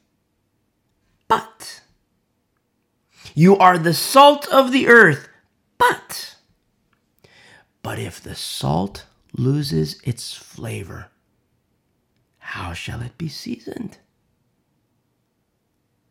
But, 1.29 1.83
you 3.37 3.57
are 3.57 3.79
the 3.79 3.95
salt 3.95 4.49
of 4.49 4.73
the 4.73 4.89
earth, 4.89 5.29
but, 5.79 6.35
but 7.85 8.01
if 8.01 8.21
the 8.21 8.35
salt 8.35 9.05
loses 9.33 10.01
its 10.03 10.35
flavor, 10.35 11.11
how 12.39 12.73
shall 12.73 13.01
it 13.01 13.17
be 13.17 13.29
seasoned? 13.29 13.99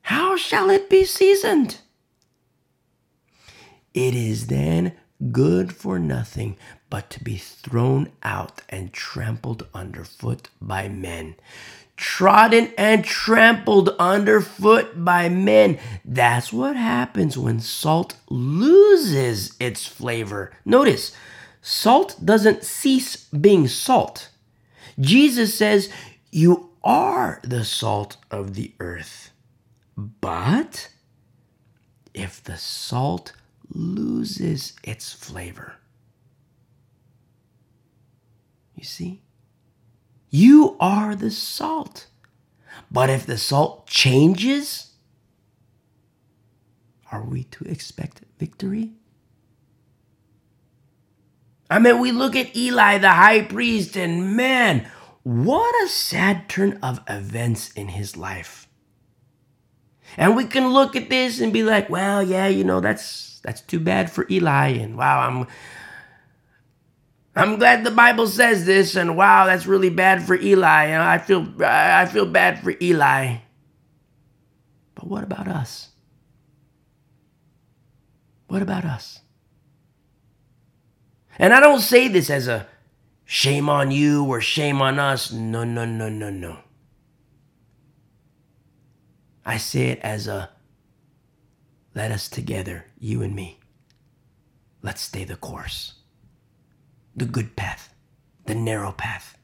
how 0.06 0.36
shall 0.38 0.70
it 0.70 0.88
be 0.90 1.04
seasoned? 1.04 1.80
It 3.94 4.14
is 4.14 4.48
then 4.48 4.94
good 5.32 5.74
for 5.74 5.98
nothing 5.98 6.58
but 6.92 7.10
to 7.12 7.24
be 7.24 7.38
thrown 7.38 8.12
out 8.22 8.62
and 8.70 8.94
trampled 8.94 9.66
underfoot 9.74 10.50
by 10.62 10.90
men. 10.90 11.36
Trodden 11.98 12.74
and 12.78 13.06
trampled 13.06 13.96
underfoot 14.00 15.04
by 15.06 15.30
men. 15.30 15.80
That's 16.04 16.52
what 16.52 16.76
happens 16.76 17.38
when 17.38 17.60
salt 17.62 18.16
loses 18.30 19.56
its 19.60 19.86
flavor. 19.86 20.52
Notice, 20.66 21.14
salt 21.62 22.18
doesn't 22.24 22.64
cease 22.64 23.28
being 23.30 23.68
salt. 23.68 24.30
Jesus 25.00 25.58
says, 25.58 25.90
You 26.32 26.72
are 26.84 27.40
the 27.44 27.64
salt 27.64 28.18
of 28.30 28.56
the 28.56 28.74
earth. 28.80 29.32
But 29.98 30.90
if 32.14 32.44
the 32.44 32.58
salt 32.58 33.34
loses 33.74 34.74
its 34.84 35.14
flavor, 35.14 35.76
you 38.76 38.84
see, 38.84 39.22
you 40.36 40.76
are 40.80 41.16
the 41.16 41.32
salt. 41.32 42.08
But 42.92 43.10
if 43.10 43.26
the 43.26 43.38
salt 43.38 43.88
changes, 43.88 44.92
are 47.12 47.24
we 47.24 47.44
to 47.46 47.64
expect 47.66 48.22
victory? 48.38 48.92
I 51.70 51.80
mean, 51.80 52.00
we 52.00 52.12
look 52.12 52.36
at 52.36 52.56
Eli, 52.56 52.98
the 52.98 53.12
high 53.12 53.42
priest, 53.42 53.96
and 53.96 54.36
man, 54.36 54.88
what 55.24 55.74
a 55.84 55.88
sad 55.88 56.48
turn 56.48 56.80
of 56.84 57.00
events 57.10 57.72
in 57.72 57.88
his 57.90 58.16
life. 58.16 58.68
And 60.18 60.36
we 60.36 60.46
can 60.46 60.70
look 60.70 60.96
at 60.96 61.10
this 61.10 61.40
and 61.40 61.52
be 61.52 61.64
like, 61.64 61.90
well, 61.90 62.22
yeah, 62.22 62.48
you 62.48 62.64
know, 62.64 62.82
that's 62.82 63.40
that's 63.44 63.62
too 63.62 63.80
bad 63.80 64.12
for 64.12 64.28
Eli. 64.30 64.68
And 64.68 64.98
wow, 64.98 65.28
I'm 65.28 65.48
I'm 67.36 67.58
glad 67.58 67.84
the 67.84 67.92
Bible 67.92 68.28
says 68.28 68.66
this, 68.66 68.96
and 68.96 69.18
wow, 69.18 69.46
that's 69.46 69.66
really 69.66 69.90
bad 69.90 70.24
for 70.24 70.36
Eli. 70.36 70.86
And 70.86 71.04
I 71.04 71.18
feel 71.18 71.46
I 71.62 72.06
feel 72.06 72.26
bad 72.26 72.64
for 72.64 72.74
Eli. 72.82 73.38
But 74.96 75.08
what 75.08 75.24
about 75.24 75.48
us? 75.48 75.90
What 78.48 78.62
about 78.62 78.86
us? 78.86 79.20
And 81.38 81.54
I 81.54 81.60
don't 81.60 81.82
say 81.82 82.08
this 82.08 82.30
as 82.30 82.48
a 82.48 82.68
shame 83.26 83.68
on 83.70 83.92
you 83.92 84.24
or 84.24 84.40
shame 84.40 84.82
on 84.82 84.98
us. 85.00 85.34
No, 85.34 85.66
no, 85.66 85.84
no, 85.84 86.08
no, 86.08 86.30
no. 86.30 86.60
I 89.46 89.58
say 89.58 89.90
it 89.90 90.00
as 90.00 90.28
a 90.28 90.52
let 91.94 92.12
us 92.12 92.30
together, 92.30 92.86
you 93.00 93.22
and 93.22 93.36
me. 93.36 93.60
Let's 94.82 95.02
stay 95.02 95.24
the 95.24 95.36
course, 95.36 95.95
the 97.16 97.26
good 97.26 97.56
path, 97.56 97.94
the 98.46 98.56
narrow 98.56 98.92
path. 98.92 99.38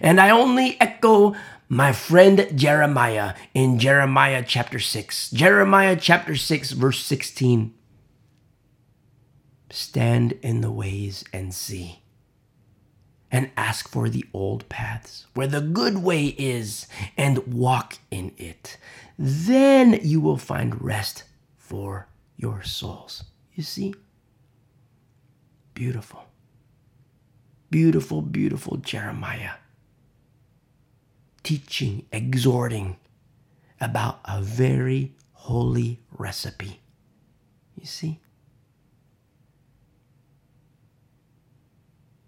And 0.00 0.20
I 0.20 0.30
only 0.30 0.80
echo 0.80 1.34
my 1.68 1.92
friend 1.92 2.48
Jeremiah 2.54 3.34
in 3.54 3.78
Jeremiah 3.78 4.44
chapter 4.46 4.78
6. 4.78 5.30
Jeremiah 5.30 5.96
chapter 5.96 6.36
6, 6.36 6.72
verse 6.72 7.00
16. 7.00 7.74
Stand 9.70 10.32
in 10.42 10.60
the 10.60 10.70
ways 10.70 11.24
and 11.32 11.54
see, 11.54 12.02
and 13.30 13.50
ask 13.56 13.88
for 13.88 14.10
the 14.10 14.24
old 14.34 14.68
paths, 14.68 15.26
where 15.32 15.46
the 15.46 15.62
good 15.62 15.98
way 15.98 16.26
is, 16.36 16.86
and 17.16 17.46
walk 17.46 17.96
in 18.10 18.32
it. 18.36 18.76
Then 19.18 19.98
you 20.02 20.20
will 20.20 20.36
find 20.36 20.82
rest 20.82 21.24
for 21.56 22.06
your 22.36 22.62
souls. 22.62 23.24
You 23.54 23.62
see? 23.62 23.94
Beautiful. 25.72 26.26
Beautiful, 27.72 28.20
beautiful 28.20 28.76
Jeremiah. 28.76 29.52
Teaching, 31.42 32.04
exhorting 32.12 32.98
about 33.80 34.20
a 34.26 34.42
very 34.42 35.14
holy 35.32 36.00
recipe. 36.10 36.80
You 37.80 37.86
see? 37.86 38.20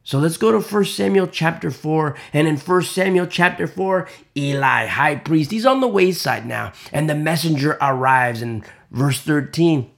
So 0.03 0.19
let's 0.19 0.39
go 0.39 0.51
to 0.51 0.61
1 0.61 0.85
Samuel 0.87 1.27
chapter 1.27 1.71
4. 1.71 2.17
And 2.33 2.49
in 2.49 2.57
1 2.57 2.83
Samuel 2.83 3.27
chapter 3.27 3.67
4, 3.67 4.09
Eli, 4.35 4.87
high 4.87 5.17
priest, 5.17 5.51
he's 5.51 5.67
on 5.67 5.83
the 5.83 5.89
wayside 5.89 6.47
now. 6.47 6.73
And 6.91 7.09
the 7.09 7.15
messenger 7.15 7.77
arrives 7.83 8.41
in 8.41 8.65
verse 8.91 9.21
13. 9.21 9.91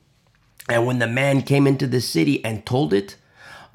And 0.69 0.87
when 0.87 0.99
the 0.99 1.07
man 1.07 1.43
came 1.43 1.69
into 1.69 1.87
the 1.87 2.01
city 2.01 2.45
and 2.45 2.67
told 2.67 2.93
it, 2.93 3.15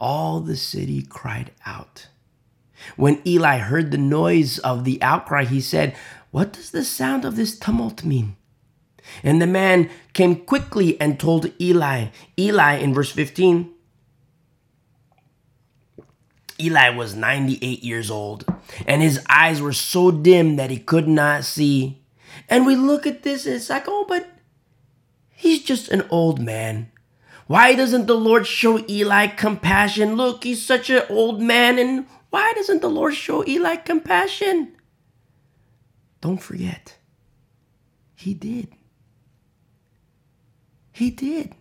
all 0.01 0.41
the 0.41 0.57
city 0.57 1.03
cried 1.03 1.51
out. 1.65 2.07
When 2.97 3.21
Eli 3.25 3.59
heard 3.59 3.91
the 3.91 3.97
noise 3.97 4.57
of 4.59 4.83
the 4.83 5.01
outcry, 5.03 5.45
he 5.45 5.61
said, 5.61 5.95
What 6.31 6.51
does 6.51 6.71
the 6.71 6.83
sound 6.83 7.23
of 7.23 7.35
this 7.35 7.57
tumult 7.57 8.03
mean? 8.03 8.35
And 9.23 9.41
the 9.41 9.47
man 9.47 9.89
came 10.13 10.35
quickly 10.35 10.99
and 10.99 11.19
told 11.19 11.51
Eli. 11.61 12.07
Eli, 12.37 12.75
in 12.77 12.93
verse 12.93 13.11
15, 13.11 13.71
Eli 16.59 16.89
was 16.89 17.15
98 17.15 17.83
years 17.83 18.11
old, 18.11 18.45
and 18.85 19.01
his 19.01 19.23
eyes 19.29 19.61
were 19.61 19.73
so 19.73 20.11
dim 20.11 20.55
that 20.57 20.69
he 20.69 20.77
could 20.77 21.07
not 21.07 21.43
see. 21.43 22.01
And 22.49 22.65
we 22.65 22.75
look 22.75 23.07
at 23.07 23.23
this 23.23 23.45
and 23.45 23.55
it's 23.55 23.69
like, 23.69 23.85
oh, 23.87 24.05
but 24.07 24.29
he's 25.29 25.63
just 25.63 25.89
an 25.89 26.05
old 26.09 26.39
man. 26.39 26.90
Why 27.47 27.75
doesn't 27.75 28.07
the 28.07 28.15
Lord 28.15 28.47
show 28.47 28.83
Eli 28.87 29.27
compassion? 29.27 30.15
Look, 30.15 30.43
he's 30.43 30.65
such 30.65 30.89
an 30.89 31.03
old 31.09 31.41
man, 31.41 31.79
and 31.79 32.05
why 32.29 32.53
doesn't 32.55 32.81
the 32.81 32.89
Lord 32.89 33.13
show 33.13 33.45
Eli 33.47 33.75
compassion? 33.75 34.75
Don't 36.21 36.41
forget, 36.41 36.97
he 38.15 38.33
did. 38.33 38.69
He 40.93 41.09
did. 41.09 41.55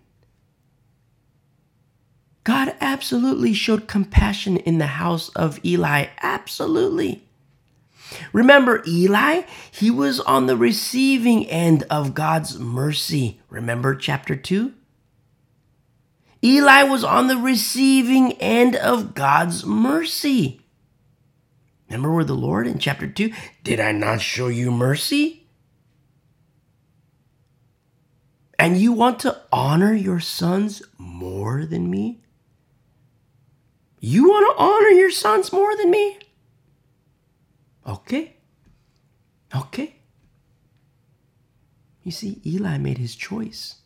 God 2.44 2.74
absolutely 2.80 3.52
showed 3.52 3.86
compassion 3.86 4.56
in 4.56 4.78
the 4.78 4.86
house 4.86 5.28
of 5.30 5.64
Eli. 5.64 6.06
Absolutely. 6.22 7.22
Remember 8.32 8.82
Eli? 8.86 9.42
He 9.70 9.90
was 9.90 10.20
on 10.20 10.46
the 10.46 10.56
receiving 10.56 11.46
end 11.48 11.84
of 11.90 12.14
God's 12.14 12.58
mercy. 12.58 13.40
Remember 13.48 13.94
chapter 13.94 14.34
2? 14.34 14.72
Eli 16.42 16.82
was 16.84 17.04
on 17.04 17.26
the 17.26 17.36
receiving 17.36 18.32
end 18.34 18.74
of 18.74 19.14
God's 19.14 19.64
mercy. 19.64 20.60
Remember 21.88 22.12
where 22.12 22.24
the 22.24 22.34
Lord 22.34 22.66
in 22.66 22.78
chapter 22.78 23.06
2 23.06 23.32
did 23.62 23.80
I 23.80 23.92
not 23.92 24.20
show 24.20 24.48
you 24.48 24.70
mercy? 24.70 25.48
And 28.58 28.78
you 28.78 28.92
want 28.92 29.18
to 29.20 29.40
honor 29.50 29.92
your 29.92 30.20
sons 30.20 30.82
more 30.98 31.64
than 31.64 31.90
me? 31.90 32.20
You 34.00 34.28
want 34.28 34.56
to 34.56 34.62
honor 34.62 34.88
your 34.88 35.10
sons 35.10 35.52
more 35.52 35.76
than 35.76 35.90
me? 35.90 36.18
Okay. 37.86 38.36
Okay. 39.54 39.96
You 42.02 42.12
see, 42.12 42.40
Eli 42.46 42.78
made 42.78 42.98
his 42.98 43.14
choice. 43.14 43.79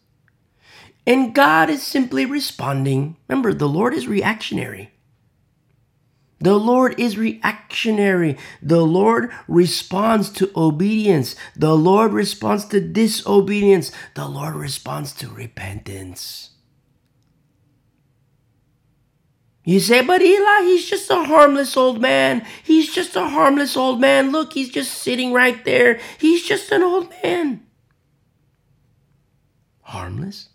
And 1.07 1.35
God 1.35 1.69
is 1.69 1.83
simply 1.83 2.25
responding. 2.25 3.17
Remember, 3.29 3.53
the 3.53 3.69
Lord 3.69 3.93
is 3.95 4.09
reactionary. 4.09 4.91
The 6.41 6.59
Lord 6.59 6.99
is 6.99 7.17
reactionary. 7.17 8.37
The 8.63 8.83
Lord 8.85 9.31
responds 9.49 10.31
to 10.31 10.51
obedience. 10.57 11.37
The 11.57 11.75
Lord 11.75 12.13
responds 12.13 12.67
to 12.67 12.81
disobedience. 12.81 13.93
The 14.15 14.27
Lord 14.27 14.55
responds 14.55 15.13
to 15.15 15.29
repentance. 15.29 16.51
You 19.65 19.81
say, 19.81 20.03
but 20.03 20.21
Eli, 20.21 20.61
he's 20.65 20.89
just 20.91 21.11
a 21.11 21.25
harmless 21.25 21.77
old 21.77 22.01
man. 22.01 22.47
He's 22.63 22.95
just 22.95 23.17
a 23.17 23.27
harmless 23.27 23.77
old 23.77 23.99
man. 23.99 24.31
Look, 24.31 24.53
he's 24.53 24.69
just 24.69 24.93
sitting 24.93 25.33
right 25.33 25.65
there. 25.65 25.99
He's 26.19 26.45
just 26.45 26.71
an 26.71 26.83
old 26.83 27.11
man. 27.23 27.65
Harmless? 29.81 30.51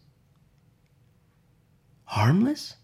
Harmless? 2.09 2.75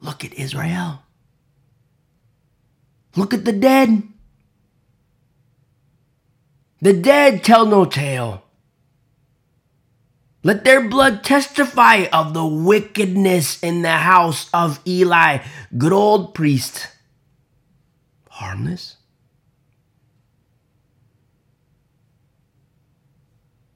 Look 0.00 0.24
at 0.24 0.34
Israel. 0.34 1.02
Look 3.14 3.32
at 3.32 3.44
the 3.44 3.52
dead. 3.52 4.02
The 6.82 6.92
dead 6.92 7.44
tell 7.44 7.66
no 7.66 7.84
tale. 7.84 8.42
Let 10.42 10.64
their 10.64 10.88
blood 10.88 11.22
testify 11.22 12.06
of 12.12 12.34
the 12.34 12.44
wickedness 12.44 13.62
in 13.62 13.82
the 13.82 13.98
house 13.98 14.50
of 14.52 14.80
Eli. 14.84 15.38
Good 15.76 15.92
old 15.92 16.34
priest. 16.34 16.88
Harmless? 18.28 18.96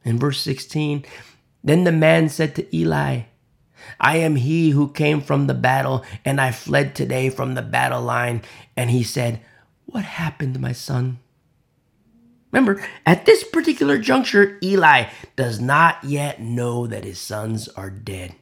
In 0.05 0.19
verse 0.19 0.41
16, 0.41 1.05
then 1.63 1.85
the 1.85 1.93
man 1.93 2.29
said 2.29 2.55
to 2.57 2.77
Eli, 2.77 3.23
I 4.01 4.17
am 4.19 4.37
he 4.37 4.71
who 4.71 4.89
came 4.89 5.21
from 5.21 5.47
the 5.47 5.55
battle, 5.55 6.05
and 6.25 6.41
I 6.41 6.51
fled 6.51 6.95
today 6.95 7.31
from 7.31 7.55
the 7.55 7.63
battle 7.63 8.03
line. 8.03 8.43
And 8.77 8.91
he 8.91 9.03
said, 9.03 9.41
What 9.87 10.05
happened, 10.05 10.61
my 10.61 10.73
son? 10.73 11.19
Remember, 12.51 12.85
at 13.07 13.25
this 13.25 13.45
particular 13.45 13.99
juncture, 13.99 14.59
Eli 14.63 15.09
does 15.37 15.59
not 15.59 16.05
yet 16.05 16.41
know 16.41 16.87
that 16.87 17.05
his 17.05 17.19
sons 17.19 17.67
are 17.69 17.91
dead. 17.91 18.35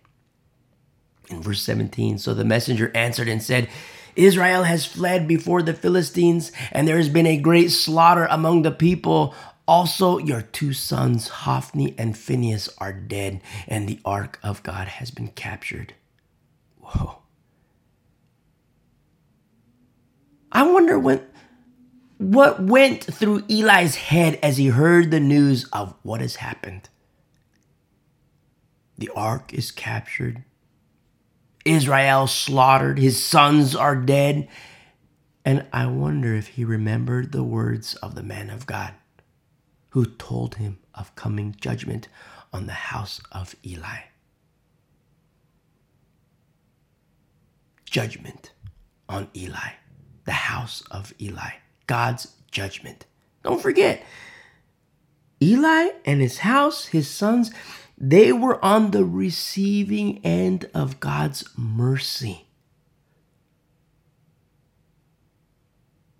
In 1.29 1.41
verse 1.41 1.63
17, 1.63 2.19
so 2.19 2.35
the 2.35 2.45
messenger 2.45 2.91
answered 2.95 3.29
and 3.29 3.41
said, 3.41 3.69
Israel 4.17 4.65
has 4.65 4.85
fled 4.85 5.29
before 5.29 5.63
the 5.63 5.73
Philistines, 5.73 6.51
and 6.73 6.89
there 6.89 6.97
has 6.97 7.09
been 7.09 7.27
a 7.27 7.37
great 7.37 7.71
slaughter 7.71 8.27
among 8.31 8.63
the 8.63 8.73
people. 8.73 9.35
Also, 9.71 10.19
your 10.19 10.43
two 10.43 10.73
sons, 10.73 11.29
Hophni 11.29 11.95
and 11.97 12.19
Phinehas, 12.19 12.69
are 12.79 12.93
dead, 12.93 13.41
and 13.69 13.89
the 13.89 14.01
ark 14.05 14.41
of 14.43 14.65
God 14.65 14.89
has 14.89 15.13
been 15.13 15.29
captured. 15.29 15.95
Whoa. 16.81 17.19
I 20.51 20.65
wonder 20.65 20.99
when 20.99 21.25
what 22.19 22.61
went 22.61 23.05
through 23.05 23.45
Eli's 23.49 23.95
head 23.95 24.41
as 24.43 24.57
he 24.57 24.67
heard 24.67 25.13
the 25.13 25.21
news 25.21 25.67
of 25.73 25.95
what 26.03 26.21
has 26.21 26.35
happened? 26.35 26.89
The 28.99 29.11
ark 29.15 29.55
is 29.55 29.71
captured. 29.71 30.43
Israel 31.65 32.27
slaughtered. 32.27 32.99
His 32.99 33.25
sons 33.25 33.77
are 33.77 33.95
dead. 33.95 34.49
And 35.45 35.65
I 35.73 35.87
wonder 35.87 36.35
if 36.35 36.49
he 36.49 36.65
remembered 36.65 37.31
the 37.31 37.45
words 37.45 37.95
of 37.95 38.17
the 38.17 38.25
man 38.25 38.51
of 38.51 38.67
God 38.67 38.95
who 39.91 40.05
told 40.05 40.57
him 40.57 40.79
of 40.95 41.15
coming 41.15 41.55
judgment 41.61 42.09
on 42.53 42.67
the 42.67 42.73
house 42.73 43.21
of 43.33 43.55
Eli. 43.65 43.99
Judgment 47.85 48.53
on 49.09 49.29
Eli, 49.37 49.73
the 50.25 50.33
house 50.33 50.83
of 50.91 51.13
Eli. 51.21 51.51
God's 51.87 52.37
judgment. 52.51 53.07
Don't 53.43 53.61
forget, 53.61 54.05
Eli 55.43 55.89
and 56.05 56.21
his 56.21 56.39
house, 56.39 56.87
his 56.87 57.09
sons, 57.09 57.51
they 57.97 58.33
were 58.33 58.65
on 58.65 58.93
the 58.93 59.05
receiving 59.05 60.25
end 60.25 60.71
of 60.73 61.01
God's 61.01 61.45
mercy. 61.57 62.47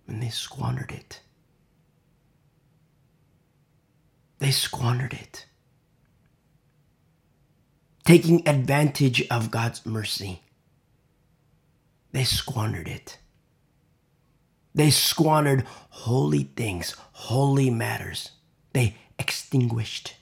And 0.07 0.21
they 0.21 0.29
squandered 0.29 0.91
it. 0.91 1.21
They 4.41 4.49
squandered 4.49 5.13
it. 5.13 5.45
Taking 8.03 8.47
advantage 8.49 9.21
of 9.29 9.51
God's 9.51 9.85
mercy. 9.85 10.41
They 12.11 12.23
squandered 12.23 12.87
it. 12.87 13.19
They 14.73 14.89
squandered 14.89 15.63
holy 15.89 16.49
things, 16.55 16.95
holy 17.11 17.69
matters. 17.69 18.31
They 18.73 18.95
extinguished. 19.19 20.15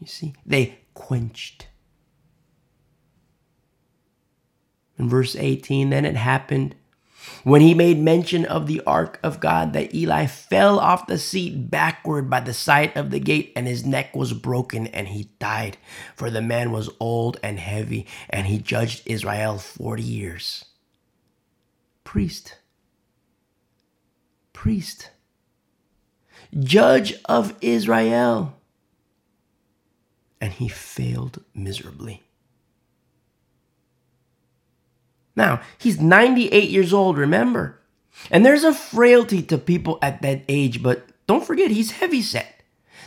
You 0.00 0.06
see, 0.06 0.34
they 0.46 0.78
quenched. 0.94 1.66
In 4.98 5.10
verse 5.10 5.36
18, 5.36 5.90
then 5.90 6.06
it 6.06 6.16
happened 6.16 6.76
when 7.44 7.60
he 7.60 7.74
made 7.74 7.98
mention 7.98 8.44
of 8.44 8.66
the 8.66 8.80
ark 8.86 9.18
of 9.22 9.40
God 9.40 9.72
that 9.72 9.94
Eli 9.94 10.26
fell 10.26 10.78
off 10.78 11.06
the 11.06 11.18
seat 11.18 11.70
backward 11.70 12.28
by 12.30 12.40
the 12.40 12.54
side 12.54 12.96
of 12.96 13.10
the 13.10 13.20
gate, 13.20 13.52
and 13.56 13.66
his 13.66 13.84
neck 13.84 14.14
was 14.14 14.32
broken, 14.32 14.86
and 14.88 15.08
he 15.08 15.30
died. 15.38 15.76
For 16.14 16.30
the 16.30 16.42
man 16.42 16.72
was 16.72 16.90
old 17.00 17.38
and 17.42 17.58
heavy, 17.58 18.06
and 18.30 18.46
he 18.46 18.58
judged 18.58 19.02
Israel 19.06 19.58
40 19.58 20.02
years. 20.02 20.64
Priest. 22.04 22.58
Priest. 24.52 25.10
Judge 26.58 27.14
of 27.26 27.54
Israel. 27.60 28.54
And 30.40 30.52
he 30.52 30.68
failed 30.68 31.44
miserably. 31.54 32.22
Now, 35.38 35.62
he's 35.78 36.00
98 36.00 36.68
years 36.68 36.92
old, 36.92 37.16
remember? 37.16 37.78
And 38.28 38.44
there's 38.44 38.64
a 38.64 38.74
frailty 38.74 39.40
to 39.44 39.56
people 39.56 40.00
at 40.02 40.20
that 40.22 40.42
age, 40.48 40.82
but 40.82 41.06
don't 41.28 41.46
forget, 41.46 41.70
he's 41.70 41.92
heavy 41.92 42.22
set. 42.22 42.62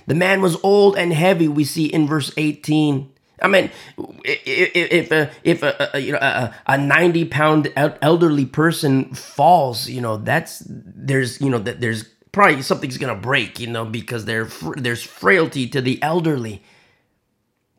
The 0.07 0.15
man 0.15 0.41
was 0.41 0.55
old 0.63 0.97
and 0.97 1.11
heavy, 1.11 1.49
we 1.49 1.65
see 1.65 1.87
in 1.87 2.07
verse 2.07 2.31
18. 2.37 3.11
I 3.41 3.47
mean, 3.49 3.69
if 4.05 5.11
a, 5.11 5.29
if 5.43 5.61
a, 5.61 5.89
a 5.93 5.99
you 5.99 6.13
know 6.13 6.19
a, 6.19 6.55
a 6.67 6.77
90 6.77 7.25
pound 7.25 7.73
elderly 7.75 8.45
person 8.45 9.13
falls, 9.13 9.89
you 9.89 9.99
know 9.99 10.17
that's 10.17 10.63
there's 10.67 11.41
you 11.41 11.49
know 11.49 11.57
that 11.57 11.81
there's 11.81 12.03
probably 12.31 12.61
something's 12.61 12.97
gonna 12.97 13.15
break, 13.15 13.59
you 13.59 13.67
know, 13.67 13.83
because 13.83 14.25
there 14.25 14.45
there's 14.77 15.03
frailty 15.03 15.67
to 15.69 15.81
the 15.81 16.01
elderly, 16.03 16.61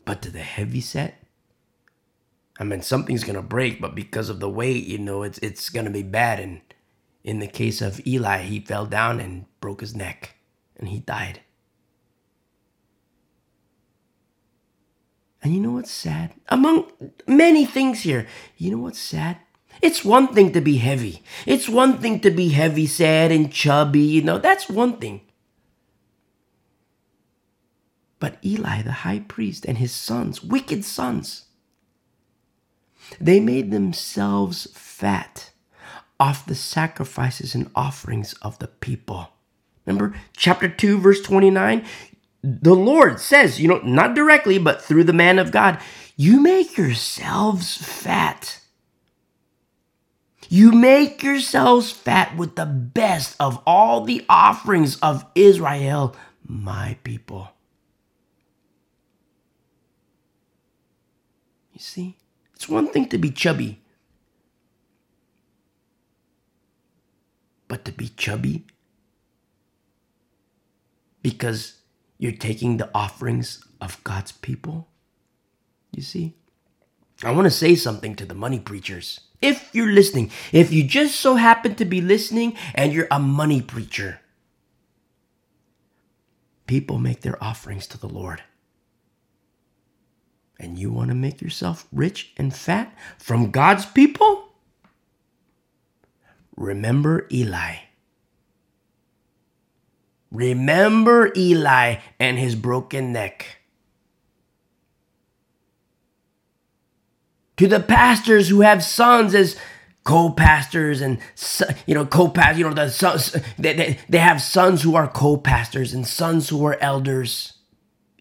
but 0.04 0.20
to 0.22 0.30
the 0.30 0.40
heavy 0.40 0.80
set, 0.80 1.21
I 2.58 2.64
mean, 2.64 2.82
something's 2.82 3.24
gonna 3.24 3.42
break, 3.42 3.80
but 3.80 3.94
because 3.94 4.28
of 4.28 4.40
the 4.40 4.50
weight, 4.50 4.86
you 4.86 4.98
know, 4.98 5.22
it's 5.22 5.38
it's 5.38 5.68
gonna 5.70 5.90
be 5.90 6.02
bad. 6.02 6.38
And 6.40 6.60
in 7.24 7.38
the 7.38 7.46
case 7.46 7.80
of 7.80 8.04
Eli, 8.06 8.42
he 8.42 8.60
fell 8.60 8.86
down 8.86 9.20
and 9.20 9.46
broke 9.60 9.80
his 9.80 9.96
neck, 9.96 10.36
and 10.76 10.88
he 10.88 11.00
died. 11.00 11.40
And 15.42 15.52
you 15.52 15.60
know 15.60 15.72
what's 15.72 15.90
sad? 15.90 16.34
Among 16.48 16.86
many 17.26 17.64
things 17.64 18.02
here, 18.02 18.26
you 18.56 18.70
know 18.70 18.78
what's 18.78 19.00
sad? 19.00 19.38
It's 19.80 20.04
one 20.04 20.28
thing 20.28 20.52
to 20.52 20.60
be 20.60 20.76
heavy. 20.76 21.22
It's 21.46 21.68
one 21.68 21.98
thing 21.98 22.20
to 22.20 22.30
be 22.30 22.50
heavy, 22.50 22.86
sad, 22.86 23.32
and 23.32 23.52
chubby. 23.52 24.00
You 24.00 24.22
know, 24.22 24.38
that's 24.38 24.68
one 24.68 24.98
thing. 24.98 25.22
But 28.20 28.38
Eli, 28.44 28.82
the 28.82 28.92
high 29.02 29.18
priest, 29.18 29.64
and 29.66 29.78
his 29.78 29.90
sons, 29.90 30.44
wicked 30.44 30.84
sons, 30.84 31.46
they 33.20 33.40
made 33.40 33.70
themselves 33.70 34.68
fat 34.74 35.50
off 36.18 36.46
the 36.46 36.54
sacrifices 36.54 37.54
and 37.54 37.70
offerings 37.74 38.34
of 38.42 38.58
the 38.58 38.68
people. 38.68 39.30
Remember 39.84 40.14
chapter 40.36 40.68
2, 40.68 40.98
verse 40.98 41.20
29? 41.20 41.84
The 42.42 42.74
Lord 42.74 43.20
says, 43.20 43.60
you 43.60 43.68
know, 43.68 43.78
not 43.78 44.14
directly, 44.14 44.58
but 44.58 44.82
through 44.82 45.04
the 45.04 45.12
man 45.12 45.38
of 45.38 45.52
God, 45.52 45.80
you 46.16 46.40
make 46.40 46.76
yourselves 46.76 47.76
fat. 47.76 48.60
You 50.48 50.70
make 50.72 51.22
yourselves 51.22 51.90
fat 51.90 52.36
with 52.36 52.56
the 52.56 52.66
best 52.66 53.36
of 53.40 53.62
all 53.66 54.04
the 54.04 54.24
offerings 54.28 54.98
of 55.00 55.24
Israel, 55.34 56.14
my 56.46 56.98
people. 57.02 57.48
You 61.72 61.80
see? 61.80 62.16
It's 62.62 62.68
one 62.68 62.86
thing 62.86 63.08
to 63.08 63.18
be 63.18 63.32
chubby, 63.32 63.82
but 67.66 67.84
to 67.86 67.90
be 67.90 68.06
chubby 68.10 68.66
because 71.24 71.80
you're 72.18 72.30
taking 72.30 72.76
the 72.76 72.88
offerings 72.94 73.66
of 73.80 73.98
God's 74.04 74.30
people, 74.30 74.86
you 75.90 76.04
see? 76.04 76.36
I 77.24 77.32
want 77.32 77.46
to 77.46 77.50
say 77.50 77.74
something 77.74 78.14
to 78.14 78.24
the 78.24 78.36
money 78.36 78.60
preachers. 78.60 79.18
If 79.40 79.68
you're 79.72 79.90
listening, 79.90 80.30
if 80.52 80.72
you 80.72 80.84
just 80.84 81.18
so 81.18 81.34
happen 81.34 81.74
to 81.74 81.84
be 81.84 82.00
listening 82.00 82.54
and 82.76 82.92
you're 82.92 83.08
a 83.10 83.18
money 83.18 83.60
preacher, 83.60 84.20
people 86.68 87.00
make 87.00 87.22
their 87.22 87.42
offerings 87.42 87.88
to 87.88 87.98
the 87.98 88.08
Lord 88.08 88.40
and 90.62 90.78
you 90.78 90.90
want 90.90 91.08
to 91.08 91.14
make 91.14 91.42
yourself 91.42 91.86
rich 91.92 92.32
and 92.36 92.54
fat 92.54 92.96
from 93.18 93.50
God's 93.50 93.84
people? 93.84 94.48
Remember 96.56 97.26
Eli. 97.32 97.76
Remember 100.30 101.32
Eli 101.36 101.96
and 102.18 102.38
his 102.38 102.54
broken 102.54 103.12
neck. 103.12 103.58
To 107.58 107.68
the 107.68 107.80
pastors 107.80 108.48
who 108.48 108.62
have 108.62 108.82
sons 108.82 109.34
as 109.34 109.56
co-pastors 110.04 111.00
and 111.00 111.18
you 111.86 111.94
know 111.94 112.04
co-pastors 112.04 112.58
you 112.58 112.68
know 112.68 112.74
the 112.74 112.88
sons 112.88 113.36
they, 113.56 113.72
they, 113.72 113.98
they 114.08 114.18
have 114.18 114.42
sons 114.42 114.82
who 114.82 114.96
are 114.96 115.06
co-pastors 115.06 115.94
and 115.94 116.04
sons 116.06 116.48
who 116.48 116.66
are 116.66 116.76
elders 116.80 117.52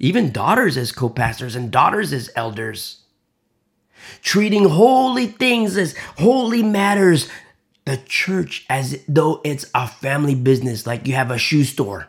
even 0.01 0.31
daughters 0.31 0.77
as 0.77 0.91
co 0.91 1.09
pastors 1.09 1.55
and 1.55 1.71
daughters 1.71 2.11
as 2.11 2.29
elders. 2.35 3.03
Treating 4.23 4.67
holy 4.67 5.27
things 5.27 5.77
as 5.77 5.95
holy 6.17 6.63
matters, 6.63 7.29
the 7.85 7.97
church 7.97 8.65
as 8.67 9.03
though 9.07 9.41
it's 9.45 9.69
a 9.75 9.87
family 9.87 10.33
business, 10.33 10.87
like 10.87 11.07
you 11.07 11.13
have 11.13 11.29
a 11.29 11.37
shoe 11.37 11.63
store 11.63 12.07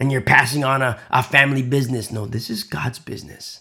and 0.00 0.10
you're 0.10 0.20
passing 0.20 0.64
on 0.64 0.82
a, 0.82 0.98
a 1.10 1.22
family 1.22 1.62
business. 1.62 2.10
No, 2.10 2.26
this 2.26 2.50
is 2.50 2.64
God's 2.64 2.98
business. 2.98 3.60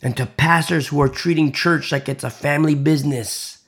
And 0.00 0.16
to 0.16 0.26
pastors 0.26 0.88
who 0.88 1.00
are 1.00 1.08
treating 1.08 1.50
church 1.50 1.90
like 1.90 2.08
it's 2.08 2.22
a 2.22 2.30
family 2.30 2.76
business, 2.76 3.58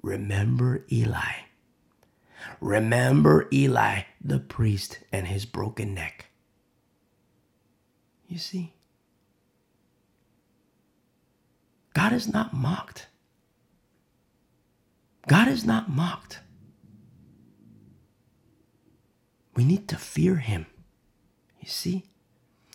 remember 0.00 0.84
Eli. 0.92 1.32
Remember 2.60 3.48
Eli, 3.52 4.02
the 4.20 4.38
priest, 4.38 5.00
and 5.12 5.26
his 5.26 5.44
broken 5.44 5.94
neck. 5.94 6.26
You 8.26 8.38
see, 8.38 8.74
God 11.94 12.12
is 12.12 12.28
not 12.28 12.52
mocked. 12.52 13.06
God 15.26 15.48
is 15.48 15.64
not 15.64 15.90
mocked. 15.90 16.40
We 19.56 19.64
need 19.64 19.88
to 19.88 19.96
fear 19.96 20.36
him. 20.36 20.66
You 21.60 21.68
see? 21.68 22.04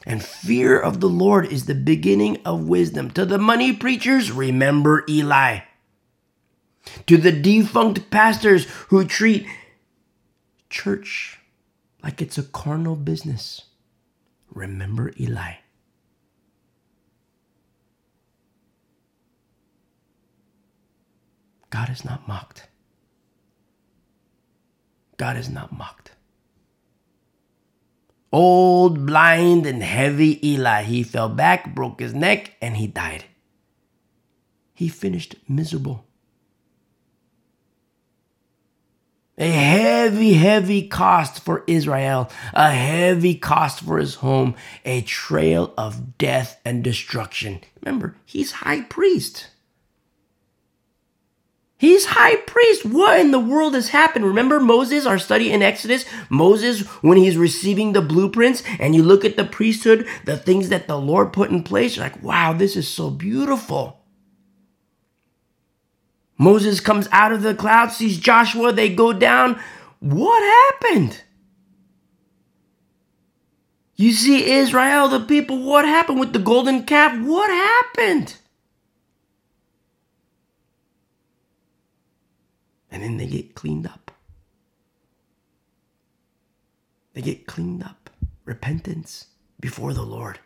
And 0.05 0.21
fear 0.21 0.77
of 0.77 0.99
the 0.99 1.07
Lord 1.07 1.45
is 1.45 1.65
the 1.65 1.75
beginning 1.75 2.39
of 2.45 2.67
wisdom. 2.67 3.09
To 3.11 3.25
the 3.25 3.37
money 3.37 3.73
preachers, 3.73 4.31
remember 4.31 5.05
Eli. 5.07 5.59
To 7.07 7.17
the 7.17 7.31
defunct 7.31 8.09
pastors 8.11 8.65
who 8.89 9.05
treat 9.05 9.47
church 10.73 11.39
like 12.03 12.19
it's 12.19 12.37
a 12.37 12.43
carnal 12.43 12.95
business. 12.95 13.65
Remember 14.51 15.13
Eli. 15.19 15.53
God 21.69 21.89
is 21.89 22.03
not 22.03 22.27
mocked. 22.27 22.67
God 25.17 25.37
is 25.37 25.49
not 25.49 25.71
mocked. 25.71 26.11
Old, 28.31 29.05
blind, 29.05 29.67
and 29.67 29.83
heavy 29.83 30.45
Eli, 30.47 30.83
he 30.83 31.03
fell 31.03 31.29
back, 31.29 31.75
broke 31.75 31.99
his 31.99 32.15
neck, 32.15 32.55
and 32.59 32.77
he 32.77 32.87
died. 32.87 33.25
He 34.73 34.87
finished 34.87 35.35
miserable. 35.47 36.05
A 39.37 39.49
heavy, 39.49 40.33
heavy 40.33 40.87
cost 40.87 41.43
for 41.43 41.63
Israel, 41.65 42.29
a 42.53 42.69
heavy 42.69 43.33
cost 43.33 43.81
for 43.81 43.97
his 43.97 44.15
home, 44.15 44.53
a 44.85 45.01
trail 45.01 45.73
of 45.75 46.19
death 46.19 46.59
and 46.63 46.83
destruction. 46.83 47.61
Remember, 47.81 48.15
he's 48.25 48.51
high 48.51 48.81
priest. 48.81 49.47
He's 51.79 52.05
high 52.05 52.37
priest. 52.37 52.85
What 52.85 53.19
in 53.19 53.31
the 53.31 53.39
world 53.39 53.73
has 53.73 53.89
happened? 53.89 54.25
Remember 54.25 54.59
Moses, 54.59 55.05
our 55.05 55.17
study 55.17 55.51
in 55.51 55.63
Exodus? 55.63 56.05
Moses, 56.29 56.81
when 57.01 57.17
he's 57.17 57.35
receiving 57.35 57.91
the 57.91 58.01
blueprints 58.01 58.63
and 58.79 58.95
you 58.95 59.03
look 59.03 59.25
at 59.25 59.35
the 59.35 59.43
priesthood, 59.43 60.07
the 60.25 60.37
things 60.37 60.69
that 60.69 60.87
the 60.87 60.97
Lord 60.97 61.33
put 61.33 61.49
in 61.49 61.63
place, 61.63 61.97
you're 61.97 62.05
like, 62.05 62.23
wow, 62.23 62.53
this 62.53 62.77
is 62.77 62.87
so 62.87 63.09
beautiful. 63.09 64.02
Moses 66.37 66.79
comes 66.79 67.07
out 67.11 67.31
of 67.31 67.41
the 67.41 67.55
cloud, 67.55 67.91
sees 67.91 68.17
Joshua, 68.17 68.73
they 68.73 68.89
go 68.89 69.13
down. 69.13 69.59
What 69.99 70.41
happened? 70.43 71.21
You 73.95 74.11
see 74.11 74.51
Israel, 74.51 75.07
the 75.07 75.19
people, 75.19 75.59
what 75.63 75.85
happened 75.85 76.19
with 76.19 76.33
the 76.33 76.39
golden 76.39 76.83
calf? 76.83 77.17
What 77.19 77.49
happened? 77.49 78.35
And 82.91 83.03
then 83.03 83.17
they 83.17 83.27
get 83.27 83.55
cleaned 83.55 83.87
up. 83.87 84.11
They 87.13 87.21
get 87.21 87.47
cleaned 87.47 87.83
up. 87.83 88.09
Repentance 88.45 89.27
before 89.59 89.93
the 89.93 90.03
Lord. 90.03 90.39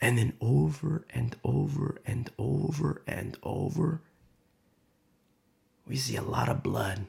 And 0.00 0.16
then 0.16 0.32
over 0.40 1.04
and 1.10 1.36
over 1.44 2.00
and 2.06 2.30
over 2.38 3.02
and 3.06 3.36
over, 3.42 4.00
we 5.86 5.96
see 5.96 6.16
a 6.16 6.22
lot 6.22 6.48
of 6.48 6.62
blood. 6.62 7.06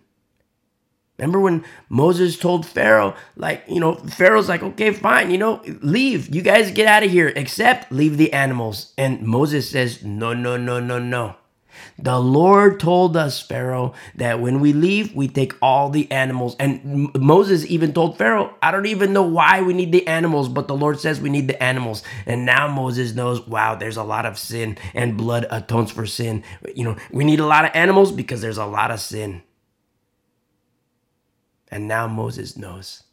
Remember 1.17 1.39
when 1.39 1.63
Moses 1.87 2.37
told 2.37 2.65
Pharaoh, 2.65 3.15
like, 3.35 3.63
you 3.67 3.79
know, 3.79 3.93
Pharaoh's 3.93 4.49
like, 4.49 4.63
okay, 4.63 4.91
fine, 4.91 5.29
you 5.29 5.37
know, 5.37 5.61
leave. 5.81 6.33
You 6.33 6.41
guys 6.41 6.71
get 6.71 6.87
out 6.87 7.03
of 7.03 7.11
here, 7.11 7.31
except 7.35 7.91
leave 7.91 8.17
the 8.17 8.33
animals. 8.33 8.93
And 8.97 9.21
Moses 9.21 9.69
says, 9.69 10.03
no, 10.03 10.33
no, 10.33 10.57
no, 10.57 10.79
no, 10.79 10.97
no. 10.97 11.35
The 11.97 12.19
Lord 12.19 12.79
told 12.79 13.15
us, 13.15 13.41
Pharaoh, 13.41 13.93
that 14.15 14.39
when 14.39 14.59
we 14.59 14.73
leave, 14.73 15.15
we 15.15 15.27
take 15.27 15.53
all 15.61 15.89
the 15.89 16.11
animals. 16.11 16.55
And 16.59 17.13
Moses 17.15 17.65
even 17.65 17.93
told 17.93 18.17
Pharaoh, 18.17 18.55
I 18.61 18.71
don't 18.71 18.85
even 18.85 19.13
know 19.13 19.23
why 19.23 19.61
we 19.61 19.73
need 19.73 19.91
the 19.91 20.07
animals, 20.07 20.49
but 20.49 20.67
the 20.67 20.75
Lord 20.75 20.99
says 20.99 21.21
we 21.21 21.29
need 21.29 21.47
the 21.47 21.61
animals. 21.61 22.03
And 22.25 22.45
now 22.45 22.67
Moses 22.67 23.13
knows, 23.13 23.45
wow, 23.47 23.75
there's 23.75 23.97
a 23.97 24.03
lot 24.03 24.25
of 24.25 24.37
sin 24.37 24.77
and 24.93 25.17
blood 25.17 25.45
atones 25.51 25.91
for 25.91 26.05
sin. 26.05 26.43
You 26.75 26.83
know, 26.85 26.97
we 27.11 27.23
need 27.23 27.39
a 27.39 27.45
lot 27.45 27.65
of 27.65 27.71
animals 27.73 28.11
because 28.11 28.41
there's 28.41 28.57
a 28.57 28.65
lot 28.65 28.91
of 28.91 28.99
sin. 28.99 29.43
And 31.69 31.87
now 31.87 32.07
Moses 32.07 32.57
knows. 32.57 33.03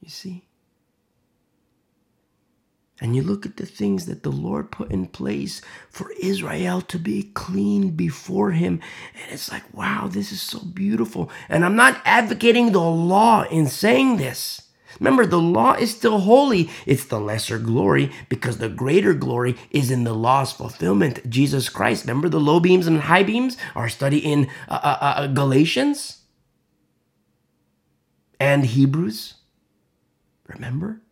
You 0.00 0.10
see? 0.10 0.44
And 3.00 3.16
you 3.16 3.22
look 3.22 3.44
at 3.44 3.56
the 3.58 3.66
things 3.66 4.06
that 4.06 4.22
the 4.22 4.30
Lord 4.32 4.70
put 4.70 4.90
in 4.90 5.06
place 5.08 5.60
for 5.90 6.12
Israel 6.20 6.80
to 6.82 6.98
be 6.98 7.24
clean 7.34 7.90
before 7.90 8.52
Him. 8.52 8.80
And 9.14 9.32
it's 9.32 9.52
like, 9.52 9.64
wow, 9.74 10.08
this 10.10 10.32
is 10.32 10.40
so 10.40 10.60
beautiful. 10.60 11.30
And 11.48 11.64
I'm 11.64 11.76
not 11.76 12.00
advocating 12.04 12.72
the 12.72 12.80
law 12.80 13.42
in 13.44 13.66
saying 13.66 14.16
this. 14.18 14.62
Remember, 15.00 15.26
the 15.26 15.40
law 15.40 15.74
is 15.74 15.94
still 15.94 16.20
holy. 16.20 16.70
It's 16.86 17.04
the 17.04 17.20
lesser 17.20 17.58
glory 17.58 18.12
because 18.28 18.58
the 18.58 18.68
greater 18.70 19.12
glory 19.12 19.56
is 19.70 19.90
in 19.90 20.04
the 20.04 20.14
law's 20.14 20.52
fulfillment. 20.52 21.28
Jesus 21.28 21.68
Christ. 21.68 22.04
Remember 22.04 22.28
the 22.28 22.40
low 22.40 22.60
beams 22.60 22.86
and 22.86 23.00
high 23.00 23.24
beams? 23.24 23.56
Our 23.74 23.88
study 23.88 24.18
in 24.18 24.48
uh, 24.68 24.80
uh, 24.82 24.98
uh, 25.18 25.26
Galatians 25.28 26.22
and 28.40 28.66
Hebrews. 28.66 29.34
Remember? 30.48 31.02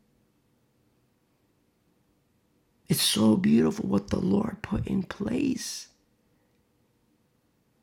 It's 2.93 3.01
so 3.01 3.38
beautiful 3.38 3.88
what 3.88 4.09
the 4.09 4.18
Lord 4.18 4.61
put 4.61 4.86
in 4.86 5.05
place. 5.05 5.88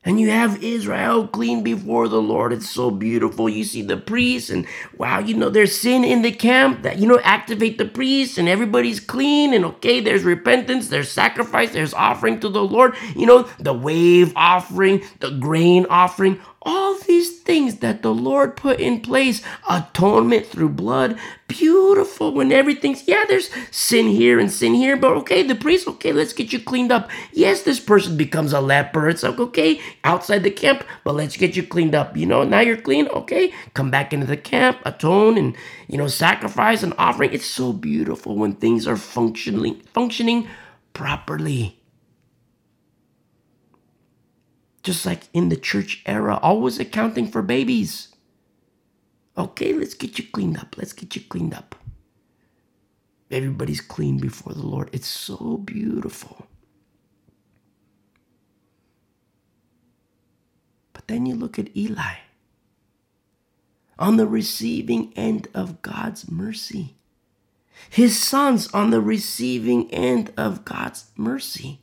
And 0.04 0.20
you 0.20 0.30
have 0.30 0.62
Israel 0.62 1.26
clean 1.26 1.64
before 1.64 2.06
the 2.06 2.22
Lord. 2.22 2.52
It's 2.52 2.70
so 2.70 2.92
beautiful. 2.92 3.48
You 3.48 3.64
see 3.64 3.82
the 3.82 3.96
priests, 3.96 4.50
and 4.50 4.66
wow, 4.96 5.18
you 5.18 5.34
know, 5.34 5.50
there's 5.50 5.76
sin 5.76 6.04
in 6.04 6.22
the 6.22 6.30
camp 6.30 6.84
that, 6.84 6.98
you 6.98 7.08
know, 7.08 7.18
activate 7.24 7.76
the 7.76 7.86
priests, 7.86 8.38
and 8.38 8.48
everybody's 8.48 9.00
clean. 9.00 9.52
And 9.52 9.64
okay, 9.64 9.98
there's 9.98 10.22
repentance, 10.22 10.86
there's 10.86 11.10
sacrifice, 11.10 11.72
there's 11.72 11.92
offering 11.92 12.38
to 12.38 12.48
the 12.48 12.62
Lord. 12.62 12.94
You 13.16 13.26
know, 13.26 13.48
the 13.58 13.74
wave 13.74 14.32
offering, 14.36 15.02
the 15.18 15.32
grain 15.32 15.86
offering, 15.90 16.40
all 16.62 16.98
these 16.98 17.38
things 17.40 17.76
that 17.78 18.02
the 18.02 18.12
Lord 18.12 18.54
put 18.56 18.80
in 18.80 19.00
place, 19.00 19.42
atonement 19.68 20.46
through 20.46 20.68
blood, 20.70 21.18
beautiful 21.48 22.34
when 22.34 22.52
everything's, 22.52 23.08
yeah, 23.08 23.24
there's 23.26 23.50
sin 23.70 24.06
here 24.06 24.38
and 24.38 24.50
sin 24.52 24.74
here, 24.74 24.96
but 24.96 25.12
okay, 25.12 25.42
the 25.42 25.54
priest, 25.54 25.88
okay, 25.88 26.12
let's 26.12 26.34
get 26.34 26.52
you 26.52 26.60
cleaned 26.60 26.92
up. 26.92 27.10
Yes, 27.32 27.62
this 27.62 27.80
person 27.80 28.16
becomes 28.16 28.52
a 28.52 28.60
leper. 28.60 29.08
It's 29.08 29.22
like, 29.22 29.40
okay, 29.40 29.80
outside 30.04 30.42
the 30.42 30.50
camp, 30.50 30.84
but 31.02 31.14
let's 31.14 31.36
get 31.36 31.56
you 31.56 31.62
cleaned 31.62 31.94
up. 31.94 32.16
You 32.16 32.26
know, 32.26 32.44
now 32.44 32.60
you're 32.60 32.76
clean, 32.76 33.08
okay, 33.08 33.54
come 33.72 33.90
back 33.90 34.12
into 34.12 34.26
the 34.26 34.36
camp, 34.36 34.78
atone 34.84 35.38
and, 35.38 35.56
you 35.88 35.96
know, 35.96 36.08
sacrifice 36.08 36.82
and 36.82 36.92
offering. 36.98 37.32
It's 37.32 37.46
so 37.46 37.72
beautiful 37.72 38.36
when 38.36 38.52
things 38.52 38.86
are 38.86 38.96
functioning, 38.96 39.80
functioning 39.94 40.46
properly 40.92 41.79
just 44.82 45.04
like 45.04 45.28
in 45.32 45.48
the 45.48 45.56
church 45.56 46.02
era, 46.06 46.38
always 46.42 46.78
accounting 46.78 47.30
for 47.30 47.42
babies. 47.42 48.08
Okay, 49.36 49.72
let's 49.72 49.94
get 49.94 50.18
you 50.18 50.24
cleaned 50.32 50.58
up. 50.58 50.76
Let's 50.76 50.92
get 50.92 51.14
you 51.16 51.22
cleaned 51.22 51.54
up. 51.54 51.74
Everybody's 53.30 53.80
clean 53.80 54.18
before 54.18 54.54
the 54.54 54.66
Lord. 54.66 54.90
It's 54.92 55.06
so 55.06 55.58
beautiful. 55.58 56.46
But 60.92 61.06
then 61.08 61.26
you 61.26 61.34
look 61.34 61.58
at 61.58 61.74
Eli 61.76 62.14
on 63.98 64.16
the 64.16 64.26
receiving 64.26 65.12
end 65.14 65.46
of 65.54 65.82
God's 65.82 66.30
mercy. 66.30 66.96
His 67.88 68.18
sons 68.18 68.68
on 68.74 68.90
the 68.90 69.00
receiving 69.00 69.90
end 69.92 70.32
of 70.36 70.64
God's 70.64 71.06
mercy. 71.16 71.80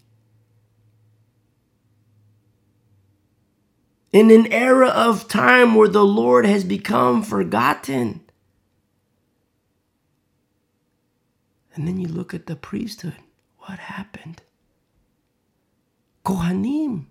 In 4.12 4.32
an 4.32 4.52
era 4.52 4.88
of 4.88 5.28
time 5.28 5.76
where 5.76 5.88
the 5.88 6.06
Lord 6.06 6.46
has 6.46 6.64
become 6.64 7.24
forgotten. 7.24 8.22
And 11.76 11.88
then 11.88 12.00
you 12.00 12.08
look 12.08 12.34
at 12.34 12.48
the 12.48 12.56
priesthood. 12.56 13.18
What 13.60 13.80
happened? 13.80 14.42
Kohanim, 16.26 17.06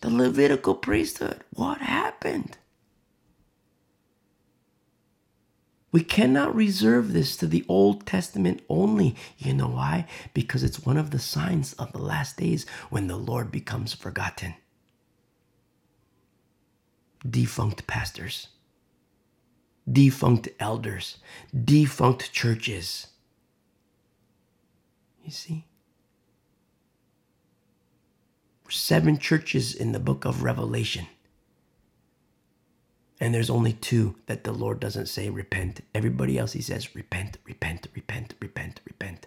the 0.00 0.10
Levitical 0.10 0.74
priesthood. 0.74 1.44
What 1.50 1.78
happened? 1.80 2.56
We 5.92 6.02
cannot 6.02 6.54
reserve 6.54 7.12
this 7.12 7.36
to 7.38 7.46
the 7.46 7.64
Old 7.68 8.06
Testament 8.06 8.62
only. 8.68 9.16
You 9.38 9.54
know 9.54 9.68
why? 9.68 10.06
Because 10.34 10.62
it's 10.62 10.84
one 10.84 10.96
of 10.96 11.10
the 11.10 11.18
signs 11.18 11.72
of 11.74 11.92
the 11.92 12.02
last 12.02 12.36
days 12.36 12.66
when 12.90 13.06
the 13.06 13.16
Lord 13.16 13.50
becomes 13.50 13.94
forgotten 13.94 14.54
defunct 17.28 17.86
pastors, 17.86 18.48
defunct 19.90 20.48
elders, 20.60 21.18
defunct 21.64 22.32
churches. 22.32 23.08
You 25.24 25.30
see? 25.30 25.66
Seven 28.68 29.18
churches 29.18 29.74
in 29.74 29.92
the 29.92 30.00
book 30.00 30.24
of 30.24 30.42
Revelation. 30.42 31.06
And 33.20 33.34
there's 33.34 33.50
only 33.50 33.72
two 33.72 34.16
that 34.26 34.44
the 34.44 34.52
Lord 34.52 34.80
doesn't 34.80 35.06
say 35.06 35.30
repent. 35.30 35.80
Everybody 35.94 36.38
else, 36.38 36.52
he 36.52 36.60
says 36.60 36.94
repent, 36.94 37.38
repent, 37.44 37.86
repent, 37.94 38.34
repent, 38.40 38.80
repent. 38.84 39.26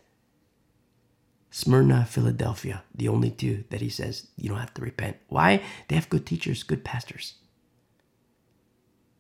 Smyrna, 1.52 2.06
Philadelphia, 2.06 2.84
the 2.94 3.08
only 3.10 3.32
two 3.32 3.64
that 3.72 3.82
he 3.82 3.90
says 3.90 4.28
you 4.38 4.50
don't 4.50 4.60
have 4.60 4.74
to 4.76 4.82
repent. 4.82 5.18
Why? 5.30 5.64
They 5.88 5.96
have 5.96 6.10
good 6.10 6.26
teachers, 6.26 6.62
good 6.64 6.84
pastors. 6.84 7.36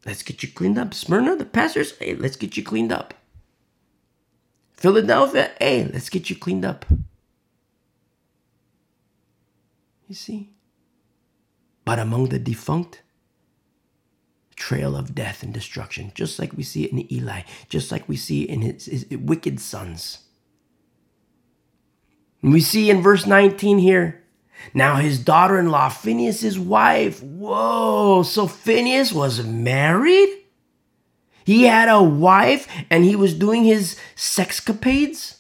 Let's 0.06 0.24
get 0.24 0.44
you 0.44 0.50
cleaned 0.50 0.78
up. 0.78 0.94
Smyrna, 0.94 1.36
the 1.36 1.46
pastors, 1.46 1.98
hey, 1.98 2.16
let's 2.16 2.38
get 2.38 2.56
you 2.56 2.64
cleaned 2.64 2.92
up. 2.92 3.14
Philadelphia, 4.74 5.52
hey, 5.60 5.90
let's 5.92 6.10
get 6.10 6.30
you 6.30 6.36
cleaned 6.36 6.64
up. 6.64 6.86
You 10.08 10.16
see? 10.16 10.54
But 11.84 12.00
among 12.00 12.30
the 12.30 12.40
defunct, 12.40 13.02
trail 14.56 14.96
of 14.96 15.16
death 15.16 15.44
and 15.44 15.54
destruction, 15.54 16.12
just 16.16 16.40
like 16.40 16.54
we 16.56 16.64
see 16.64 16.86
it 16.86 16.92
in 16.92 17.12
Eli, 17.12 17.42
just 17.68 17.92
like 17.92 18.08
we 18.08 18.16
see 18.16 18.44
in 18.44 18.62
his, 18.62 18.86
his 18.86 19.06
wicked 19.10 19.60
sons. 19.60 20.20
And 22.42 22.54
we 22.54 22.62
see 22.62 22.90
in 22.90 23.02
verse 23.02 23.26
19 23.26 23.80
here 23.80 24.24
now 24.74 24.96
his 24.96 25.20
daughter-in-law, 25.20 25.90
Phinehas's 25.90 26.60
wife. 26.60 27.22
Whoa, 27.24 28.24
so 28.24 28.48
Phinehas 28.48 29.12
was 29.14 29.44
married? 29.44 30.30
He 31.46 31.64
had 31.64 31.90
a 31.90 32.04
wife 32.04 32.68
and 32.90 33.04
he 33.04 33.16
was 33.16 33.34
doing 33.34 33.64
his 33.64 33.98
sexcapades? 34.16 35.38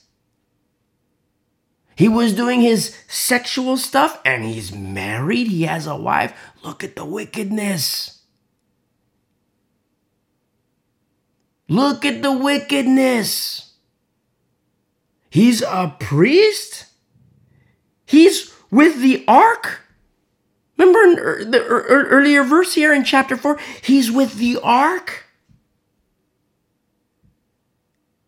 He 1.95 2.07
was 2.07 2.33
doing 2.33 2.61
his 2.61 2.95
sexual 3.07 3.75
stuff 3.75 4.21
and 4.23 4.45
he's 4.45 4.73
married. 4.73 5.47
He 5.47 5.63
has 5.63 5.85
a 5.85 5.97
wife. 5.97 6.33
Look 6.63 6.83
at 6.83 6.95
the 6.95 7.05
wickedness. 7.05 8.21
Look 11.67 12.05
at 12.05 12.21
the 12.23 12.31
wickedness. 12.31 13.73
He's 15.29 15.61
a 15.61 15.95
priest. 15.99 16.85
He's 18.05 18.51
with 18.71 19.01
the 19.01 19.23
ark. 19.27 19.81
Remember 20.77 20.99
in 21.01 21.19
er, 21.19 21.43
the 21.43 21.61
er, 21.61 21.77
er, 21.77 22.07
earlier 22.09 22.43
verse 22.43 22.73
here 22.73 22.93
in 22.93 23.03
chapter 23.03 23.35
4? 23.35 23.59
He's 23.81 24.11
with 24.11 24.35
the 24.35 24.59
ark. 24.61 25.25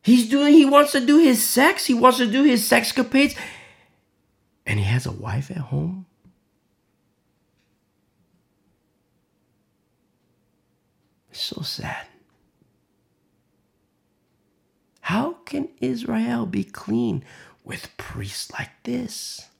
He's 0.01 0.29
doing, 0.29 0.53
he 0.53 0.65
wants 0.65 0.91
to 0.93 1.05
do 1.05 1.19
his 1.19 1.47
sex. 1.47 1.85
He 1.85 1.93
wants 1.93 2.17
to 2.17 2.27
do 2.29 2.43
his 2.43 2.67
sexcapades. 2.67 3.37
And 4.65 4.79
he 4.79 4.85
has 4.85 5.05
a 5.05 5.11
wife 5.11 5.51
at 5.51 5.57
home. 5.57 6.05
It's 11.29 11.41
so 11.41 11.61
sad. 11.61 12.07
How 15.01 15.33
can 15.45 15.69
Israel 15.79 16.45
be 16.45 16.63
clean 16.63 17.23
with 17.63 17.95
priests 17.97 18.51
like 18.51 18.71
this? 18.83 19.50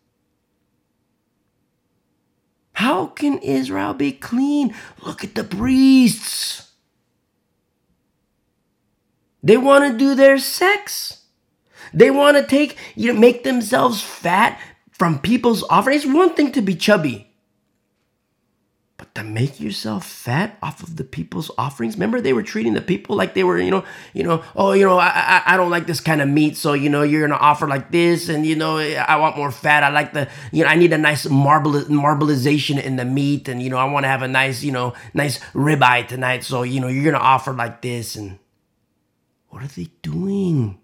How 2.82 3.06
can 3.06 3.38
Israel 3.38 3.94
be 3.94 4.12
clean? 4.12 4.74
Look 5.06 5.24
at 5.24 5.36
the 5.36 5.44
priests. 5.44 6.72
They 9.44 9.56
want 9.56 9.92
to 9.92 9.96
do 9.96 10.16
their 10.16 10.40
sex. 10.40 11.26
They 11.94 12.10
want 12.10 12.38
to 12.38 12.44
take, 12.44 12.80
you 12.96 13.14
know, 13.14 13.20
make 13.20 13.44
themselves 13.44 14.02
fat 14.02 14.60
from 14.90 15.20
people's 15.20 15.62
offerings. 15.70 16.06
It's 16.06 16.12
one 16.12 16.34
thing 16.34 16.52
to 16.54 16.62
be 16.64 16.74
chubby. 16.74 17.31
To 19.16 19.24
make 19.26 19.60
yourself 19.60 20.06
fat 20.06 20.58
off 20.64 20.82
of 20.84 20.96
the 20.96 21.04
people's 21.04 21.52
offerings, 21.58 21.96
remember 21.96 22.22
they 22.22 22.32
were 22.32 22.44
treating 22.44 22.76
the 22.76 22.82
people 22.82 23.18
like 23.18 23.34
they 23.34 23.44
were, 23.44 23.60
you 23.60 23.70
know, 23.70 23.84
you 24.14 24.24
know, 24.24 24.42
oh, 24.56 24.72
you 24.72 24.86
know, 24.86 24.98
I, 24.98 25.10
I, 25.46 25.54
I 25.54 25.58
don't 25.58 25.70
like 25.70 25.86
this 25.86 26.00
kind 26.00 26.22
of 26.22 26.30
meat, 26.30 26.56
so 26.56 26.72
you 26.72 26.90
know, 26.90 27.02
you're 27.02 27.28
gonna 27.28 27.38
offer 27.40 27.68
like 27.68 27.92
this, 27.92 28.30
and 28.30 28.46
you 28.46 28.56
know, 28.56 28.78
I 28.78 29.18
want 29.18 29.36
more 29.36 29.52
fat. 29.52 29.84
I 29.84 29.90
like 29.90 30.14
the, 30.14 30.30
you 30.54 30.64
know, 30.64 30.70
I 30.70 30.76
need 30.76 30.94
a 30.94 30.98
nice 30.98 31.26
marble 31.26 31.74
marbleization 31.74 32.82
in 32.82 32.96
the 32.96 33.04
meat, 33.04 33.50
and 33.50 33.62
you 33.62 33.70
know, 33.70 33.76
I 33.76 33.84
want 33.84 34.06
to 34.06 34.08
have 34.08 34.22
a 34.22 34.30
nice, 34.30 34.64
you 34.64 34.72
know, 34.72 34.94
nice 35.14 35.40
ribeye 35.54 36.08
tonight, 36.08 36.46
so 36.46 36.64
you 36.64 36.80
know, 36.80 36.88
you're 36.88 37.12
gonna 37.12 37.22
offer 37.22 37.52
like 37.52 37.82
this, 37.82 38.16
and 38.16 38.40
what 39.50 39.62
are 39.62 39.68
they 39.68 39.90
doing? 40.04 40.80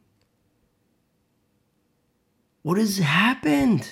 What 2.61 2.77
has 2.77 2.97
happened? 2.97 3.89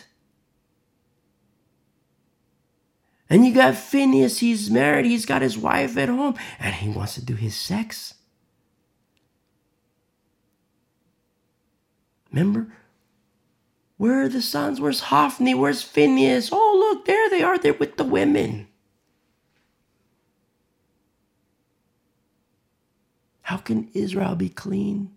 And 3.29 3.45
you 3.45 3.53
got 3.53 3.75
Phinehas, 3.75 4.39
he's 4.39 4.69
married, 4.69 5.05
he's 5.05 5.25
got 5.25 5.41
his 5.41 5.57
wife 5.57 5.97
at 5.97 6.09
home, 6.09 6.35
and 6.59 6.75
he 6.75 6.89
wants 6.89 7.15
to 7.15 7.25
do 7.25 7.33
his 7.35 7.55
sex. 7.55 8.13
Remember? 12.31 12.67
Where 13.97 14.21
are 14.23 14.29
the 14.29 14.41
sons? 14.41 14.79
Where's 14.81 14.99
Hophni? 14.99 15.55
Where's 15.55 15.81
Phinehas? 15.81 16.49
Oh, 16.51 16.75
look, 16.77 17.05
there 17.05 17.29
they 17.29 17.41
are. 17.41 17.57
They're 17.57 17.73
with 17.73 17.97
the 17.97 18.03
women. 18.03 18.67
How 23.41 23.57
can 23.57 23.89
Israel 23.93 24.35
be 24.35 24.49
clean? 24.49 25.14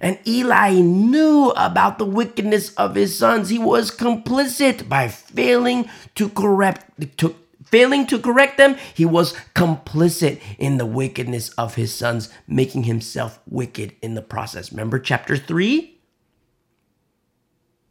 And 0.00 0.18
Eli 0.26 0.74
knew 0.74 1.50
about 1.50 1.98
the 1.98 2.04
wickedness 2.04 2.74
of 2.74 2.94
his 2.94 3.18
sons. 3.18 3.48
He 3.48 3.58
was 3.58 3.90
complicit 3.90 4.88
by 4.88 5.08
failing 5.08 5.88
to 6.14 6.28
correct 6.28 7.18
to 7.18 7.34
failing 7.66 8.06
to 8.06 8.18
correct 8.18 8.56
them. 8.56 8.76
He 8.94 9.04
was 9.04 9.34
complicit 9.54 10.40
in 10.58 10.78
the 10.78 10.86
wickedness 10.86 11.50
of 11.50 11.74
his 11.74 11.94
sons, 11.94 12.30
making 12.46 12.84
himself 12.84 13.40
wicked 13.48 13.94
in 14.02 14.14
the 14.14 14.22
process. 14.22 14.72
Remember 14.72 14.98
chapter 14.98 15.36
3? 15.36 15.94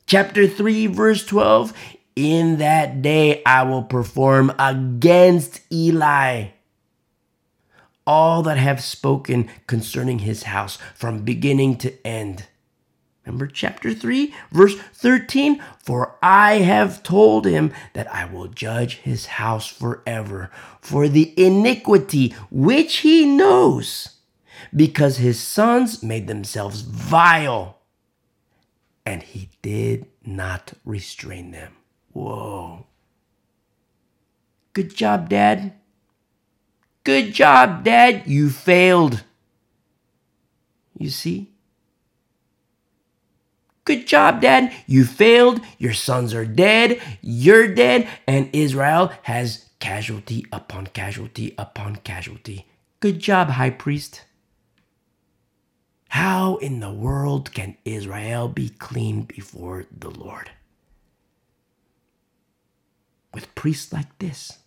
Chapter 0.06 0.48
3 0.48 0.88
verse 0.88 1.26
12, 1.26 1.74
in 2.16 2.58
that 2.58 3.02
day 3.02 3.44
I 3.46 3.64
will 3.64 3.84
perform 3.84 4.54
against 4.58 5.62
Eli 5.72 6.48
all 8.08 8.42
that 8.42 8.58
have 8.58 8.82
spoken 8.82 9.50
concerning 9.68 10.20
his 10.20 10.44
house 10.44 10.78
from 10.96 11.24
beginning 11.24 11.78
to 11.78 12.08
end. 12.08 12.48
Remember 13.26 13.46
chapter 13.46 13.94
3, 13.94 14.34
verse 14.52 14.76
13? 14.94 15.62
For 15.84 16.16
I 16.24 16.60
have 16.60 17.04
told 17.04 17.46
him 17.46 17.74
that 17.92 18.08
I 18.08 18.24
will 18.24 18.48
judge 18.48 18.96
his 18.96 19.26
house 19.26 19.68
forever 19.68 20.50
for 20.80 21.10
the 21.10 21.34
iniquity 21.36 22.34
which 22.50 22.98
he 22.98 23.26
knows, 23.26 24.16
because 24.74 25.18
his 25.18 25.42
sons 25.42 26.02
made 26.02 26.28
themselves 26.28 26.82
vile, 26.82 27.80
and 29.06 29.22
he 29.22 29.50
did 29.62 30.06
not 30.26 30.72
restrain 30.86 31.52
them. 31.52 31.74
Whoa. 32.14 32.86
Good 34.72 34.96
job, 34.96 35.28
Dad. 35.28 35.74
Good 37.08 37.32
job, 37.34 37.86
Dad. 37.86 38.24
You 38.26 38.50
failed. 38.50 39.24
You 40.98 41.10
see? 41.10 41.54
Good 43.86 44.06
job, 44.06 44.42
Dad. 44.42 44.74
You 44.88 45.06
failed. 45.06 45.62
Your 45.78 45.94
sons 45.94 46.34
are 46.34 46.44
dead. 46.46 47.00
You're 47.22 47.74
dead. 47.74 48.10
And 48.28 48.50
Israel 48.52 49.14
has 49.22 49.70
casualty 49.80 50.48
upon 50.52 50.88
casualty 50.88 51.56
upon 51.58 51.96
casualty. 52.04 52.68
Good 53.00 53.20
job, 53.20 53.52
High 53.52 53.70
Priest. 53.70 54.26
How 56.10 56.58
in 56.58 56.82
the 56.82 56.92
world 56.92 57.54
can 57.54 57.78
Israel 57.86 58.50
be 58.50 58.68
clean 58.68 59.22
before 59.22 59.86
the 59.98 60.10
Lord? 60.10 60.52
With 63.34 63.56
priests 63.56 63.94
like 63.94 64.20
this. 64.20 64.58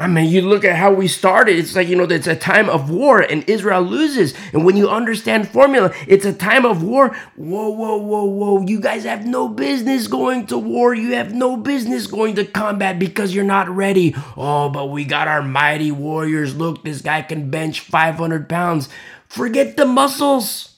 I 0.00 0.06
mean, 0.06 0.30
you 0.30 0.40
look 0.40 0.64
at 0.64 0.76
how 0.76 0.94
we 0.94 1.08
started. 1.08 1.58
It's 1.58 1.76
like, 1.76 1.86
you 1.86 1.94
know, 1.94 2.04
it's 2.04 2.26
a 2.26 2.34
time 2.34 2.70
of 2.70 2.88
war 2.88 3.20
and 3.20 3.46
Israel 3.46 3.82
loses. 3.82 4.32
And 4.54 4.64
when 4.64 4.74
you 4.78 4.88
understand 4.88 5.46
formula, 5.46 5.92
it's 6.08 6.24
a 6.24 6.32
time 6.32 6.64
of 6.64 6.82
war. 6.82 7.14
Whoa, 7.36 7.68
whoa, 7.68 7.98
whoa, 7.98 8.24
whoa. 8.24 8.66
You 8.66 8.80
guys 8.80 9.04
have 9.04 9.26
no 9.26 9.46
business 9.46 10.06
going 10.06 10.46
to 10.46 10.56
war. 10.56 10.94
You 10.94 11.12
have 11.16 11.34
no 11.34 11.58
business 11.58 12.06
going 12.06 12.34
to 12.36 12.46
combat 12.46 12.98
because 12.98 13.34
you're 13.34 13.44
not 13.44 13.68
ready. 13.68 14.16
Oh, 14.38 14.70
but 14.70 14.86
we 14.86 15.04
got 15.04 15.28
our 15.28 15.42
mighty 15.42 15.92
warriors. 15.92 16.56
Look, 16.56 16.82
this 16.82 17.02
guy 17.02 17.20
can 17.20 17.50
bench 17.50 17.80
500 17.80 18.48
pounds. 18.48 18.88
Forget 19.28 19.76
the 19.76 19.84
muscles. 19.84 20.69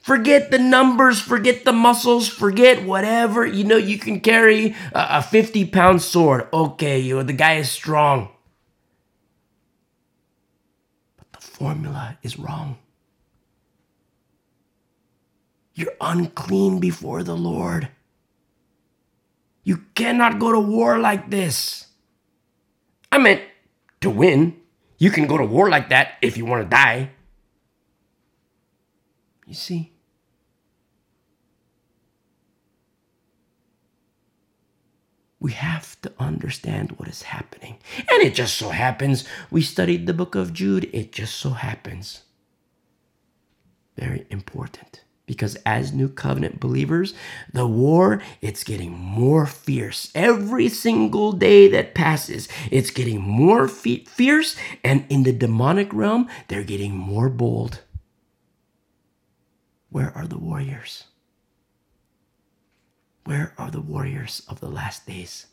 Forget 0.00 0.50
the 0.50 0.58
numbers, 0.58 1.20
forget 1.20 1.64
the 1.64 1.72
muscles, 1.72 2.26
forget 2.26 2.84
whatever. 2.84 3.44
You 3.44 3.64
know, 3.64 3.76
you 3.76 3.98
can 3.98 4.20
carry 4.20 4.74
a, 4.94 5.20
a 5.20 5.22
50 5.22 5.66
pound 5.66 6.00
sword. 6.00 6.48
Okay, 6.52 6.98
you 6.98 7.16
know, 7.16 7.22
the 7.22 7.34
guy 7.34 7.56
is 7.56 7.70
strong. 7.70 8.30
But 11.18 11.32
the 11.32 11.46
formula 11.46 12.16
is 12.22 12.38
wrong. 12.38 12.78
You're 15.74 15.92
unclean 16.00 16.80
before 16.80 17.22
the 17.22 17.36
Lord. 17.36 17.88
You 19.62 19.84
cannot 19.94 20.38
go 20.38 20.50
to 20.50 20.60
war 20.60 20.98
like 20.98 21.28
this. 21.30 21.86
I 23.12 23.18
meant 23.18 23.42
to 24.00 24.08
win. 24.08 24.56
You 24.96 25.10
can 25.10 25.26
go 25.26 25.36
to 25.36 25.44
war 25.44 25.68
like 25.68 25.90
that 25.90 26.16
if 26.22 26.38
you 26.38 26.46
want 26.46 26.64
to 26.64 26.68
die. 26.68 27.10
You 29.50 29.56
see? 29.56 29.92
We 35.40 35.50
have 35.50 36.00
to 36.02 36.12
understand 36.20 36.92
what 36.92 37.08
is 37.08 37.22
happening. 37.22 37.78
And 37.98 38.22
it 38.22 38.32
just 38.32 38.56
so 38.56 38.68
happens 38.68 39.24
we 39.50 39.62
studied 39.62 40.06
the 40.06 40.14
book 40.14 40.36
of 40.36 40.52
Jude. 40.52 40.88
It 40.92 41.10
just 41.10 41.34
so 41.34 41.50
happens. 41.50 42.22
Very 43.96 44.24
important 44.30 45.02
because 45.26 45.56
as 45.66 45.92
new 45.92 46.08
covenant 46.08 46.58
believers 46.58 47.14
the 47.52 47.66
war 47.66 48.20
it's 48.40 48.64
getting 48.64 48.90
more 48.90 49.46
fierce 49.46 50.10
every 50.12 50.68
single 50.68 51.30
day 51.30 51.68
that 51.68 51.94
passes 51.94 52.48
it's 52.72 52.90
getting 52.90 53.20
more 53.20 53.68
fierce 53.68 54.56
and 54.82 55.04
in 55.08 55.22
the 55.22 55.32
demonic 55.32 55.92
realm 55.92 56.28
they're 56.48 56.64
getting 56.64 56.96
more 56.96 57.28
bold 57.28 57.80
where 59.90 60.16
are 60.16 60.26
the 60.26 60.38
warriors? 60.38 61.04
Where 63.24 63.54
are 63.58 63.70
the 63.70 63.80
warriors 63.80 64.42
of 64.48 64.60
the 64.60 64.68
last 64.68 65.06
days? 65.06 65.46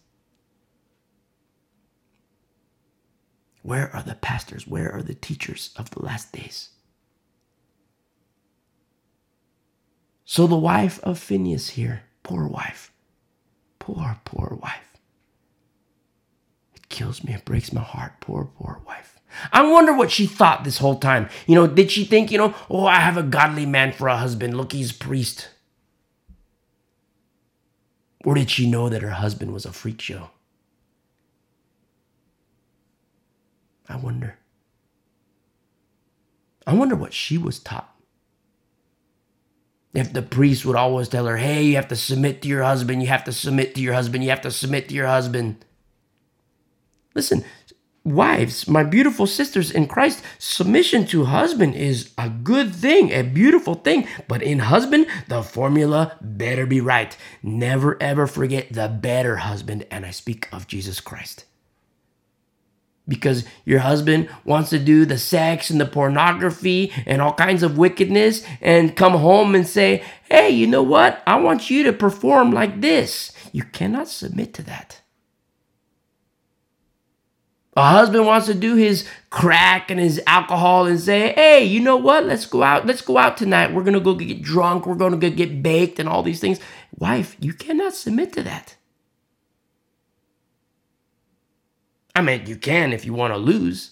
Where 3.61 3.93
are 3.93 4.03
the 4.03 4.15
pastors? 4.15 4.65
Where 4.65 4.91
are 4.93 5.01
the 5.01 5.15
teachers 5.15 5.71
of 5.75 5.89
the 5.89 6.01
last 6.03 6.31
days? 6.31 6.69
So 10.23 10.47
the 10.47 10.55
wife 10.55 10.99
of 11.03 11.19
Phinehas 11.19 11.69
here, 11.69 12.03
poor 12.23 12.47
wife, 12.47 12.91
poor, 13.79 14.19
poor 14.25 14.57
wife. 14.61 14.93
It 16.75 16.89
kills 16.89 17.23
me, 17.23 17.33
it 17.33 17.45
breaks 17.45 17.73
my 17.73 17.81
heart, 17.81 18.13
poor, 18.21 18.45
poor 18.45 18.81
wife. 18.85 19.16
I 19.51 19.69
wonder 19.69 19.93
what 19.93 20.11
she 20.11 20.25
thought 20.25 20.63
this 20.63 20.77
whole 20.77 20.97
time. 20.97 21.29
You 21.45 21.55
know, 21.55 21.67
did 21.67 21.91
she 21.91 22.05
think, 22.05 22.31
you 22.31 22.37
know, 22.37 22.55
oh, 22.69 22.85
I 22.85 22.99
have 22.99 23.17
a 23.17 23.23
godly 23.23 23.65
man 23.65 23.91
for 23.91 24.07
a 24.07 24.17
husband. 24.17 24.57
Look, 24.57 24.71
he's 24.71 24.91
priest. 24.91 25.49
Or 28.25 28.35
did 28.35 28.49
she 28.49 28.69
know 28.69 28.89
that 28.89 29.01
her 29.01 29.11
husband 29.11 29.53
was 29.53 29.65
a 29.65 29.71
freak 29.71 30.01
show? 30.01 30.29
I 33.87 33.95
wonder. 33.95 34.37
I 36.65 36.73
wonder 36.73 36.95
what 36.95 37.13
she 37.13 37.37
was 37.37 37.59
taught. 37.59 37.93
If 39.93 40.11
the 40.11 40.21
priest 40.21 40.65
would 40.65 40.75
always 40.75 41.07
tell 41.07 41.25
her, 41.25 41.37
hey, 41.37 41.63
you 41.63 41.75
have 41.75 41.87
to 41.87 41.95
submit 41.95 42.41
to 42.41 42.47
your 42.47 42.63
husband, 42.63 43.01
you 43.01 43.07
have 43.07 43.23
to 43.23 43.31
submit 43.31 43.73
to 43.75 43.81
your 43.81 43.93
husband, 43.93 44.23
you 44.23 44.29
have 44.29 44.41
to 44.41 44.51
submit 44.51 44.89
to 44.89 44.95
your 44.95 45.07
husband. 45.07 45.63
Listen, 47.15 47.45
wives, 48.07 48.67
my 48.67 48.83
beautiful 48.83 49.27
sisters 49.27 49.71
in 49.71 49.87
Christ, 49.87 50.23
submission 50.39 51.05
to 51.07 51.25
husband 51.25 51.75
is 51.75 52.11
a 52.17 52.29
good 52.29 52.73
thing, 52.73 53.11
a 53.11 53.21
beautiful 53.21 53.75
thing. 53.75 54.07
But 54.27 54.41
in 54.41 54.59
husband, 54.59 55.07
the 55.27 55.43
formula 55.43 56.17
better 56.21 56.65
be 56.65 56.81
right. 56.81 57.15
Never 57.43 58.01
ever 58.01 58.27
forget 58.27 58.71
the 58.71 58.87
better 58.87 59.37
husband, 59.37 59.85
and 59.91 60.05
I 60.05 60.11
speak 60.11 60.47
of 60.51 60.67
Jesus 60.67 60.99
Christ 60.99 61.45
because 63.07 63.45
your 63.65 63.79
husband 63.79 64.29
wants 64.43 64.69
to 64.71 64.79
do 64.79 65.05
the 65.05 65.17
sex 65.17 65.69
and 65.69 65.79
the 65.79 65.85
pornography 65.85 66.91
and 67.05 67.21
all 67.21 67.33
kinds 67.33 67.63
of 67.63 67.77
wickedness 67.77 68.43
and 68.61 68.95
come 68.95 69.13
home 69.13 69.55
and 69.55 69.65
say, 69.65 70.03
hey, 70.29 70.49
you 70.49 70.67
know 70.67 70.83
what? 70.83 71.21
I 71.25 71.39
want 71.39 71.69
you 71.69 71.83
to 71.83 71.93
perform 71.93 72.51
like 72.51 72.81
this. 72.81 73.31
You 73.51 73.63
cannot 73.63 74.09
submit 74.09 74.53
to 74.55 74.63
that. 74.63 75.01
A 77.77 77.83
husband 77.83 78.25
wants 78.25 78.47
to 78.47 78.55
do 78.55 78.73
his 78.75 79.07
crack 79.29 79.91
and 79.91 79.99
his 79.99 80.19
alcohol 80.25 80.87
and 80.87 80.99
say, 80.99 81.31
hey, 81.33 81.63
you 81.63 81.79
know 81.79 81.95
what? 81.95 82.25
Let's 82.25 82.47
go 82.47 82.63
out. 82.63 82.87
Let's 82.87 83.01
go 83.01 83.19
out 83.19 83.37
tonight. 83.37 83.71
We're 83.71 83.83
going 83.83 83.93
to 83.93 83.99
go 83.99 84.15
get 84.15 84.41
drunk. 84.41 84.87
We're 84.87 84.95
going 84.95 85.11
to 85.11 85.29
go 85.29 85.29
get 85.29 85.61
baked 85.61 85.99
and 85.99 86.09
all 86.09 86.23
these 86.23 86.39
things. 86.39 86.59
Wife, 86.97 87.37
you 87.39 87.53
cannot 87.53 87.93
submit 87.93 88.33
to 88.33 88.41
that. 88.41 88.77
I 92.15 92.23
mean, 92.23 92.47
you 92.47 92.55
can 92.55 92.93
if 92.93 93.05
you 93.05 93.13
want 93.13 93.35
to 93.35 93.37
lose. 93.37 93.91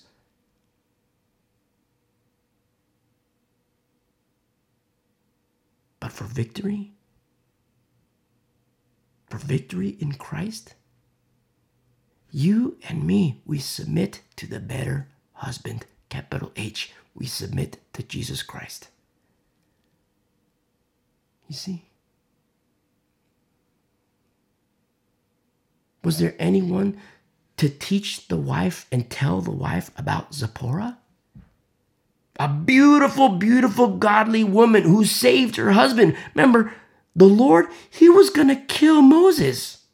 But 5.99 6.11
for 6.11 6.23
victory, 6.23 6.93
for 9.29 9.37
victory 9.37 9.89
in 9.99 10.13
Christ, 10.13 10.74
you 12.35 12.75
and 12.89 13.07
me, 13.07 13.41
we 13.45 13.59
submit 13.59 14.19
to 14.35 14.45
the 14.45 14.59
better 14.59 15.07
husband, 15.35 15.85
capital 16.09 16.51
H. 16.57 16.91
We 17.13 17.27
submit 17.27 17.77
to 17.93 18.03
Jesus 18.03 18.43
Christ. 18.43 18.89
You 21.47 21.55
see? 21.55 21.85
Was 26.03 26.19
there 26.19 26.35
anyone 26.37 26.97
to 27.55 27.69
teach 27.69 28.27
the 28.27 28.35
wife 28.35 28.85
and 28.91 29.09
tell 29.09 29.39
the 29.39 29.51
wife 29.51 29.89
about 29.97 30.33
Zipporah? 30.33 30.97
A 32.37 32.49
beautiful, 32.49 33.29
beautiful, 33.29 33.95
godly 33.95 34.43
woman 34.43 34.83
who 34.83 35.05
saved 35.05 35.55
her 35.55 35.71
husband. 35.71 36.17
Remember, 36.35 36.73
the 37.15 37.29
Lord, 37.29 37.67
he 37.89 38.09
was 38.09 38.29
going 38.29 38.49
to 38.49 38.57
kill 38.57 39.01
Moses. 39.01 39.84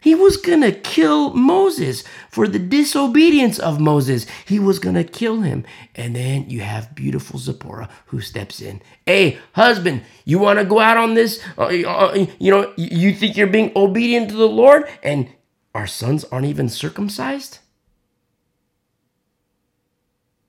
He 0.00 0.14
was 0.14 0.36
going 0.36 0.62
to 0.62 0.72
kill 0.72 1.34
Moses 1.34 2.04
for 2.30 2.48
the 2.48 2.58
disobedience 2.58 3.58
of 3.58 3.80
Moses. 3.80 4.26
He 4.46 4.58
was 4.58 4.78
going 4.78 4.94
to 4.94 5.04
kill 5.04 5.42
him. 5.42 5.64
And 5.94 6.16
then 6.16 6.48
you 6.48 6.60
have 6.60 6.94
beautiful 6.94 7.38
Zipporah 7.38 7.88
who 8.06 8.20
steps 8.20 8.60
in. 8.60 8.80
Hey, 9.06 9.38
husband, 9.52 10.02
you 10.24 10.38
want 10.38 10.58
to 10.58 10.64
go 10.64 10.80
out 10.80 10.96
on 10.96 11.14
this? 11.14 11.42
Uh, 11.58 11.66
uh, 11.86 12.26
you 12.38 12.50
know, 12.50 12.72
you 12.76 13.12
think 13.12 13.36
you're 13.36 13.46
being 13.46 13.72
obedient 13.76 14.30
to 14.30 14.36
the 14.36 14.48
Lord? 14.48 14.88
And 15.02 15.28
our 15.74 15.86
sons 15.86 16.24
aren't 16.24 16.46
even 16.46 16.68
circumcised? 16.68 17.58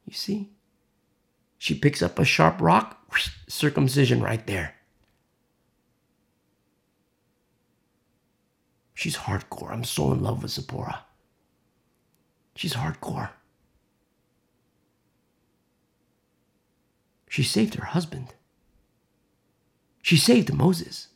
You 0.06 0.14
see? 0.14 0.50
She 1.58 1.76
picks 1.76 2.02
up 2.02 2.18
a 2.18 2.26
sharp 2.26 2.60
rock, 2.60 3.00
whoosh, 3.12 3.30
circumcision 3.48 4.22
right 4.22 4.46
there. 4.48 4.76
She's 9.02 9.18
hardcore. 9.18 9.72
I'm 9.72 9.84
so 9.84 10.12
in 10.12 10.22
love 10.22 10.44
with 10.44 10.52
Zipporah. 10.52 11.00
She's 12.56 12.76
hardcore. 12.76 13.32
She 17.28 17.42
saved 17.42 17.74
her 17.74 17.86
husband. 17.86 18.36
She 20.04 20.18
saved 20.18 20.54
Moses. 20.54 21.08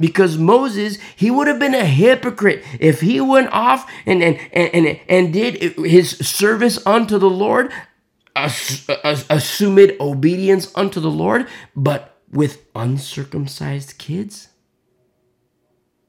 Because 0.00 0.36
Moses, 0.36 0.98
he 1.14 1.30
would 1.30 1.46
have 1.46 1.60
been 1.60 1.72
a 1.72 1.84
hypocrite 1.84 2.64
if 2.80 3.00
he 3.00 3.20
went 3.20 3.52
off 3.52 3.88
and, 4.04 4.20
and, 4.20 4.36
and, 4.52 4.98
and 5.08 5.32
did 5.32 5.76
his 5.78 6.18
service 6.18 6.84
unto 6.84 7.16
the 7.16 7.30
Lord, 7.30 7.72
assumed 8.34 9.92
obedience 10.00 10.72
unto 10.74 10.98
the 10.98 11.12
Lord, 11.12 11.46
but 11.76 12.18
with 12.28 12.66
uncircumcised 12.74 13.98
kids. 13.98 14.48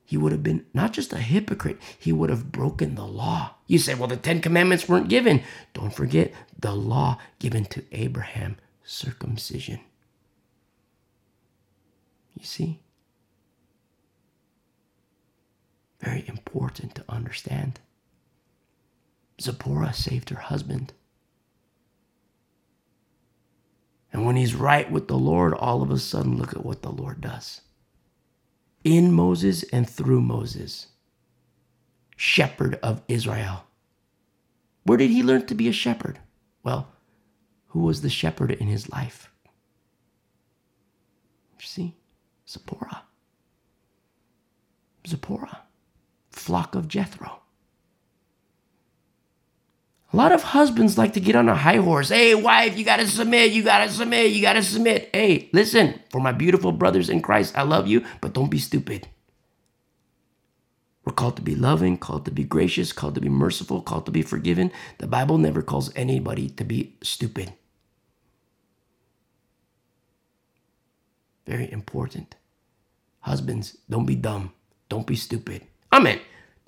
He 0.06 0.18
would 0.18 0.32
have 0.32 0.44
been 0.44 0.66
not 0.74 0.94
just 0.94 1.14
a 1.14 1.18
hypocrite, 1.18 1.80
he 1.98 2.12
would 2.12 2.30
have 2.30 2.52
broken 2.52 2.96
the 2.96 3.08
law. 3.08 3.56
You 3.68 3.80
say, 3.80 3.96
well, 3.96 4.08
the 4.08 4.18
Ten 4.18 4.42
Commandments 4.42 4.88
weren't 4.88 5.10
given. 5.10 5.42
Don't 5.74 5.94
forget 5.94 6.32
the 6.60 6.74
law 6.74 7.18
given 7.40 7.66
to 7.66 7.84
Abraham, 7.92 8.58
circumcision. 8.84 9.80
You 12.38 12.46
see? 12.46 12.80
very 16.06 16.24
important 16.28 16.94
to 16.96 17.04
understand. 17.10 17.80
Zipporah 19.42 19.94
saved 19.94 20.30
her 20.30 20.40
husband. 20.40 20.94
And 24.14 24.26
when 24.26 24.36
he's 24.36 24.56
right 24.56 24.90
with 24.90 25.08
the 25.08 25.18
Lord, 25.18 25.54
all 25.54 25.82
of 25.82 25.92
a 25.92 25.98
sudden, 25.98 26.38
look 26.38 26.54
at 26.54 26.64
what 26.64 26.84
the 26.84 26.92
Lord 26.92 27.20
does. 27.20 27.62
In 28.86 29.12
Moses 29.12 29.64
and 29.74 29.90
through 29.90 30.22
Moses, 30.22 30.88
shepherd 32.16 32.80
of 32.84 33.02
Israel. 33.08 33.66
Where 34.84 35.00
did 35.00 35.10
he 35.10 35.24
learn 35.24 35.48
to 35.48 35.56
be 35.56 35.68
a 35.68 35.74
shepherd? 35.74 36.20
Well, 36.64 36.88
who 37.70 37.80
was 37.80 38.02
the 38.02 38.10
shepherd 38.12 38.52
in 38.52 38.68
his 38.68 38.88
life? 38.88 39.32
See, 41.60 41.96
Zipporah. 42.48 43.02
Zipporah 45.08 45.64
flock 46.30 46.76
of 46.76 46.88
Jethro. 46.88 47.42
A 50.16 50.24
lot 50.26 50.32
of 50.32 50.44
husbands 50.44 50.98
like 50.98 51.12
to 51.16 51.20
get 51.20 51.36
on 51.36 51.50
a 51.50 51.56
high 51.56 51.76
horse. 51.76 52.08
Hey, 52.08 52.34
wife, 52.36 52.78
you 52.78 52.86
got 52.86 53.02
to 53.02 53.06
submit, 53.06 53.52
you 53.52 53.64
got 53.64 53.86
to 53.86 53.92
submit, 53.92 54.32
you 54.32 54.42
got 54.42 54.54
to 54.54 54.64
submit. 54.64 55.10
Hey, 55.12 55.50
listen, 55.52 56.00
for 56.10 56.22
my 56.22 56.32
beautiful 56.32 56.72
brothers 56.72 57.10
in 57.10 57.22
Christ, 57.22 57.58
I 57.58 57.64
love 57.64 57.86
you, 57.86 58.02
but 58.22 58.32
don't 58.32 58.50
be 58.50 58.58
stupid. 58.58 59.10
We're 61.04 61.12
called 61.12 61.36
to 61.36 61.42
be 61.42 61.54
loving, 61.54 61.98
called 61.98 62.24
to 62.24 62.32
be 62.32 62.46
gracious, 62.46 62.94
called 62.94 63.16
to 63.16 63.20
be 63.20 63.28
merciful, 63.28 63.82
called 63.82 64.06
to 64.06 64.12
be 64.14 64.22
forgiven. 64.22 64.72
The 65.00 65.08
Bible 65.08 65.38
never 65.38 65.62
calls 65.62 65.92
anybody 65.98 66.48
to 66.48 66.64
be 66.64 66.96
stupid. 67.04 67.52
Very 71.46 71.70
important. 71.70 72.36
Husbands, 73.20 73.76
don't 73.90 74.06
be 74.06 74.16
dumb. 74.16 74.54
Don't 74.88 75.06
be 75.06 75.18
stupid. 75.18 75.64
I 75.92 76.00
meant 76.00 76.22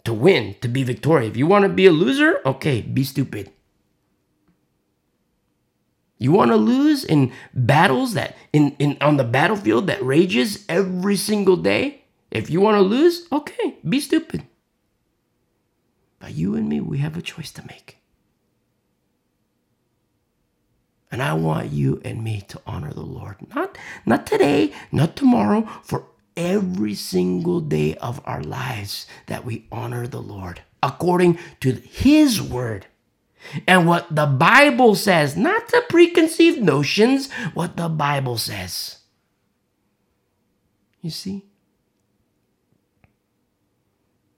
to 0.07 0.13
win, 0.13 0.55
to 0.61 0.69
be 0.69 0.83
victorious. 0.83 1.31
If 1.31 1.35
you 1.35 1.45
want 1.45 1.63
to 1.63 1.69
be 1.69 1.85
a 1.85 1.91
loser, 1.91 2.39
okay, 2.45 2.81
be 2.81 3.03
stupid. 3.03 3.51
You 6.17 6.31
want 6.31 6.51
to 6.51 6.55
lose 6.55 7.03
in 7.03 7.33
battles 7.53 8.13
that 8.13 8.37
in, 8.53 8.73
in 8.79 8.97
on 9.01 9.17
the 9.17 9.25
battlefield 9.25 9.87
that 9.87 10.01
rages 10.01 10.65
every 10.69 11.17
single 11.17 11.57
day? 11.57 12.05
If 12.31 12.49
you 12.49 12.61
want 12.61 12.75
to 12.75 12.81
lose, 12.81 13.27
okay, 13.33 13.75
be 13.87 13.99
stupid. 13.99 14.47
But 16.19 16.33
you 16.33 16.55
and 16.55 16.69
me, 16.69 16.79
we 16.79 16.99
have 16.99 17.17
a 17.17 17.21
choice 17.21 17.51
to 17.51 17.67
make. 17.67 17.97
And 21.11 21.21
I 21.21 21.33
want 21.33 21.73
you 21.73 22.01
and 22.05 22.23
me 22.23 22.45
to 22.47 22.61
honor 22.65 22.93
the 22.93 23.01
Lord. 23.01 23.35
Not 23.53 23.77
not 24.05 24.25
today, 24.25 24.71
not 24.89 25.17
tomorrow, 25.17 25.67
for 25.83 26.05
every 26.37 26.93
single 26.93 27.59
day 27.59 27.95
of 27.95 28.21
our 28.23 28.41
lives 28.41 29.07
that 29.25 29.43
we 29.43 29.67
honor 29.71 30.07
the 30.07 30.21
Lord 30.21 30.61
according 30.81 31.37
to 31.59 31.73
His 31.73 32.41
word. 32.41 32.85
And 33.67 33.87
what 33.87 34.13
the 34.13 34.25
Bible 34.25 34.95
says, 34.95 35.35
not 35.35 35.69
the 35.69 35.83
preconceived 35.89 36.61
notions, 36.61 37.31
what 37.53 37.77
the 37.77 37.89
Bible 37.89 38.37
says. 38.37 38.99
You 41.01 41.09
see? 41.09 41.45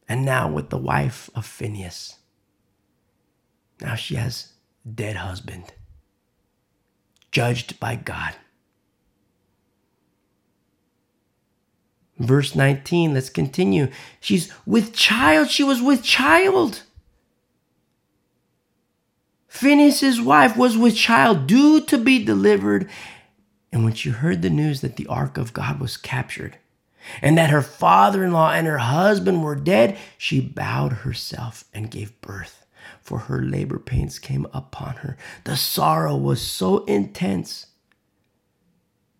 And 0.07 0.25
now 0.25 0.49
with 0.49 0.69
the 0.69 0.77
wife 0.77 1.29
of 1.35 1.45
Phinehas. 1.45 2.17
Now 3.81 3.95
she 3.95 4.15
has 4.15 4.53
dead 4.95 5.15
husband, 5.15 5.73
judged 7.31 7.79
by 7.79 7.95
God. 7.95 8.35
Verse 12.19 12.53
19, 12.53 13.13
let's 13.13 13.29
continue. 13.29 13.89
She's 14.19 14.51
with 14.65 14.93
child. 14.93 15.49
She 15.49 15.63
was 15.63 15.81
with 15.81 16.03
child. 16.03 16.83
Phinehas' 19.47 20.21
wife 20.21 20.55
was 20.55 20.77
with 20.77 20.95
child, 20.95 21.47
due 21.47 21.81
to 21.85 21.97
be 21.97 22.23
delivered. 22.23 22.89
And 23.71 23.83
when 23.83 23.93
she 23.93 24.09
heard 24.09 24.41
the 24.41 24.49
news 24.49 24.81
that 24.81 24.97
the 24.97 25.07
ark 25.07 25.37
of 25.37 25.53
God 25.53 25.79
was 25.79 25.97
captured, 25.97 26.57
and 27.21 27.37
that 27.37 27.49
her 27.49 27.61
father 27.61 28.23
in 28.23 28.31
law 28.31 28.51
and 28.51 28.67
her 28.67 28.77
husband 28.79 29.43
were 29.43 29.55
dead, 29.55 29.97
she 30.17 30.39
bowed 30.41 30.91
herself 30.91 31.65
and 31.73 31.89
gave 31.89 32.19
birth, 32.21 32.65
for 33.01 33.19
her 33.19 33.41
labor 33.41 33.79
pains 33.79 34.19
came 34.19 34.45
upon 34.53 34.95
her. 34.97 35.17
The 35.45 35.55
sorrow 35.55 36.15
was 36.15 36.41
so 36.41 36.83
intense 36.85 37.67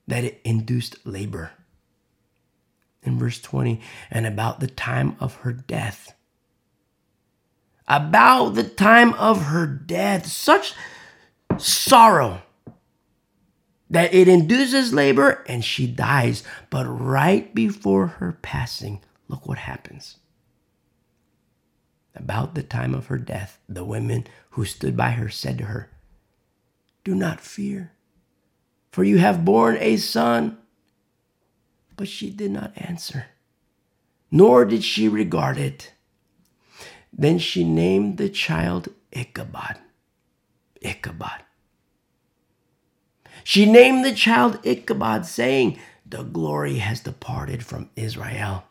that 0.08 0.24
it 0.24 0.42
induced 0.44 1.06
labor. 1.06 1.52
In 3.04 3.18
verse 3.18 3.40
20, 3.40 3.82
and 4.12 4.26
about 4.26 4.60
the 4.60 4.68
time 4.68 5.16
of 5.20 5.36
her 5.36 5.54
death, 5.54 6.14
about 7.88 8.50
the 8.50 8.64
time 8.64 9.14
of 9.14 9.46
her 9.46 9.66
death, 9.66 10.28
such 10.28 10.74
sorrow 11.58 12.42
that 13.90 14.14
it 14.14 14.28
induces 14.28 14.94
labor 14.94 15.44
and 15.48 15.66
she 15.66 15.88
dies. 15.88 16.44
But 16.70 16.86
right 16.86 17.54
before 17.54 18.08
her 18.08 18.38
passing, 18.42 19.02
look 19.28 19.48
what 19.48 19.58
happens. 19.58 20.18
About 22.16 22.54
the 22.54 22.64
time 22.64 22.94
of 22.94 23.08
her 23.08 23.18
death, 23.18 23.60
the 23.68 23.86
women 23.86 24.28
who 24.52 24.66
stood 24.66 24.96
by 24.96 25.12
her 25.12 25.30
said 25.30 25.58
to 25.60 25.66
her, 25.66 25.90
Do 27.04 27.16
not 27.16 27.40
fear, 27.40 27.94
for 28.92 29.04
you 29.04 29.18
have 29.18 29.46
borne 29.46 29.78
a 29.80 29.98
son. 29.98 30.58
But 32.00 32.08
she 32.08 32.32
did 32.32 32.52
not 32.52 32.74
answer, 32.78 33.28
nor 34.32 34.66
did 34.66 34.86
she 34.86 35.10
regard 35.10 35.58
it. 35.60 35.94
Then 37.14 37.40
she 37.40 37.66
named 37.66 38.18
the 38.18 38.30
child 38.30 38.88
Ichabod. 39.12 39.80
Ichabod 40.82 41.44
she 43.44 43.66
named 43.66 44.06
the 44.06 44.14
child 44.14 44.60
Ichabod, 44.64 45.26
saying, 45.26 45.80
The 46.06 46.24
glory 46.24 46.76
has 46.78 47.02
departed 47.02 47.66
from 47.66 47.90
Israel. 47.96 48.66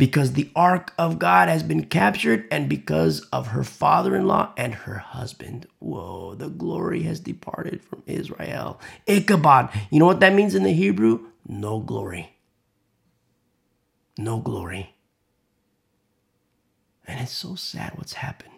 Because 0.00 0.32
the 0.32 0.50
ark 0.56 0.94
of 0.96 1.18
God 1.18 1.50
has 1.50 1.62
been 1.62 1.84
captured, 1.84 2.48
and 2.50 2.70
because 2.70 3.20
of 3.32 3.48
her 3.48 3.62
father 3.62 4.16
in 4.16 4.26
law 4.26 4.54
and 4.56 4.74
her 4.74 4.96
husband. 4.96 5.66
Whoa, 5.78 6.34
the 6.34 6.48
glory 6.48 7.02
has 7.02 7.20
departed 7.20 7.84
from 7.84 8.02
Israel. 8.06 8.80
Ichabod, 9.06 9.68
you 9.90 9.98
know 9.98 10.06
what 10.06 10.20
that 10.20 10.32
means 10.32 10.54
in 10.54 10.62
the 10.62 10.72
Hebrew? 10.72 11.26
No 11.46 11.80
glory. 11.80 12.34
No 14.16 14.38
glory. 14.38 14.96
And 17.06 17.20
it's 17.20 17.32
so 17.32 17.54
sad 17.54 17.92
what's 17.96 18.14
happened. 18.14 18.54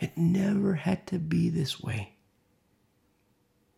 It 0.00 0.16
never 0.16 0.76
had 0.76 1.06
to 1.08 1.18
be 1.18 1.50
this 1.50 1.82
way. 1.82 2.14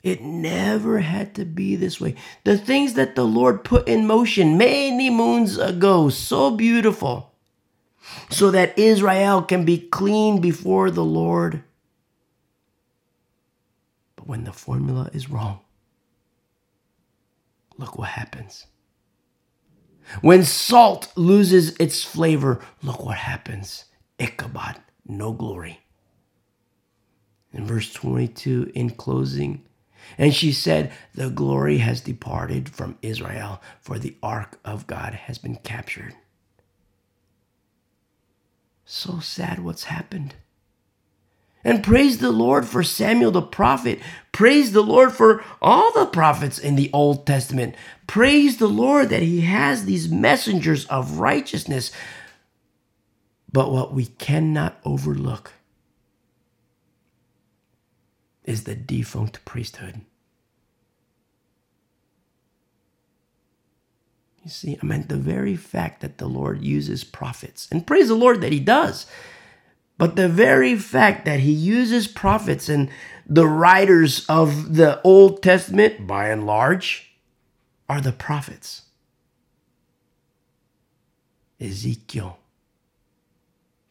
It 0.03 0.21
never 0.21 0.99
had 0.99 1.35
to 1.37 1.45
be 1.45 1.77
this 1.77 2.01
way. 2.01 2.17
The 2.45 2.59
things 2.59 2.95
that 2.95 3.15
the 3.15 3.25
Lord 3.25 3.63
put 3.63 3.87
in 3.87 4.07
motion 4.07 4.59
many 4.59 5.11
moons 5.11 5.59
ago, 5.59 6.09
so 6.09 6.51
beautiful, 6.51 7.33
so 8.29 8.51
that 8.51 8.77
Israel 8.77 9.43
can 9.43 9.65
be 9.65 9.79
clean 9.79 10.41
before 10.41 10.91
the 10.91 11.05
Lord. 11.05 11.63
But 14.17 14.27
when 14.27 14.43
the 14.43 14.53
formula 14.53 15.09
is 15.13 15.31
wrong, 15.31 15.61
look 17.79 17.97
what 17.97 18.09
happens. 18.09 18.67
When 20.21 20.43
salt 20.43 21.13
loses 21.17 21.77
its 21.77 22.05
flavor, 22.05 22.61
look 22.83 23.05
what 23.05 23.19
happens. 23.19 23.85
Ichabod, 24.19 24.81
no 25.07 25.33
glory. 25.33 25.81
In 27.53 27.67
verse 27.67 27.93
22, 27.93 28.73
in 28.75 28.91
closing, 28.91 29.65
and 30.19 30.35
she 30.35 30.53
said, 30.53 30.93
The 31.15 31.31
glory 31.31 31.79
has 31.79 32.01
departed 32.01 32.69
from 32.69 32.99
Israel, 33.03 33.63
for 33.81 33.99
the 33.99 34.17
ark 34.23 34.59
of 34.65 34.87
God 34.87 35.15
has 35.15 35.39
been 35.39 35.57
captured. 35.57 36.15
So 38.85 39.21
sad 39.21 39.61
what's 39.65 39.85
happened. 39.85 40.35
And 41.65 41.85
praise 41.85 42.19
the 42.19 42.33
Lord 42.33 42.67
for 42.67 42.83
Samuel 42.83 43.31
the 43.31 43.43
prophet. 43.43 44.01
Praise 44.33 44.73
the 44.73 44.83
Lord 44.83 45.13
for 45.13 45.45
all 45.61 45.93
the 45.93 46.07
prophets 46.07 46.59
in 46.59 46.77
the 46.77 46.91
Old 46.93 47.27
Testament. 47.27 47.77
Praise 48.07 48.59
the 48.59 48.69
Lord 48.69 49.11
that 49.11 49.23
he 49.23 49.43
has 49.43 49.85
these 49.85 50.11
messengers 50.11 50.87
of 50.87 51.19
righteousness. 51.19 51.93
But 53.53 53.73
what 53.73 53.95
we 53.95 54.07
cannot 54.07 54.79
overlook 54.85 55.53
is 58.45 58.65
the 58.65 58.75
defunct 58.75 59.45
priesthood. 59.45 60.03
You 64.45 64.51
see, 64.51 64.79
I 64.83 64.85
meant 64.85 65.09
the 65.09 65.17
very 65.17 65.55
fact 65.55 66.01
that 66.01 66.19
the 66.19 66.27
Lord 66.27 66.63
uses 66.63 67.05
prophets, 67.05 67.69
and 67.71 67.87
praise 67.87 68.09
the 68.09 68.15
Lord 68.15 68.41
that 68.41 68.53
He 68.53 68.59
does. 68.59 69.07
But 69.99 70.17
the 70.17 70.29
very 70.29 70.77
fact 70.77 71.25
that 71.27 71.41
He 71.41 71.53
uses 71.53 72.09
prophets 72.09 72.69
and 72.69 72.91
the 73.25 73.47
writers 73.47 74.27
of 74.29 74.75
the 74.75 75.01
Old 75.03 75.43
Testament, 75.43 76.07
by 76.09 76.29
and 76.31 76.45
large, 76.45 77.13
are 77.89 78.01
the 78.01 78.13
prophets 78.13 78.83
Ezekiel, 81.61 82.39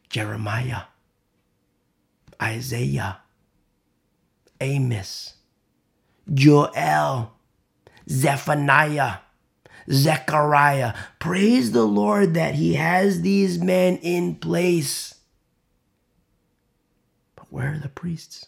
Jeremiah, 0.10 0.84
Isaiah, 2.42 3.20
Amos, 4.62 5.34
Joel, 6.34 7.34
Zephaniah, 8.10 9.18
Zechariah. 9.92 10.94
Praise 11.20 11.72
the 11.72 11.86
Lord 11.86 12.36
that 12.36 12.56
He 12.56 12.76
has 12.76 13.22
these 13.22 13.60
men 13.60 13.98
in 13.98 14.36
place. 14.36 15.16
But 17.36 17.52
where 17.52 17.74
are 17.74 17.80
the 17.80 17.90
priests? 17.90 18.46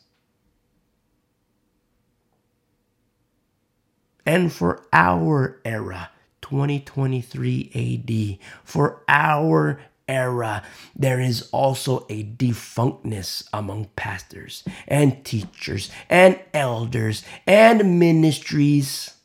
And 4.25 4.53
for 4.53 4.85
our 4.93 5.59
era, 5.65 6.11
2023 6.41 8.39
AD, 8.39 8.47
for 8.63 9.03
our 9.09 9.81
era, 10.07 10.63
there 10.95 11.19
is 11.19 11.49
also 11.51 12.05
a 12.09 12.23
defunctness 12.23 13.47
among 13.53 13.85
pastors 13.95 14.63
and 14.87 15.23
teachers 15.23 15.89
and 16.09 16.39
elders 16.53 17.23
and 17.47 17.99
ministries, 17.99 19.15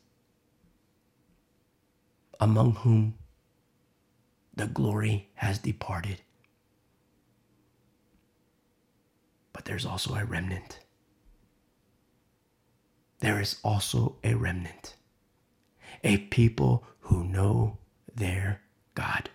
among 2.40 2.72
whom 2.76 3.14
the 4.54 4.66
glory 4.66 5.28
has 5.34 5.58
departed. 5.58 6.20
But 9.52 9.64
there's 9.64 9.86
also 9.86 10.14
a 10.14 10.24
remnant. 10.24 10.78
There 13.20 13.40
is 13.40 13.56
also 13.64 14.16
a 14.22 14.34
remnant, 14.34 14.94
a 16.04 16.18
people 16.18 16.84
who 17.00 17.24
know 17.24 17.78
their 18.14 18.60
God 18.94 19.30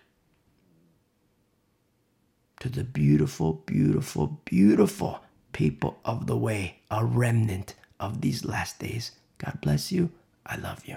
to 2.64 2.70
the 2.70 2.82
beautiful, 2.82 3.62
beautiful, 3.66 4.40
beautiful 4.46 5.20
people 5.52 5.98
of 6.02 6.26
the 6.26 6.34
way, 6.34 6.78
a 6.90 7.04
remnant 7.04 7.74
of 8.00 8.22
these 8.22 8.42
last 8.42 8.78
days. 8.78 9.12
God 9.36 9.58
bless 9.60 9.92
you. 9.92 10.10
I 10.46 10.56
love 10.56 10.80
you. 10.86 10.96